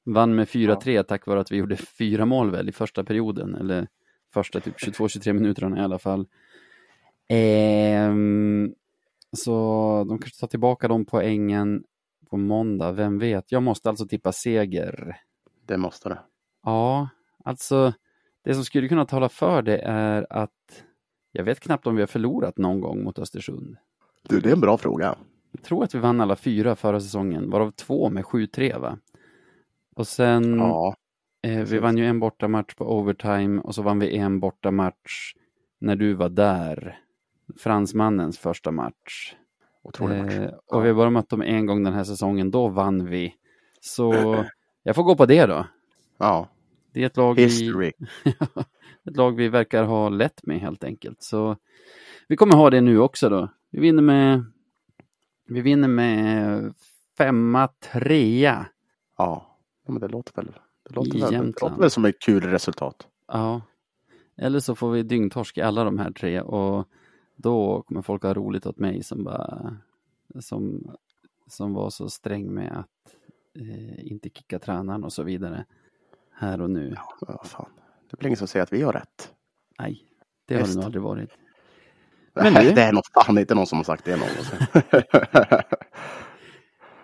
Vann 0.04 0.34
med 0.34 0.48
4-3 0.48 1.02
tack 1.02 1.26
vare 1.26 1.40
att 1.40 1.52
vi 1.52 1.56
gjorde 1.56 1.76
fyra 1.76 2.26
mål 2.26 2.50
väl 2.50 2.68
i 2.68 2.72
första 2.72 3.04
perioden, 3.04 3.54
eller 3.54 3.88
första 4.34 4.60
typ 4.60 4.76
22-23 4.76 5.32
minuterna 5.32 5.78
i 5.78 5.80
alla 5.80 5.98
fall. 5.98 6.26
Ehm, 7.28 8.74
så 9.36 9.50
de 10.08 10.18
kanske 10.18 10.40
tar 10.40 10.46
tillbaka 10.46 10.88
de 10.88 11.04
poängen 11.04 11.84
på 12.30 12.36
måndag, 12.36 12.92
vem 12.92 13.18
vet? 13.18 13.52
Jag 13.52 13.62
måste 13.62 13.88
alltså 13.88 14.06
tippa 14.06 14.32
seger. 14.32 15.16
Det 15.66 15.76
måste 15.76 16.08
det. 16.08 16.18
Ja, 16.64 17.08
alltså 17.44 17.92
det 18.44 18.54
som 18.54 18.64
skulle 18.64 18.88
kunna 18.88 19.06
tala 19.06 19.28
för 19.28 19.62
det 19.62 19.78
är 19.78 20.26
att 20.30 20.84
jag 21.32 21.44
vet 21.44 21.60
knappt 21.60 21.86
om 21.86 21.94
vi 21.94 22.02
har 22.02 22.06
förlorat 22.06 22.58
någon 22.58 22.80
gång 22.80 23.04
mot 23.04 23.18
Östersund. 23.18 23.76
Du, 24.22 24.40
det 24.40 24.48
är 24.48 24.52
en 24.52 24.60
bra 24.60 24.78
fråga. 24.78 25.16
Jag 25.52 25.62
tror 25.62 25.84
att 25.84 25.94
vi 25.94 25.98
vann 25.98 26.20
alla 26.20 26.36
fyra 26.36 26.76
förra 26.76 27.00
säsongen, 27.00 27.50
varav 27.50 27.70
två 27.70 28.10
med 28.10 28.24
7-3 28.24 28.78
va? 28.78 28.98
Och 29.96 30.06
sen 30.06 30.58
Ja, 30.58 30.94
Eh, 31.42 31.64
vi 31.64 31.78
vann 31.78 31.98
ju 31.98 32.06
en 32.06 32.20
bortamatch 32.20 32.74
på 32.74 32.98
overtime 32.98 33.60
och 33.60 33.74
så 33.74 33.82
vann 33.82 33.98
vi 33.98 34.16
en 34.16 34.40
bortamatch 34.40 35.34
när 35.80 35.96
du 35.96 36.14
var 36.14 36.28
där. 36.28 36.98
Fransmannens 37.56 38.38
första 38.38 38.70
match. 38.70 39.34
Otrolig 39.88 40.22
match. 40.22 40.32
Eh, 40.32 40.50
och 40.66 40.84
vi 40.84 40.88
har 40.88 40.94
bara 40.94 41.10
mött 41.10 41.28
dem 41.28 41.42
en 41.42 41.66
gång 41.66 41.84
den 41.84 41.92
här 41.92 42.04
säsongen, 42.04 42.50
då 42.50 42.68
vann 42.68 43.06
vi. 43.06 43.34
Så 43.80 44.12
jag 44.82 44.94
får 44.94 45.02
gå 45.02 45.16
på 45.16 45.26
det 45.26 45.46
då. 45.46 45.66
Ja, 46.18 46.48
Det 46.92 47.02
är 47.02 47.06
ett 47.06 47.16
lag, 47.16 47.34
vi, 47.34 47.42
history. 47.42 47.92
ett 49.04 49.16
lag 49.16 49.36
vi 49.36 49.48
verkar 49.48 49.84
ha 49.84 50.08
lätt 50.08 50.46
med 50.46 50.60
helt 50.60 50.84
enkelt. 50.84 51.22
Så 51.22 51.56
vi 52.28 52.36
kommer 52.36 52.56
ha 52.56 52.70
det 52.70 52.80
nu 52.80 52.98
också 52.98 53.28
då. 53.28 53.48
Vi 53.70 53.80
vinner 53.80 54.02
med, 54.02 54.44
vi 55.48 55.60
vinner 55.60 55.88
med 55.88 56.74
femma, 57.18 57.68
trea. 57.92 58.66
Ja, 59.18 59.58
men 59.86 60.00
det 60.00 60.08
låter 60.08 60.32
väl, 60.36 60.52
det 60.88 60.94
låter 60.94 61.18
väl, 61.18 61.30
det 61.30 61.60
låter 61.60 61.80
väl 61.80 61.90
som 61.90 62.04
ett 62.04 62.18
kul 62.20 62.42
resultat. 62.42 63.08
Ja. 63.28 63.60
Eller 64.36 64.60
så 64.60 64.74
får 64.74 64.90
vi 64.90 65.02
dyngtorsk 65.02 65.58
i 65.58 65.62
alla 65.62 65.84
de 65.84 65.98
här 65.98 66.10
tre 66.10 66.40
och 66.40 66.88
då 67.38 67.82
kommer 67.82 68.02
folk 68.02 68.22
ha 68.22 68.34
roligt 68.34 68.66
åt 68.66 68.78
mig 68.78 69.02
som 69.02 69.24
bara 69.24 69.76
som, 70.40 70.90
som 71.46 71.72
var 71.74 71.90
så 71.90 72.10
sträng 72.10 72.54
med 72.54 72.72
att 72.78 73.14
eh, 73.60 74.06
inte 74.12 74.28
kicka 74.28 74.58
tränaren 74.58 75.04
och 75.04 75.12
så 75.12 75.22
vidare 75.22 75.64
här 76.32 76.60
och 76.60 76.70
nu. 76.70 76.92
Ja, 76.96 77.14
vad 77.20 77.46
fan. 77.46 77.70
Det 78.10 78.16
blir 78.18 78.26
ingen 78.28 78.36
som 78.38 78.48
säger 78.48 78.62
att 78.62 78.72
vi 78.72 78.82
har 78.82 78.92
rätt. 78.92 79.32
Nej, 79.78 80.02
det 80.46 80.54
har 80.60 80.66
det 80.66 80.74
nog 80.74 80.84
aldrig 80.84 81.02
varit. 81.02 81.30
Men 82.34 82.54
du- 82.54 82.72
det 82.72 82.82
är 82.82 82.92
nog 82.92 83.02
fan 83.14 83.38
inte 83.38 83.54
någon 83.54 83.66
som 83.66 83.78
har 83.78 83.84
sagt 83.84 84.04
det 84.04 84.16
någonsin. 84.16 84.58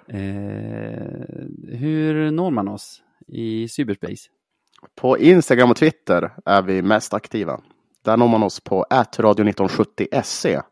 Eh, 0.06 1.44
hur 1.78 2.30
når 2.30 2.50
man 2.50 2.68
oss 2.68 3.02
i 3.26 3.68
cyberspace? 3.68 4.30
på 4.94 5.18
Instagram 5.18 5.70
och 5.70 5.76
Twitter 5.76 6.30
är 6.44 6.62
vi 6.62 6.82
mest 6.82 7.14
aktiva. 7.14 7.60
Där 8.04 8.16
når 8.16 8.28
man 8.28 8.42
oss 8.42 8.60
på 8.60 8.84
radio1970se. 8.90 10.62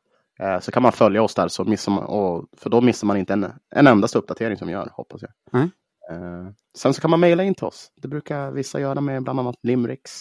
Eh, 0.41 0.61
Så 0.61 0.73
kan 0.73 0.83
man 0.83 0.93
följa 0.93 1.23
oss 1.23 1.35
där, 1.35 1.49
så 1.49 1.65
missar 1.65 1.93
man, 1.93 2.05
och, 2.05 2.45
för 2.57 2.71
då 2.71 2.81
missar 2.81 3.07
man 3.07 3.17
inte 3.17 3.33
en, 3.33 3.53
en 3.75 3.87
endaste 3.87 4.19
uppdatering 4.19 4.57
som 4.57 4.67
vi 4.67 4.73
gör, 4.73 4.89
hoppas 4.93 5.23
jag. 5.23 5.31
Mm. 5.53 5.71
Eh, 6.11 6.47
Sen 6.79 6.95
så 6.95 7.01
kan 7.01 7.11
man 7.11 7.21
mejla 7.21 7.45
in 7.45 7.55
till 7.55 7.65
oss. 7.65 7.93
Det 7.97 8.09
brukar 8.09 8.51
vissa 8.51 8.81
göra 8.81 9.01
med 9.01 9.23
bland 9.23 9.41
annat 9.41 9.57
limericks, 9.63 10.13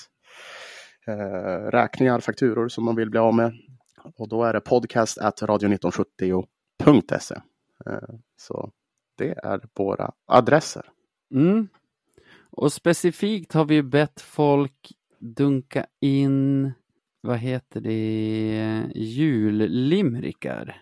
eh, 1.07 1.14
räkningar, 1.72 2.20
fakturor 2.20 2.68
som 2.68 2.84
man 2.86 2.95
vill 2.95 3.09
bli 3.09 3.20
av 3.20 3.34
med. 3.36 3.53
Och 4.18 4.30
då 4.30 4.43
är 4.43 4.53
det 4.53 4.59
podcast 4.62 5.18
radio1970.se. 5.18 7.36
Eh, 7.86 7.99
Så 8.38 8.72
det 9.18 9.38
är 9.43 9.62
våra 9.78 10.12
adresser. 10.28 10.86
Mm. 11.34 11.68
Och 12.51 12.74
specifikt 12.74 13.53
har 13.53 13.66
vi 13.66 13.84
bett 13.84 14.22
folk 14.22 14.91
dunka 15.20 15.86
in, 16.01 16.74
vad 17.22 17.38
heter 17.38 17.82
det, 17.82 18.84
jullimrikar. 18.95 20.82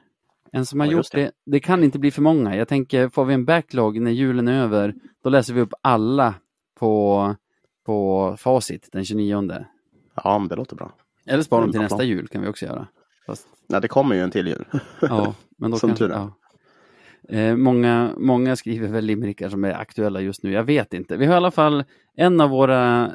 En 0.51 0.65
som 0.65 0.79
har 0.79 0.87
Ja, 0.87 0.93
gjort 0.93 1.11
det. 1.11 1.21
det. 1.23 1.31
det, 1.45 1.59
kan 1.59 1.83
inte 1.83 1.99
bli 1.99 2.11
för 2.11 2.21
många. 2.21 2.55
Jag 2.55 2.67
tänker, 2.67 3.09
får 3.09 3.25
vi 3.25 3.33
en 3.33 3.45
backlog 3.45 4.01
när 4.01 4.11
julen 4.11 4.47
är 4.47 4.63
över, 4.63 4.95
då 5.23 5.29
läser 5.29 5.53
vi 5.53 5.61
upp 5.61 5.73
alla 5.81 6.33
på, 6.79 7.35
på 7.85 8.35
facit 8.39 8.89
den 8.91 9.05
29. 9.05 9.65
Ja, 10.23 10.39
men 10.39 10.47
det 10.47 10.55
låter 10.55 10.75
bra. 10.75 10.91
Eller 11.25 11.43
spara 11.43 11.59
dem 11.61 11.63
Mm, 11.63 11.71
till 11.71 11.81
nästa 11.81 11.95
plan. 11.95 12.07
jul 12.07 12.27
kan 12.27 12.41
vi 12.41 12.47
också 12.47 12.65
göra. 12.65 12.87
Fast, 13.25 13.47
Nej, 13.67 13.81
det 13.81 13.87
kommer 13.87 14.15
ju 14.15 14.21
en 14.21 14.31
till 14.31 14.47
jul. 14.47 14.65
ja, 15.01 15.33
men 15.57 15.71
då 15.71 15.77
Som 15.77 15.89
kanske, 15.89 16.05
tur 16.05 16.11
är. 16.13 16.17
ja. 16.17 16.33
Eh, 17.37 17.55
många, 17.55 18.11
många 18.17 18.55
skriver 18.55 18.87
väl 18.87 19.05
limerickar 19.05 19.49
som 19.49 19.63
är 19.63 19.73
aktuella 19.73 20.21
just 20.21 20.43
nu. 20.43 20.51
Jag 20.51 20.63
vet 20.63 20.93
inte. 20.93 21.17
Vi 21.17 21.25
har 21.25 21.33
i 21.33 21.37
alla 21.37 21.51
fall 21.51 21.83
en 22.15 22.41
av 22.41 22.49
våra 22.49 23.11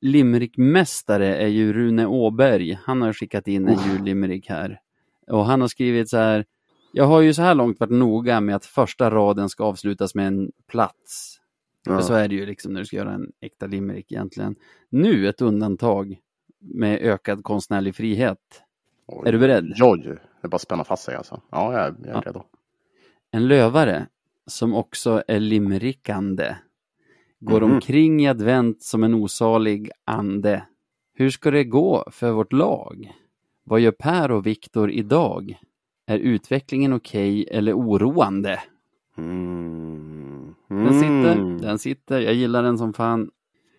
limerickmästare 0.00 1.36
är 1.36 1.46
ju 1.46 1.72
Rune 1.72 2.06
Åberg. 2.06 2.78
Han 2.84 3.02
har 3.02 3.12
skickat 3.12 3.48
in 3.48 3.68
en 3.68 3.74
Oh. 3.76 3.92
jullimerick 3.92 4.48
här. 4.48 4.80
Och 5.26 5.44
han 5.44 5.60
har 5.60 5.68
skrivit 5.68 6.08
så 6.08 6.16
här. 6.16 6.44
Jag 6.92 7.04
har 7.04 7.20
ju 7.20 7.34
så 7.34 7.42
här 7.42 7.54
långt 7.54 7.80
varit 7.80 7.90
noga 7.92 8.40
med 8.40 8.56
att 8.56 8.66
första 8.66 9.10
raden 9.10 9.48
ska 9.48 9.64
avslutas 9.64 10.14
med 10.14 10.26
en 10.26 10.52
plats. 10.70 11.38
För 11.86 12.00
så 12.00 12.12
Ja. 12.12 12.18
är 12.18 12.28
det 12.28 12.34
ju 12.34 12.46
liksom 12.46 12.72
när 12.72 12.80
du 12.80 12.86
ska 12.86 12.96
göra 12.96 13.12
en 13.12 13.32
äkta 13.40 13.66
limerick 13.66 14.12
egentligen. 14.12 14.56
Nu 14.90 15.28
ett 15.28 15.40
undantag 15.40 16.18
med 16.60 16.98
ökad 17.02 17.44
konstnärlig 17.44 17.94
frihet. 17.94 18.38
Oj. 19.06 19.28
Är 19.28 19.32
du 19.32 19.38
beredd? 19.38 19.72
Joj, 19.76 20.00
det 20.04 20.18
är 20.42 20.48
bara 20.48 20.54
att 20.56 20.60
spänna 20.62 20.84
fast 20.84 21.04
sig 21.04 21.14
alltså. 21.14 21.40
Ja, 21.50 21.72
jag 21.72 21.80
är, 21.82 21.94
jag 21.98 22.06
är 22.08 22.12
Ja. 22.12 22.22
redo. 22.26 22.42
En 23.30 23.48
lövare 23.48 24.06
som 24.46 24.74
också 24.74 25.22
är 25.28 25.40
limerickande 25.40 26.54
går 27.40 27.60
Mhm. 27.60 27.72
omkring 27.72 28.20
i 28.22 28.28
advent 28.28 28.82
som 28.82 29.04
en 29.04 29.14
osalig 29.14 29.90
ande. 30.04 30.62
Hur 31.14 31.30
ska 31.30 31.50
det 31.50 31.64
gå 31.64 32.04
för 32.10 32.32
vårt 32.32 32.52
lag? 32.52 33.12
Vad 33.64 33.80
gör 33.80 33.90
Per 33.90 34.30
och 34.30 34.46
Viktor 34.46 34.90
idag? 34.90 35.58
Är 36.06 36.18
utvecklingen 36.18 36.92
okej 36.92 37.48
eller 37.50 37.72
oroande? 37.76 38.60
Mm. 39.18 40.54
Den 40.68 40.94
sitter, 40.94 41.32
Mm. 41.32 41.58
den 41.60 41.78
sitter. 41.78 42.20
Jag 42.20 42.34
gillar 42.34 42.62
den 42.62 42.78
som 42.78 42.92
fan. 42.92 43.30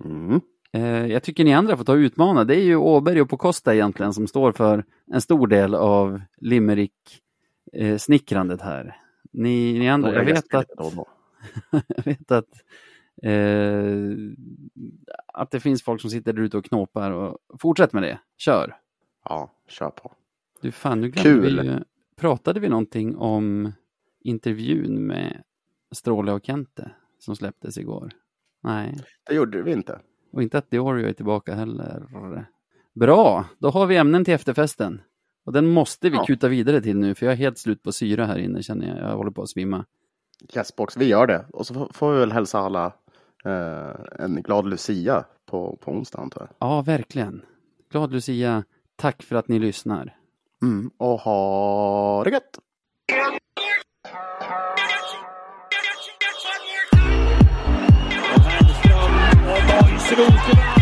Mm. 0.03 0.41
Eh, 0.74 1.05
jag 1.07 1.24
tycker 1.24 1.43
ni 1.43 1.53
andra 1.53 1.78
får 1.78 1.84
ta 1.84 1.91
och 1.91 1.95
utmana. 1.97 2.43
Det 2.43 2.55
är 2.55 2.64
ju 2.64 2.76
Åberg 2.76 3.22
och 3.22 3.30
Pocosta 3.30 3.74
egentligen 3.76 4.14
som 4.14 4.28
står 4.28 4.51
för 4.51 4.86
en 5.14 5.22
stor 5.22 5.47
del 5.47 5.76
av 5.76 6.22
limerick-snickrandet 6.38 8.62
här. 8.62 8.95
Ni, 9.32 9.80
ni 9.80 9.89
andra, 9.89 10.14
jag 10.20 10.26
vet 10.26 10.53
att 10.55 10.68
jag 11.72 12.03
vet 12.05 12.32
att, 12.32 12.49
eh, 13.24 14.15
att 15.34 15.51
det 15.51 15.59
finns 15.59 15.84
folk 15.84 16.01
som 16.01 16.09
sitter 16.09 16.34
där 16.34 16.41
ute 16.41 16.57
och 16.57 16.65
knåpar 16.65 17.11
och 17.11 17.38
fortsätt 17.59 17.93
med 17.93 18.03
det. 18.03 18.20
Kör! 18.38 18.78
Ja, 19.26 19.51
kör 19.67 19.89
på. 19.89 20.11
Du 20.61 20.72
fan, 20.72 21.01
nu 21.01 21.09
glömde 21.09 21.41
Kul. 21.47 21.59
vi 21.61 21.67
ju, 21.67 21.80
pratade 22.15 22.59
vi 22.59 22.70
någonting 22.70 23.15
om 23.17 23.72
intervjun 24.22 25.07
med 25.07 25.43
Stråle 25.91 26.32
och 26.32 26.45
Kente 26.45 26.91
som 27.20 27.36
släpptes 27.36 27.78
igår? 27.78 28.11
Nej, 28.63 28.97
Det 29.30 29.36
gjorde 29.36 29.61
vi 29.61 29.72
inte. 29.72 29.99
och 30.32 30.43
inte 30.43 30.57
att 30.57 30.72
Diorio 30.72 31.07
är 31.07 31.13
tillbaka 31.13 31.55
heller. 31.55 32.05
Bra, 32.95 33.45
då 33.57 33.70
har 33.70 33.86
vi 33.86 33.97
ämnen 33.97 34.26
till 34.26 34.34
efterfesten. 34.34 35.01
Och 35.45 35.53
den 35.53 35.67
måste 35.67 36.09
vi 36.09 36.15
Ja. 36.15 36.26
kuta 36.26 36.47
vidare 36.47 36.82
till 36.82 36.97
nu, 36.99 37.15
för 37.15 37.26
jag 37.26 37.34
är 37.34 37.38
helt 37.38 37.57
slut 37.57 37.84
på 37.84 37.91
syra 37.91 38.26
här 38.26 38.38
inne 38.38 38.63
känner 38.63 38.88
jag. 38.88 39.09
Jag 39.09 39.17
håller 39.17 39.32
på 39.32 39.41
att 39.41 39.49
svimma. 39.49 39.86
Yesbox, 40.55 40.97
vi 40.97 41.05
gör 41.05 41.28
det. 41.28 41.45
Och 41.53 41.67
så 41.67 41.89
får 41.93 42.13
vi 42.13 42.20
väl 42.20 42.32
hälsa 42.32 42.59
alla 42.59 42.93
eh, 43.45 44.25
en 44.25 44.41
glad 44.41 44.69
Lucia 44.69 45.25
på, 45.45 45.77
på 45.81 45.91
onsdag 45.91 46.19
antar 46.19 46.41
jag. 46.41 46.69
Ja, 46.69 46.81
verkligen. 46.81 47.41
Glad 47.91 48.11
Lucia. 48.11 48.63
Tack 48.95 49.23
för 49.23 49.35
att 49.35 49.47
ni 49.47 49.59
lyssnar. 49.59 50.15
Mm. 50.61 50.91
Och 50.97 51.19
ha 51.19 52.23
det 52.23 52.29
gött! 52.29 52.59
Och 60.21 60.78